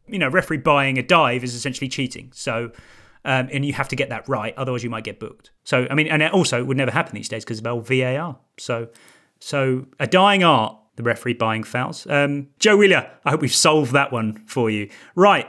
you 0.05 0.19
know, 0.19 0.27
referee 0.27 0.57
buying 0.57 0.97
a 0.99 1.01
dive 1.01 1.43
is 1.43 1.55
essentially 1.55 1.87
cheating. 1.87 2.29
So, 2.35 2.71
um, 3.23 3.47
and 3.51 3.65
you 3.65 3.71
have 3.73 3.87
to 3.87 3.95
get 3.95 4.09
that 4.09 4.27
right, 4.27 4.53
otherwise 4.57 4.83
you 4.83 4.89
might 4.89 5.05
get 5.05 5.17
booked. 5.19 5.51
So, 5.63 5.87
I 5.89 5.95
mean, 5.95 6.07
and 6.07 6.21
it 6.21 6.33
also 6.33 6.63
would 6.63 6.77
never 6.77 6.91
happen 6.91 7.15
these 7.15 7.29
days 7.29 7.45
because 7.45 7.61
of 7.61 7.87
VAR. 7.87 8.37
So, 8.57 8.89
so 9.39 9.85
a 9.99 10.07
dying 10.07 10.43
art, 10.43 10.75
the 10.97 11.03
referee 11.03 11.35
buying 11.35 11.63
fouls. 11.63 12.05
Um, 12.09 12.47
Joe 12.59 12.75
Wheeler, 12.77 13.09
I 13.23 13.31
hope 13.31 13.41
we've 13.41 13.53
solved 13.53 13.93
that 13.93 14.11
one 14.11 14.43
for 14.45 14.69
you. 14.69 14.89
Right. 15.15 15.47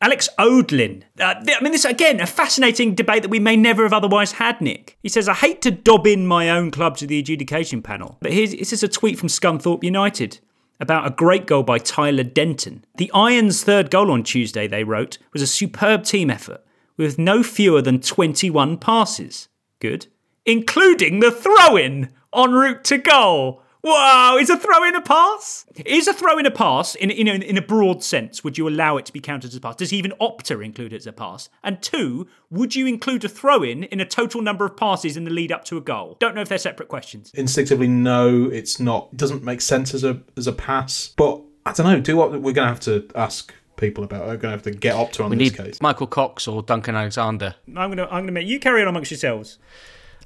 Alex 0.00 0.28
Odlin. 0.38 1.02
Uh, 1.18 1.34
I 1.46 1.62
mean, 1.62 1.72
this 1.72 1.84
again 1.84 2.20
a 2.20 2.26
fascinating 2.26 2.94
debate 2.94 3.22
that 3.22 3.30
we 3.30 3.40
may 3.40 3.56
never 3.56 3.82
have 3.82 3.92
otherwise 3.92 4.32
had. 4.32 4.60
Nick, 4.60 4.96
he 5.02 5.08
says, 5.08 5.28
"I 5.28 5.34
hate 5.34 5.60
to 5.62 5.70
dob 5.70 6.06
in 6.06 6.26
my 6.26 6.50
own 6.50 6.70
club 6.70 6.96
to 6.98 7.06
the 7.06 7.18
adjudication 7.18 7.82
panel, 7.82 8.18
but 8.20 8.32
here's 8.32 8.52
this 8.52 8.72
is 8.72 8.82
a 8.82 8.88
tweet 8.88 9.18
from 9.18 9.28
Scunthorpe 9.28 9.84
United." 9.84 10.38
About 10.80 11.08
a 11.08 11.10
great 11.10 11.46
goal 11.46 11.64
by 11.64 11.78
Tyler 11.78 12.22
Denton. 12.22 12.84
The 12.98 13.10
Irons' 13.12 13.64
third 13.64 13.90
goal 13.90 14.12
on 14.12 14.22
Tuesday, 14.22 14.68
they 14.68 14.84
wrote, 14.84 15.18
was 15.32 15.42
a 15.42 15.46
superb 15.48 16.04
team 16.04 16.30
effort 16.30 16.64
with 16.96 17.18
no 17.18 17.42
fewer 17.42 17.82
than 17.82 18.00
21 18.00 18.76
passes. 18.78 19.48
Good. 19.80 20.06
Including 20.46 21.18
the 21.18 21.32
throw 21.32 21.76
in 21.76 22.10
en 22.32 22.52
route 22.52 22.84
to 22.84 22.98
goal. 22.98 23.62
Wow, 23.82 24.36
is 24.40 24.50
a 24.50 24.56
throw 24.56 24.84
in 24.84 24.94
a 24.96 25.00
pass? 25.00 25.64
Is 25.86 26.08
a 26.08 26.12
throw 26.12 26.36
in 26.38 26.46
a 26.46 26.50
pass 26.50 26.94
in, 26.96 27.10
in, 27.10 27.28
a, 27.28 27.34
in 27.34 27.56
a 27.56 27.62
broad 27.62 28.02
sense? 28.02 28.42
Would 28.42 28.58
you 28.58 28.68
allow 28.68 28.96
it 28.96 29.06
to 29.06 29.12
be 29.12 29.20
counted 29.20 29.48
as 29.48 29.56
a 29.56 29.60
pass? 29.60 29.76
Does 29.76 29.92
even 29.92 30.12
Opta 30.20 30.64
include 30.64 30.92
it 30.92 30.96
as 30.96 31.06
a 31.06 31.12
pass? 31.12 31.48
And 31.62 31.80
two, 31.80 32.26
would 32.50 32.74
you 32.74 32.86
include 32.86 33.24
a 33.24 33.28
throw 33.28 33.62
in 33.62 33.84
in 33.84 34.00
a 34.00 34.04
total 34.04 34.42
number 34.42 34.64
of 34.64 34.76
passes 34.76 35.16
in 35.16 35.24
the 35.24 35.30
lead 35.30 35.52
up 35.52 35.64
to 35.66 35.76
a 35.76 35.80
goal? 35.80 36.16
Don't 36.18 36.34
know 36.34 36.40
if 36.40 36.48
they're 36.48 36.58
separate 36.58 36.88
questions. 36.88 37.30
Instinctively, 37.34 37.86
no, 37.86 38.46
it's 38.50 38.80
not. 38.80 39.08
It 39.12 39.18
doesn't 39.18 39.44
make 39.44 39.60
sense 39.60 39.94
as 39.94 40.02
a 40.02 40.20
as 40.36 40.46
a 40.46 40.52
pass. 40.52 41.14
But 41.16 41.40
I 41.64 41.72
don't 41.72 41.86
know. 41.86 42.00
Do 42.00 42.16
what 42.16 42.32
we're 42.32 42.52
going 42.52 42.66
to 42.66 42.72
have 42.72 42.80
to 42.80 43.08
ask 43.14 43.54
people 43.76 44.02
about. 44.02 44.22
I'm 44.22 44.28
going 44.28 44.40
to 44.40 44.48
have 44.50 44.62
to 44.62 44.72
get 44.72 44.96
Opta 44.96 45.24
on 45.24 45.30
We 45.30 45.36
this 45.36 45.52
need 45.52 45.56
case. 45.56 45.80
Michael 45.80 46.08
Cox 46.08 46.48
or 46.48 46.62
Duncan 46.62 46.96
Alexander. 46.96 47.54
I'm 47.68 47.90
gonna 47.90 48.04
I'm 48.06 48.22
gonna 48.22 48.32
make 48.32 48.48
you 48.48 48.58
carry 48.58 48.82
on 48.82 48.88
amongst 48.88 49.10
yourselves. 49.12 49.58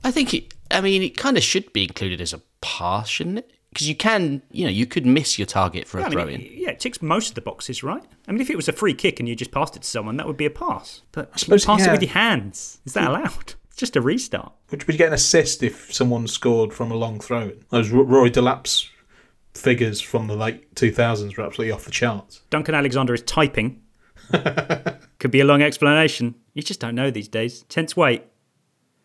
I 0.04 0.10
think 0.10 0.34
it. 0.34 0.54
I 0.70 0.80
mean, 0.80 1.02
it 1.02 1.16
kind 1.16 1.36
of 1.36 1.42
should 1.42 1.72
be 1.72 1.82
included 1.84 2.20
as 2.20 2.32
a 2.32 2.40
pass, 2.60 3.08
shouldn't 3.08 3.38
it? 3.38 3.52
Because 3.70 3.88
you 3.88 3.94
can, 3.94 4.42
you 4.50 4.64
know, 4.64 4.70
you 4.70 4.84
could 4.86 5.06
miss 5.06 5.38
your 5.38 5.46
target 5.46 5.86
for 5.88 5.98
Yeah, 5.98 6.04
a 6.04 6.06
I 6.06 6.08
mean, 6.10 6.18
throw 6.18 6.28
in. 6.28 6.40
yeah, 6.42 6.70
it 6.70 6.80
ticks 6.80 7.00
most 7.00 7.30
of 7.30 7.34
the 7.36 7.40
boxes, 7.40 7.82
right? 7.82 8.02
I 8.28 8.32
mean, 8.32 8.40
if 8.42 8.50
it 8.50 8.56
was 8.56 8.68
a 8.68 8.72
free 8.72 8.92
kick 8.94 9.18
and 9.18 9.26
you 9.28 9.34
just 9.34 9.50
passed 9.50 9.76
it 9.76 9.82
to 9.82 9.88
someone, 9.88 10.16
that 10.18 10.26
would 10.26 10.36
be 10.36 10.44
a 10.46 10.50
pass. 10.50 11.00
But 11.12 11.30
you 11.32 11.38
suppose- 11.38 11.64
pass 11.64 11.86
it 11.86 11.90
with 11.90 12.02
your 12.02 12.12
hands. 12.12 12.80
Is 12.84 12.92
that 12.94 13.08
allowed? 13.08 13.54
It's 13.72 13.78
just 13.78 13.96
a 13.96 14.02
restart. 14.02 14.52
Would 14.70 14.84
would 14.86 14.92
you 14.94 14.98
get 14.98 15.08
an 15.08 15.14
assist 15.14 15.62
if 15.62 15.94
someone 15.94 16.26
scored 16.28 16.74
from 16.74 16.92
a 16.92 16.94
long 16.94 17.18
throw 17.20 17.44
in? 17.44 17.64
Those 17.70 17.88
Ro- 17.88 18.02
Roy 18.02 18.28
Delap's 18.28 18.90
figures 19.54 19.98
from 20.02 20.26
the 20.26 20.36
late 20.36 20.74
2000s 20.74 21.38
were 21.38 21.44
absolutely 21.44 21.72
off 21.72 21.86
the 21.86 21.90
charts. 21.90 22.42
Duncan 22.50 22.74
Alexander 22.74 23.14
is 23.14 23.22
typing. 23.22 23.80
Could 25.18 25.30
be 25.30 25.40
a 25.40 25.44
long 25.46 25.62
explanation. 25.62 26.34
You 26.52 26.62
just 26.62 26.80
don't 26.80 26.94
know 26.94 27.10
these 27.10 27.28
days. 27.28 27.62
Tense 27.70 27.96
weight. 27.96 28.24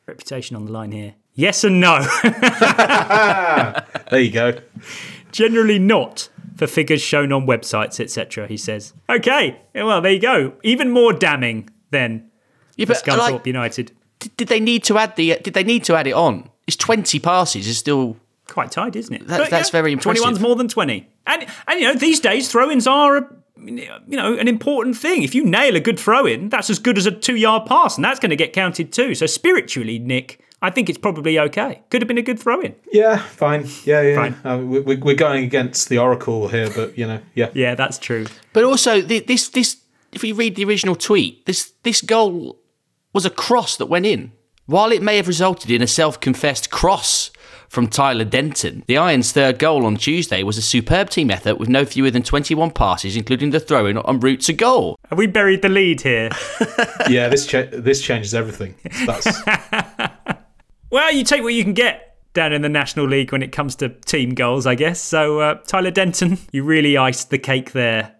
Reputation 0.08 0.56
on 0.56 0.66
the 0.66 0.72
line 0.72 0.92
here. 0.92 1.16
Yes 1.34 1.64
and 1.64 1.80
no. 1.80 2.00
There 4.10 4.22
you 4.22 4.32
go. 4.32 4.58
Generally 5.34 5.80
not 5.80 6.30
for 6.56 6.66
figures 6.66 7.02
shown 7.02 7.34
on 7.34 7.46
websites, 7.46 8.00
etc. 8.00 8.48
He 8.48 8.56
says. 8.58 8.94
Okay, 9.10 9.60
well 9.76 10.02
there 10.02 10.14
you 10.14 10.20
go. 10.20 10.54
Even 10.64 10.92
more 10.92 11.12
damning 11.14 11.70
then. 11.92 12.32
Yeah, 12.78 12.86
for 12.86 12.94
but, 12.94 13.04
Scunthorpe 13.04 13.32
like- 13.32 13.46
United. 13.46 13.92
Did, 14.20 14.38
did 14.38 14.48
they 14.48 14.60
need 14.62 14.84
to 14.86 14.98
add 14.98 15.16
the? 15.18 15.38
Did 15.44 15.54
they 15.54 15.64
need 15.64 15.84
to 15.86 15.96
add 15.96 16.08
it 16.08 16.14
on? 16.14 16.50
It's 16.66 16.78
twenty 16.78 17.20
passes. 17.20 17.68
Is 17.68 17.78
still 17.78 18.18
quite 18.48 18.72
tight, 18.72 18.96
isn't 18.96 19.14
it? 19.14 19.28
That, 19.28 19.40
But, 19.40 19.50
that's 19.50 19.70
yeah, 19.70 19.72
very 19.74 19.92
impressive. 19.92 20.24
21's 20.24 20.40
more 20.40 20.56
than 20.56 20.70
20. 20.70 21.06
And, 21.28 21.46
and 21.68 21.80
you 21.82 21.86
know, 21.88 21.94
these 21.96 22.22
days, 22.22 22.50
throw 22.50 22.72
ins 22.72 22.88
are, 22.88 23.18
a, 23.18 23.30
you 23.66 24.18
know, 24.18 24.38
an 24.38 24.48
important 24.48 24.98
thing. 24.98 25.24
If 25.24 25.34
you 25.36 25.44
nail 25.44 25.76
a 25.76 25.80
good 25.80 26.00
throw 26.00 26.26
in, 26.26 26.50
that's 26.50 26.70
as 26.70 26.80
good 26.80 26.98
as 26.98 27.06
a 27.06 27.12
two 27.12 27.36
yard 27.36 27.66
pass, 27.66 27.96
and 27.98 28.06
that's 28.06 28.20
going 28.20 28.30
to 28.30 28.36
get 28.36 28.54
counted 28.54 28.92
too. 28.92 29.16
So, 29.16 29.26
spiritually, 29.26 30.00
Nick, 30.00 30.40
I 30.62 30.70
think 30.70 30.90
it's 30.90 30.98
probably 30.98 31.38
okay. 31.40 31.82
Could 31.90 32.02
have 32.02 32.08
been 32.08 32.18
a 32.18 32.22
good 32.24 32.40
throw 32.40 32.62
in. 32.62 32.76
Yeah, 32.92 33.18
fine. 33.18 33.68
Yeah, 33.86 34.02
yeah. 34.02 34.34
Uh, 34.44 34.58
we, 34.60 34.80
we- 34.82 34.96
we're 34.98 35.16
going 35.16 35.44
against 35.44 35.90
the 35.90 35.98
Oracle 36.00 36.48
here, 36.48 36.70
but, 36.76 36.98
you 36.98 37.06
know, 37.08 37.20
yeah. 37.36 37.50
Yeah, 37.54 37.76
that's 37.76 37.98
true. 37.98 38.26
But 38.54 38.64
also, 38.64 39.02
this 39.02 39.50
this 39.50 39.78
if 40.14 40.24
you 40.24 40.34
read 40.36 40.56
the 40.56 40.64
original 40.66 40.96
tweet, 40.96 41.46
this 41.46 41.74
this 41.84 42.02
goal 42.02 42.60
was 43.14 43.26
a 43.26 43.30
cross 43.30 43.78
that 43.78 43.88
went 43.88 44.06
in. 44.06 44.32
While 44.66 44.92
it 44.92 45.02
may 45.02 45.16
have 45.16 45.28
resulted 45.30 45.72
in 45.72 45.82
a 45.82 45.88
self-confessed 45.88 46.70
cross 46.72 47.32
from 47.70 47.88
Tyler 47.88 48.26
Denton, 48.26 48.84
the 48.88 48.98
Irons' 48.98 49.32
third 49.32 49.60
goal 49.60 49.86
on 49.86 49.98
Tuesday 49.98 50.44
was 50.44 50.58
a 50.58 50.62
superb 50.62 51.10
team 51.10 51.30
effort 51.30 51.58
with 51.58 51.70
no 51.70 51.86
fewer 51.86 52.10
than 52.10 52.24
21 52.24 52.72
passes, 52.72 53.16
including 53.16 53.52
the 53.52 53.60
throw-in 53.60 53.98
en 53.98 54.20
route 54.20 54.42
to 54.42 54.54
goal. 54.54 54.98
Have 55.10 55.18
we 55.18 55.28
buried 55.28 55.62
the 55.62 55.70
lead 55.70 56.02
here? 56.02 56.30
yeah, 57.10 57.28
this 57.28 57.46
cha- 57.46 57.68
this 57.72 58.02
changes 58.02 58.34
everything. 58.34 58.76
That's 59.06 59.28
well, 60.90 61.14
you 61.14 61.24
take 61.24 61.44
what 61.44 61.54
you 61.54 61.64
can 61.64 61.74
get 61.74 62.18
down 62.34 62.54
in 62.54 62.62
the 62.62 62.70
National 62.70 63.08
League 63.08 63.32
when 63.32 63.42
it 63.42 63.52
comes 63.52 63.76
to 63.78 63.90
team 63.90 64.34
goals, 64.34 64.66
I 64.66 64.76
guess. 64.76 65.02
So, 65.02 65.40
uh, 65.40 65.56
Tyler 65.66 65.92
Denton, 65.92 66.38
you 66.52 66.64
really 66.64 66.98
iced 66.98 67.30
the 67.30 67.40
cake 67.40 67.72
there 67.72 68.16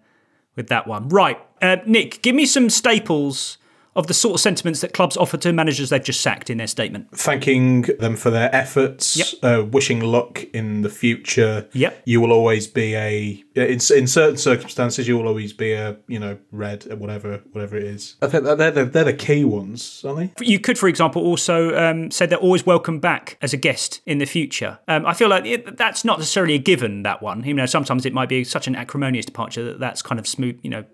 with 0.56 0.68
that 0.68 0.86
one. 0.86 1.08
Right, 1.08 1.38
uh, 1.62 1.76
Nick, 1.86 2.22
give 2.22 2.34
me 2.34 2.44
some 2.44 2.68
staples 2.68 3.58
of 3.96 4.06
the 4.06 4.14
sort 4.14 4.34
of 4.34 4.40
sentiments 4.40 4.80
that 4.80 4.92
clubs 4.92 5.16
offer 5.16 5.36
to 5.38 5.52
managers 5.52 5.90
they've 5.90 6.02
just 6.02 6.20
sacked 6.20 6.50
in 6.50 6.58
their 6.58 6.66
statement. 6.66 7.08
thanking 7.12 7.82
them 7.98 8.16
for 8.16 8.30
their 8.30 8.54
efforts, 8.54 9.34
uh, 9.42 9.64
wishing 9.70 10.00
luck 10.00 10.44
in 10.52 10.82
the 10.82 10.90
future. 10.90 11.68
Yep. 11.72 12.02
You 12.04 12.20
will 12.20 12.32
always 12.32 12.66
be 12.66 12.94
a 12.94 13.44
in, 13.54 13.80
in 13.94 14.06
certain 14.06 14.36
circumstances. 14.36 15.08
You 15.08 15.18
will 15.18 15.28
always 15.28 15.52
be 15.52 15.72
a 15.72 15.96
you 16.06 16.18
know 16.18 16.38
red 16.52 16.84
whatever 16.98 17.42
whatever 17.52 17.76
it 17.76 17.84
is. 17.84 18.16
I 18.22 18.28
think 18.28 18.44
they're 18.44 18.70
the, 18.70 18.84
they're 18.84 19.04
the 19.04 19.12
key 19.12 19.44
ones, 19.44 20.02
aren't 20.06 20.36
they? 20.36 20.46
You 20.46 20.58
could, 20.58 20.78
for 20.78 20.88
example, 20.88 21.22
also 21.22 21.76
um, 21.76 22.10
say 22.10 22.26
they're 22.26 22.38
always 22.38 22.64
welcome 22.64 23.00
back 23.00 23.36
as 23.42 23.52
a 23.52 23.56
guest 23.56 24.00
in 24.06 24.18
the 24.18 24.26
future. 24.26 24.78
Um, 24.88 25.06
I 25.06 25.14
feel 25.14 25.28
like 25.28 25.44
it, 25.44 25.76
that's 25.76 26.04
not 26.04 26.18
necessarily 26.18 26.54
a 26.54 26.58
given. 26.58 27.02
That 27.02 27.22
one, 27.22 27.44
you 27.44 27.54
know, 27.54 27.66
sometimes 27.66 28.06
it 28.06 28.12
might 28.12 28.28
be 28.28 28.44
such 28.44 28.66
an 28.66 28.76
acrimonious 28.76 29.26
departure 29.26 29.64
that 29.64 29.80
that's 29.80 30.02
kind 30.02 30.18
of 30.18 30.26
smooth. 30.26 30.58
You 30.62 30.70
know, 30.70 30.84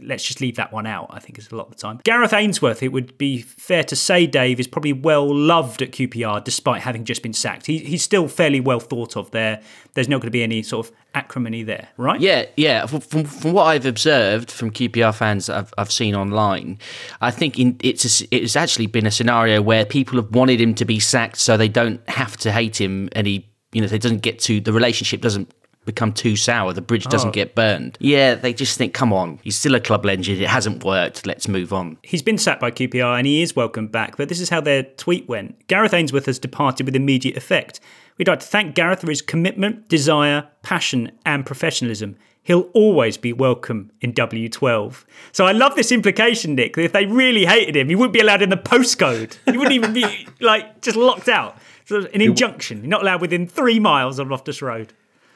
let's 0.00 0.24
just 0.24 0.40
leave 0.40 0.56
that 0.56 0.72
one 0.72 0.86
out. 0.86 1.06
I 1.10 1.18
think 1.18 1.38
is 1.38 1.50
a 1.50 1.56
lot 1.56 1.66
of 1.66 1.74
the 1.74 1.78
time. 1.78 2.00
Gareth 2.04 2.32
Ainsworth, 2.32 2.82
it 2.82 2.88
would 2.88 3.16
be 3.18 3.42
fair 3.42 3.84
to 3.84 3.96
say, 3.96 4.26
Dave 4.26 4.60
is 4.60 4.66
probably 4.66 4.92
well 4.92 5.32
loved 5.34 5.82
at 5.82 5.92
QPR 5.92 6.42
despite 6.44 6.82
having 6.82 7.04
just 7.04 7.22
been 7.22 7.32
sacked. 7.32 7.66
He, 7.66 7.78
he's 7.78 8.02
still 8.02 8.28
fairly 8.28 8.60
well 8.60 8.80
thought 8.80 9.16
of 9.16 9.30
there. 9.30 9.62
There's 9.94 10.08
not 10.08 10.16
going 10.16 10.28
to 10.28 10.32
be 10.32 10.42
any 10.42 10.62
sort 10.62 10.86
of 10.86 10.92
acrimony 11.14 11.62
there, 11.62 11.88
right? 11.96 12.20
Yeah, 12.20 12.46
yeah. 12.56 12.86
From, 12.86 13.24
from, 13.24 13.52
what 13.52 13.64
I've 13.64 13.86
observed 13.86 14.50
from 14.50 14.70
QPR 14.70 15.14
fans 15.14 15.48
I've, 15.48 15.72
I've 15.76 15.92
seen 15.92 16.14
online, 16.14 16.78
I 17.20 17.30
think 17.30 17.58
in, 17.58 17.76
it's 17.80 18.22
a, 18.22 18.34
it's 18.34 18.56
actually 18.56 18.86
been 18.86 19.06
a 19.06 19.10
scenario 19.10 19.60
where 19.62 19.84
people 19.84 20.16
have 20.16 20.34
wanted 20.34 20.60
him 20.60 20.74
to 20.76 20.84
be 20.84 20.98
sacked 20.98 21.38
so 21.38 21.56
they 21.56 21.68
don't 21.68 22.00
have 22.08 22.36
to 22.38 22.52
hate 22.52 22.80
him 22.80 23.08
and 23.12 23.26
he, 23.26 23.48
you 23.72 23.80
know, 23.80 23.86
they 23.86 23.98
doesn't 23.98 24.22
get 24.22 24.38
to 24.40 24.60
the 24.60 24.72
relationship 24.72 25.20
doesn't 25.20 25.52
become 25.84 26.12
too 26.12 26.36
sour. 26.36 26.72
The 26.72 26.80
bridge 26.80 27.04
doesn't 27.06 27.30
Oh. 27.30 27.32
get 27.32 27.54
burned. 27.54 27.96
Yeah, 28.00 28.34
they 28.34 28.52
just 28.52 28.78
think, 28.78 28.94
come 28.94 29.12
on, 29.12 29.38
he's 29.42 29.56
still 29.56 29.74
a 29.74 29.80
club 29.80 30.04
legend. 30.04 30.40
It 30.40 30.48
hasn't 30.48 30.84
worked. 30.84 31.26
Let's 31.26 31.48
move 31.48 31.72
on. 31.72 31.96
He's 32.02 32.22
been 32.22 32.38
sacked 32.38 32.60
by 32.60 32.70
QPR 32.70 33.18
and 33.18 33.26
he 33.26 33.42
is 33.42 33.56
welcome 33.56 33.88
back, 33.88 34.16
but 34.16 34.28
this 34.28 34.40
is 34.40 34.48
how 34.48 34.60
their 34.60 34.82
tweet 34.84 35.28
went. 35.28 35.66
Gareth 35.66 35.92
Ainsworth 35.94 36.26
has 36.26 36.38
departed 36.38 36.86
with 36.86 36.94
immediate 36.94 37.36
effect. 37.36 37.80
We'd 38.18 38.28
like 38.28 38.40
to 38.40 38.46
thank 38.46 38.74
Gareth 38.74 39.00
for 39.00 39.08
his 39.10 39.22
commitment, 39.22 39.88
desire, 39.88 40.46
passion, 40.62 41.10
and 41.26 41.44
professionalism. 41.46 42.16
He'll 42.44 42.68
always 42.74 43.16
be 43.16 43.32
welcome 43.32 43.90
in 44.00 44.12
W12. 44.12 45.04
So 45.32 45.46
I 45.46 45.52
love 45.52 45.76
this 45.76 45.92
implication, 45.92 46.54
Nick, 46.56 46.74
that 46.74 46.82
if 46.84 46.92
they 46.92 47.06
really 47.06 47.46
hated 47.46 47.76
him, 47.76 47.88
he 47.88 47.94
wouldn't 47.94 48.12
be 48.12 48.20
allowed 48.20 48.42
in 48.42 48.50
the 48.50 48.56
postcode. 48.56 49.36
He 49.46 49.56
wouldn't 49.56 49.74
even 49.74 49.92
be 49.92 50.26
like 50.40 50.80
just 50.82 50.96
locked 50.96 51.28
out. 51.28 51.56
So 51.84 52.06
an 52.12 52.20
injunction. 52.20 52.78
You're 52.78 52.88
not 52.88 53.02
allowed 53.02 53.20
within 53.20 53.46
three 53.46 53.78
miles 53.80 54.18
of 54.18 54.28
Loftus 54.28 54.60
Road. 54.60 54.92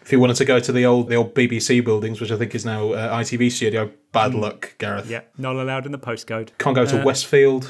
If 0.06 0.12
you 0.12 0.20
wanted 0.20 0.36
to 0.36 0.44
go 0.44 0.60
to 0.60 0.70
the 0.70 0.86
old 0.86 1.08
the 1.08 1.16
old 1.16 1.34
BBC 1.34 1.84
buildings, 1.84 2.20
which 2.20 2.30
I 2.30 2.36
think 2.36 2.54
is 2.54 2.64
now 2.64 2.92
uh, 2.92 3.18
ITV 3.18 3.50
studio, 3.50 3.90
bad 4.12 4.34
luck, 4.34 4.76
Gareth. 4.78 5.10
Yeah, 5.10 5.22
not 5.36 5.56
allowed 5.56 5.84
in 5.84 5.90
the 5.90 5.98
postcode. 5.98 6.50
Can't 6.58 6.76
go 6.76 6.86
to 6.86 7.00
Uh, 7.02 7.04
Westfield. 7.04 7.68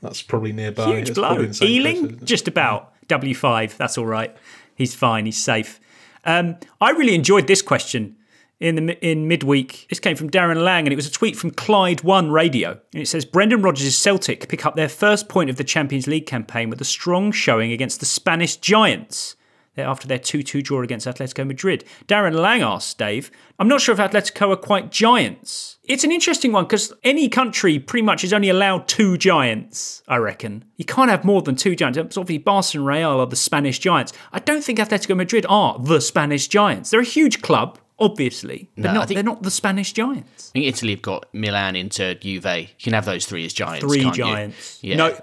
That's 0.00 0.22
probably 0.22 0.52
nearby. 0.52 0.86
Huge 0.86 1.08
It's 1.10 1.18
blow. 1.18 1.28
probably 1.28 1.44
in 1.46 1.50
the 1.50 1.54
same 1.54 1.68
Ealing, 1.68 2.08
place, 2.18 2.20
just 2.22 2.46
about. 2.46 2.92
W5, 3.08 3.76
that's 3.76 3.98
all 3.98 4.06
right. 4.06 4.34
He's 4.76 4.94
fine, 4.94 5.26
he's 5.26 5.42
safe. 5.42 5.80
Um, 6.24 6.56
I 6.80 6.90
really 6.90 7.14
enjoyed 7.16 7.48
this 7.48 7.62
question 7.62 8.16
in 8.60 8.76
the 8.86 9.04
in 9.06 9.26
midweek. 9.26 9.86
This 9.90 9.98
came 10.00 10.14
from 10.16 10.30
Darren 10.30 10.62
Lang, 10.62 10.86
and 10.86 10.92
it 10.92 10.96
was 10.96 11.06
a 11.08 11.10
tweet 11.10 11.34
from 11.36 11.50
Clyde 11.50 12.02
One 12.04 12.30
Radio. 12.30 12.78
And 12.92 13.02
it 13.02 13.06
says 13.08 13.24
Brendan 13.24 13.60
Rodgers' 13.60 13.96
Celtic 13.98 14.48
pick 14.48 14.64
up 14.64 14.76
their 14.76 14.88
first 14.88 15.28
point 15.28 15.50
of 15.50 15.56
the 15.56 15.64
Champions 15.64 16.06
League 16.06 16.26
campaign 16.26 16.70
with 16.70 16.80
a 16.80 16.84
strong 16.84 17.32
showing 17.32 17.72
against 17.72 17.98
the 17.98 18.06
Spanish 18.06 18.56
Giants. 18.56 19.34
After 19.76 20.06
their 20.06 20.18
2 20.18 20.42
2 20.42 20.62
draw 20.62 20.82
against 20.82 21.06
Atletico 21.06 21.46
Madrid. 21.46 21.84
Darren 22.06 22.34
Lang 22.34 22.62
asks 22.62 22.94
Dave, 22.94 23.30
I'm 23.58 23.68
not 23.68 23.80
sure 23.80 23.92
if 23.92 23.98
Atletico 23.98 24.52
are 24.52 24.56
quite 24.56 24.90
giants. 24.90 25.78
It's 25.84 26.04
an 26.04 26.12
interesting 26.12 26.52
one 26.52 26.64
because 26.64 26.92
any 27.02 27.28
country 27.28 27.78
pretty 27.78 28.04
much 28.04 28.24
is 28.24 28.32
only 28.32 28.48
allowed 28.48 28.88
two 28.88 29.18
giants, 29.18 30.02
I 30.08 30.16
reckon. 30.16 30.64
You 30.76 30.84
can't 30.84 31.10
have 31.10 31.24
more 31.24 31.42
than 31.42 31.56
two 31.56 31.76
giants. 31.76 31.98
It's 31.98 32.16
obviously 32.16 32.38
Barca 32.38 32.78
and 32.78 32.86
Real 32.86 33.20
are 33.20 33.26
the 33.26 33.36
Spanish 33.36 33.78
giants. 33.78 34.12
I 34.32 34.38
don't 34.38 34.62
think 34.62 34.78
Atletico 34.78 35.16
Madrid 35.16 35.44
are 35.48 35.78
the 35.78 36.00
Spanish 36.00 36.48
giants. 36.48 36.90
They're 36.90 37.00
a 37.00 37.04
huge 37.04 37.42
club, 37.42 37.78
obviously, 37.98 38.70
but 38.76 38.84
No, 38.84 38.94
not, 38.94 39.08
they're 39.08 39.22
not 39.22 39.42
the 39.42 39.50
Spanish 39.50 39.92
giants. 39.92 40.50
I 40.50 40.60
think 40.60 40.66
Italy 40.66 40.92
have 40.92 41.02
got 41.02 41.26
Milan, 41.32 41.76
Inter, 41.76 42.14
Juve. 42.14 42.44
You 42.44 42.68
can 42.82 42.92
have 42.92 43.04
those 43.04 43.26
three 43.26 43.44
as 43.44 43.52
giants. 43.52 43.84
Three 43.84 44.02
can't 44.02 44.16
you? 44.16 44.24
giants. 44.24 44.78
Yeah. 44.82 44.96
No, 44.96 45.16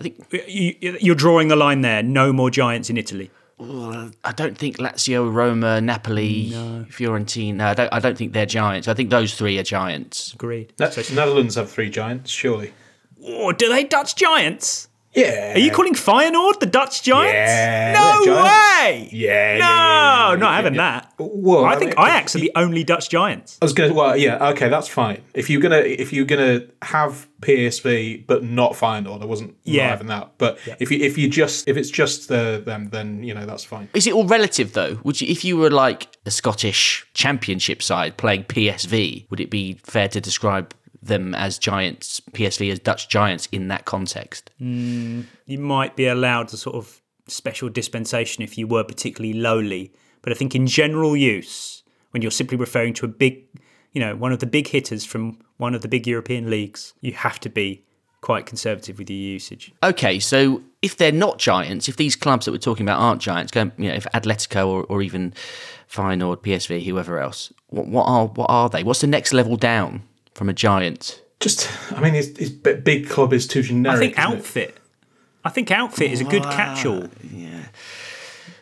you, 0.48 0.76
you're 1.02 1.16
drawing 1.16 1.48
the 1.48 1.56
line 1.56 1.82
there. 1.82 2.04
No 2.04 2.32
more 2.32 2.50
giants 2.50 2.90
in 2.90 2.98
Italy. 2.98 3.32
Well, 3.62 4.10
I 4.24 4.32
don't 4.32 4.58
think 4.58 4.78
Lazio, 4.78 5.32
Roma, 5.32 5.80
Napoli, 5.82 6.50
Fiorentina. 6.90 7.62
I 7.62 7.74
don't. 7.76 7.94
I 7.94 8.00
don't 8.00 8.18
think 8.18 8.34
they're 8.34 8.48
giants. 8.48 8.88
I 8.88 8.96
think 8.96 9.12
those 9.12 9.36
three 9.36 9.60
are 9.60 9.64
giants. 9.64 10.34
Agreed. 10.34 10.74
Ne- 10.80 10.90
Netherlands 11.14 11.56
have 11.56 11.70
three 11.70 11.90
giants, 11.92 12.32
surely. 12.32 12.74
Oh, 13.24 13.52
do 13.52 13.70
they 13.70 13.84
Dutch 13.84 14.16
giants? 14.16 14.88
Yeah. 15.14 15.56
Are 15.56 15.60
you 15.60 15.72
calling 15.72 15.94
Feyenoord 15.94 16.60
the 16.60 16.66
Dutch 16.66 17.04
giants? 17.04 17.34
Yeah, 17.34 17.94
no 17.94 18.26
giants. 18.26 18.50
way. 18.82 19.10
Yeah, 19.12 19.58
No, 19.58 19.66
yeah, 19.66 19.68
yeah, 19.68 20.30
yeah, 20.30 20.36
not 20.38 20.54
having 20.56 20.76
yeah. 20.76 21.02
that. 21.02 21.14
Well, 21.20 21.66
I 21.66 21.74
I 21.74 21.76
think 21.76 21.98
mean, 21.98 22.06
Ajax 22.08 22.36
are 22.36 22.40
the 22.40 22.52
only 22.56 22.84
Dutch 22.86 23.10
giants. 23.10 23.58
I 23.62 23.66
was 23.66 23.74
gonna. 23.74 23.94
Well, 23.94 24.16
yeah, 24.16 24.50
okay, 24.50 24.70
that's 24.70 24.88
fine. 24.88 25.22
If 25.34 25.50
you're 25.50 25.62
gonna, 25.62 25.80
if 25.80 26.14
you're 26.14 26.26
gonna 26.26 26.62
have 26.82 27.28
PSV 27.42 28.26
but 28.26 28.44
not 28.44 28.74
Feyenoord, 28.74 29.22
I 29.22 29.26
wasn't 29.26 29.56
Yeah. 29.64 29.84
not 29.84 29.90
having 29.90 30.08
that. 30.08 30.32
But 30.38 30.58
if 30.80 30.92
you 30.92 31.00
if 31.00 31.18
you 31.18 31.28
just 31.30 31.68
if 31.68 31.76
it's 31.78 31.90
just 31.90 32.28
the 32.30 32.62
them, 32.66 32.90
then 32.92 33.24
you 33.24 33.34
know 33.34 33.46
that's 33.46 33.64
fine. 33.64 33.90
Is 33.94 34.08
it 34.08 34.14
all 34.14 34.26
relative 34.26 34.74
though? 34.74 35.00
Would 35.04 35.20
you, 35.22 35.28
if 35.28 35.44
you 35.44 35.58
were 35.58 35.70
like 35.72 36.08
a 36.26 36.32
Scottish 36.32 37.06
Championship 37.14 37.84
side 37.84 38.18
playing 38.18 38.46
PSV, 38.46 39.30
would 39.30 39.40
it 39.40 39.50
be 39.50 39.74
fair 39.84 40.08
to 40.10 40.22
describe 40.22 40.74
them 41.02 41.34
as 41.36 41.58
giants, 41.58 42.22
PSV 42.32 42.72
as 42.72 42.80
Dutch 42.80 43.10
giants 43.10 43.48
in 43.52 43.68
that 43.70 43.86
context? 43.86 44.52
Mm, 44.62 45.26
you 45.46 45.58
might 45.58 45.96
be 45.96 46.08
allowed 46.08 46.54
a 46.54 46.58
sort 46.58 46.76
of 46.76 47.02
special 47.28 47.70
dispensation 47.70 48.44
if 48.44 48.58
you 48.58 48.68
were 48.68 48.84
particularly 48.84 49.34
lowly. 49.34 49.92
But 50.22 50.34
I 50.34 50.36
think 50.36 50.54
in 50.54 50.68
general 50.68 51.16
use, 51.16 51.84
when 52.12 52.22
you're 52.22 52.32
simply 52.32 52.58
referring 52.58 52.94
to 52.96 53.06
a 53.06 53.10
big, 53.10 53.44
you 53.92 54.00
know, 54.00 54.16
one 54.16 54.32
of 54.32 54.40
the 54.40 54.46
big 54.46 54.68
hitters 54.68 55.06
from 55.06 55.40
one 55.58 55.74
of 55.74 55.82
the 55.82 55.88
big 55.88 56.08
European 56.08 56.50
leagues, 56.50 56.94
you 57.02 57.14
have 57.14 57.40
to 57.40 57.50
be 57.50 57.84
quite 58.22 58.46
conservative 58.46 59.00
with 59.00 59.10
your 59.10 59.18
usage. 59.18 59.74
Okay, 59.82 60.20
so 60.20 60.62
if 60.84 60.98
they're 60.98 61.12
not 61.12 61.40
giants, 61.40 61.90
if 61.90 61.98
these 61.98 62.16
clubs 62.16 62.46
that 62.46 62.52
we're 62.52 62.58
talking 62.60 62.86
about 62.86 63.00
aren't 63.00 63.22
giants, 63.22 63.52
going, 63.52 63.72
you 63.78 63.90
know, 63.90 63.96
if 63.96 64.06
Atletico 64.14 64.68
or, 64.68 64.84
or 64.84 65.02
even 65.02 65.34
Feyenoord, 65.90 66.38
PSV, 66.38 66.86
whoever 66.86 67.20
else, 67.20 67.52
what, 67.68 67.88
what 67.88 68.04
are 68.04 68.28
what 68.28 68.48
are 68.50 68.70
they? 68.70 68.84
What's 68.84 69.02
the 69.02 69.08
next 69.08 69.34
level 69.34 69.56
down 69.56 70.04
from 70.34 70.50
a 70.50 70.54
giant? 70.54 71.22
Just, 71.40 71.70
I 71.92 72.02
mean, 72.02 72.14
his, 72.14 72.36
his 72.38 72.50
big 72.50 73.10
club 73.10 73.34
is 73.34 73.48
too 73.48 73.64
generic. 73.64 73.96
I 73.96 74.00
think 74.00 74.20
isn't 74.20 74.32
it? 74.32 74.38
outfit. 74.38 74.78
I 75.44 75.50
think 75.50 75.72
outfit 75.72 76.12
is 76.12 76.22
a 76.22 76.26
good 76.26 76.46
ah, 76.46 76.56
catch-all. 76.56 77.08
Yeah. 77.32 77.66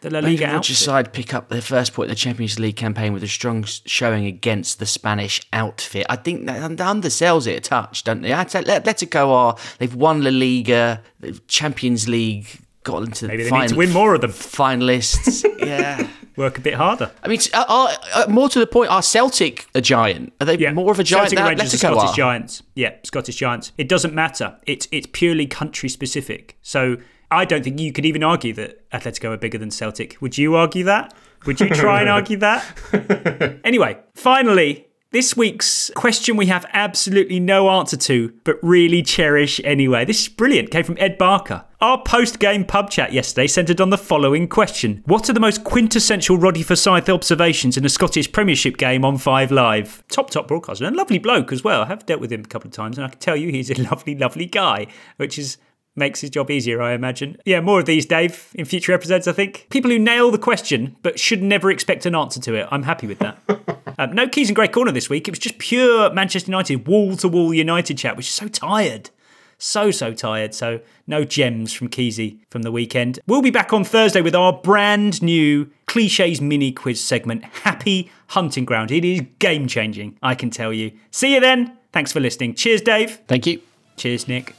The 0.01 0.09
La 0.09 0.21
Maybe 0.21 0.37
Liga 0.37 0.53
Rodgers' 0.53 0.77
outfit. 0.77 0.85
side 0.85 1.13
pick 1.13 1.33
up 1.33 1.49
their 1.49 1.61
first 1.61 1.93
point 1.93 2.07
in 2.07 2.11
the 2.11 2.15
Champions 2.15 2.57
League 2.57 2.77
campaign 2.77 3.11
with 3.11 3.21
a 3.21 3.27
strong 3.27 3.65
showing 3.65 4.25
against 4.25 4.79
the 4.79 4.85
Spanish 4.85 5.41
outfit. 5.51 6.05
I 6.09 6.15
think 6.15 6.45
that 6.45 6.77
that 6.77 6.95
undersells 6.95 7.47
it 7.47 7.57
a 7.57 7.59
touch, 7.59 8.05
don't 8.05 8.21
they? 8.21 8.31
At- 8.31 8.47
Atletico 8.51 9.27
are 9.27 9.55
ah. 9.57 9.61
they've 9.79 9.93
won 9.93 10.23
La 10.23 10.31
Liga, 10.31 11.01
the 11.19 11.33
Champions 11.47 12.07
League, 12.07 12.47
got 12.83 13.03
into 13.03 13.27
Maybe 13.27 13.43
the 13.43 13.49
they 13.49 13.59
need 13.59 13.69
to 13.69 13.75
win 13.75 13.91
more 13.91 14.13
of 14.15 14.21
them. 14.21 14.31
Finalists, 14.31 15.43
yeah. 15.59 16.07
Work 16.35 16.57
a 16.57 16.61
bit 16.61 16.75
harder. 16.75 17.11
I 17.21 17.27
mean, 17.27 17.39
are, 17.53 17.65
are, 17.67 17.89
are- 18.15 18.27
more 18.27 18.47
to 18.49 18.59
the 18.59 18.67
point, 18.67 18.89
are 18.91 19.01
Celtic 19.01 19.67
a 19.75 19.81
giant? 19.81 20.31
Are 20.39 20.45
they 20.45 20.71
more 20.71 20.91
of 20.91 20.99
a 20.99 21.03
giant 21.03 21.31
Celtic 21.31 21.37
than 21.37 21.47
Rangers 21.47 21.73
are 21.73 21.77
Atletico 21.77 21.95
Scottish 21.95 22.09
are? 22.11 22.15
Giants. 22.15 22.63
Yeah, 22.75 22.95
Scottish 23.03 23.35
Giants. 23.35 23.71
It 23.77 23.89
doesn't 23.89 24.13
matter. 24.13 24.57
It's 24.65 24.87
it's 24.91 25.07
purely 25.11 25.47
country 25.47 25.89
specific. 25.89 26.57
So 26.61 26.95
I 27.29 27.43
don't 27.45 27.63
think 27.63 27.79
you 27.79 27.91
could 27.91 28.05
even 28.05 28.23
argue 28.23 28.53
that 28.53 28.89
Atletico 28.91 29.31
are 29.31 29.37
bigger 29.37 29.57
than 29.57 29.69
Celtic. 29.71 30.17
Would 30.21 30.37
you 30.37 30.55
argue 30.55 30.85
that? 30.85 31.13
Would 31.45 31.59
you 31.59 31.69
try 31.69 32.01
and 32.01 32.09
argue 32.17 32.37
that? 32.37 33.59
Anyway, 33.63 33.97
finally, 34.15 34.87
this 35.11 35.35
week's 35.35 35.89
question 35.95 36.37
we 36.37 36.45
have 36.45 36.67
absolutely 36.71 37.39
no 37.39 37.69
answer 37.69 37.97
to, 37.97 38.31
but 38.43 38.59
really 38.61 39.01
cherish 39.01 39.59
anyway. 39.63 40.05
This 40.05 40.21
is 40.21 40.27
brilliant. 40.27 40.69
Came 40.69 40.83
from 40.83 40.97
Ed 40.99 41.17
Barker. 41.17 41.65
Our 41.81 42.03
post 42.03 42.39
game 42.39 42.63
pub 42.63 42.91
chat 42.91 43.11
yesterday 43.11 43.47
centred 43.47 43.81
on 43.81 43.89
the 43.89 43.97
following 43.97 44.47
question 44.47 45.01
What 45.07 45.29
are 45.29 45.33
the 45.33 45.39
most 45.39 45.63
quintessential 45.63 46.37
Roddy 46.37 46.61
Forsyth 46.61 47.09
observations 47.09 47.75
in 47.75 47.85
a 47.85 47.89
Scottish 47.89 48.31
Premiership 48.31 48.77
game 48.77 49.03
on 49.03 49.17
Five 49.17 49.51
Live? 49.51 50.03
Top, 50.09 50.29
top 50.29 50.47
broadcaster 50.47 50.85
and 50.85 50.95
lovely 50.95 51.17
bloke 51.17 51.51
as 51.51 51.63
well. 51.63 51.81
I 51.81 51.85
have 51.87 52.05
dealt 52.05 52.21
with 52.21 52.31
him 52.31 52.41
a 52.41 52.47
couple 52.47 52.67
of 52.67 52.73
times 52.73 52.97
and 52.97 53.05
I 53.05 53.09
can 53.09 53.19
tell 53.19 53.35
you 53.35 53.51
he's 53.51 53.71
a 53.71 53.81
lovely, 53.89 54.15
lovely 54.15 54.45
guy, 54.45 54.87
which 55.17 55.39
is 55.39 55.57
makes 55.95 56.21
his 56.21 56.29
job 56.29 56.51
easier, 56.51 56.81
I 56.81 56.93
imagine. 56.93 57.37
Yeah, 57.45 57.61
more 57.61 57.79
of 57.79 57.85
these, 57.85 58.05
Dave, 58.05 58.51
in 58.53 58.63
future 58.65 58.93
episodes, 58.93 59.27
I 59.27 59.33
think. 59.33 59.67
People 59.69 59.91
who 59.91 59.99
nail 59.99 60.29
the 60.31 60.37
question 60.37 60.95
but 61.01 61.19
should 61.19 61.41
never 61.41 61.71
expect 61.71 62.05
an 62.05 62.15
answer 62.15 62.39
to 62.41 62.53
it. 62.53 62.67
I'm 62.71 62.83
happy 62.83 63.07
with 63.07 63.19
that. 63.19 63.39
um, 63.99 64.13
no 64.13 64.27
Keys 64.29 64.47
and 64.47 64.55
Gray 64.55 64.69
corner 64.69 64.93
this 64.93 65.09
week. 65.09 65.27
It 65.27 65.31
was 65.31 65.39
just 65.39 65.59
pure 65.59 66.11
Manchester 66.13 66.49
United, 66.49 66.87
wall 66.87 67.17
to 67.17 67.27
wall 67.27 67.53
United 67.53 67.97
chat, 67.97 68.15
which 68.15 68.27
is 68.27 68.33
so 68.33 68.47
tired. 68.47 69.09
So, 69.57 69.91
so 69.91 70.13
tired. 70.13 70.55
So, 70.55 70.79
no 71.05 71.25
gems 71.25 71.73
from 71.73 71.89
Keezy 71.89 72.37
from 72.49 72.61
the 72.61 72.71
weekend. 72.71 73.19
We'll 73.27 73.41
be 73.41 73.49
back 73.49 73.73
on 73.73 73.83
Thursday 73.83 74.21
with 74.21 74.33
our 74.33 74.53
brand 74.53 75.21
new 75.21 75.69
cliches 75.85 76.39
mini 76.39 76.71
quiz 76.71 77.03
segment, 77.03 77.43
Happy 77.43 78.09
Hunting 78.27 78.63
Ground. 78.63 78.89
It 78.89 79.03
is 79.03 79.23
game 79.39 79.67
changing, 79.67 80.17
I 80.23 80.33
can 80.33 80.49
tell 80.49 80.71
you. 80.71 80.93
See 81.11 81.33
you 81.33 81.41
then. 81.41 81.77
Thanks 81.91 82.13
for 82.13 82.21
listening. 82.21 82.55
Cheers, 82.55 82.81
Dave. 82.81 83.19
Thank 83.27 83.45
you. 83.47 83.61
Cheers, 83.97 84.29
Nick. 84.29 84.55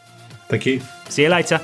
Thank 0.49 0.66
you. 0.66 0.82
See 1.09 1.22
you 1.22 1.30
later. 1.30 1.61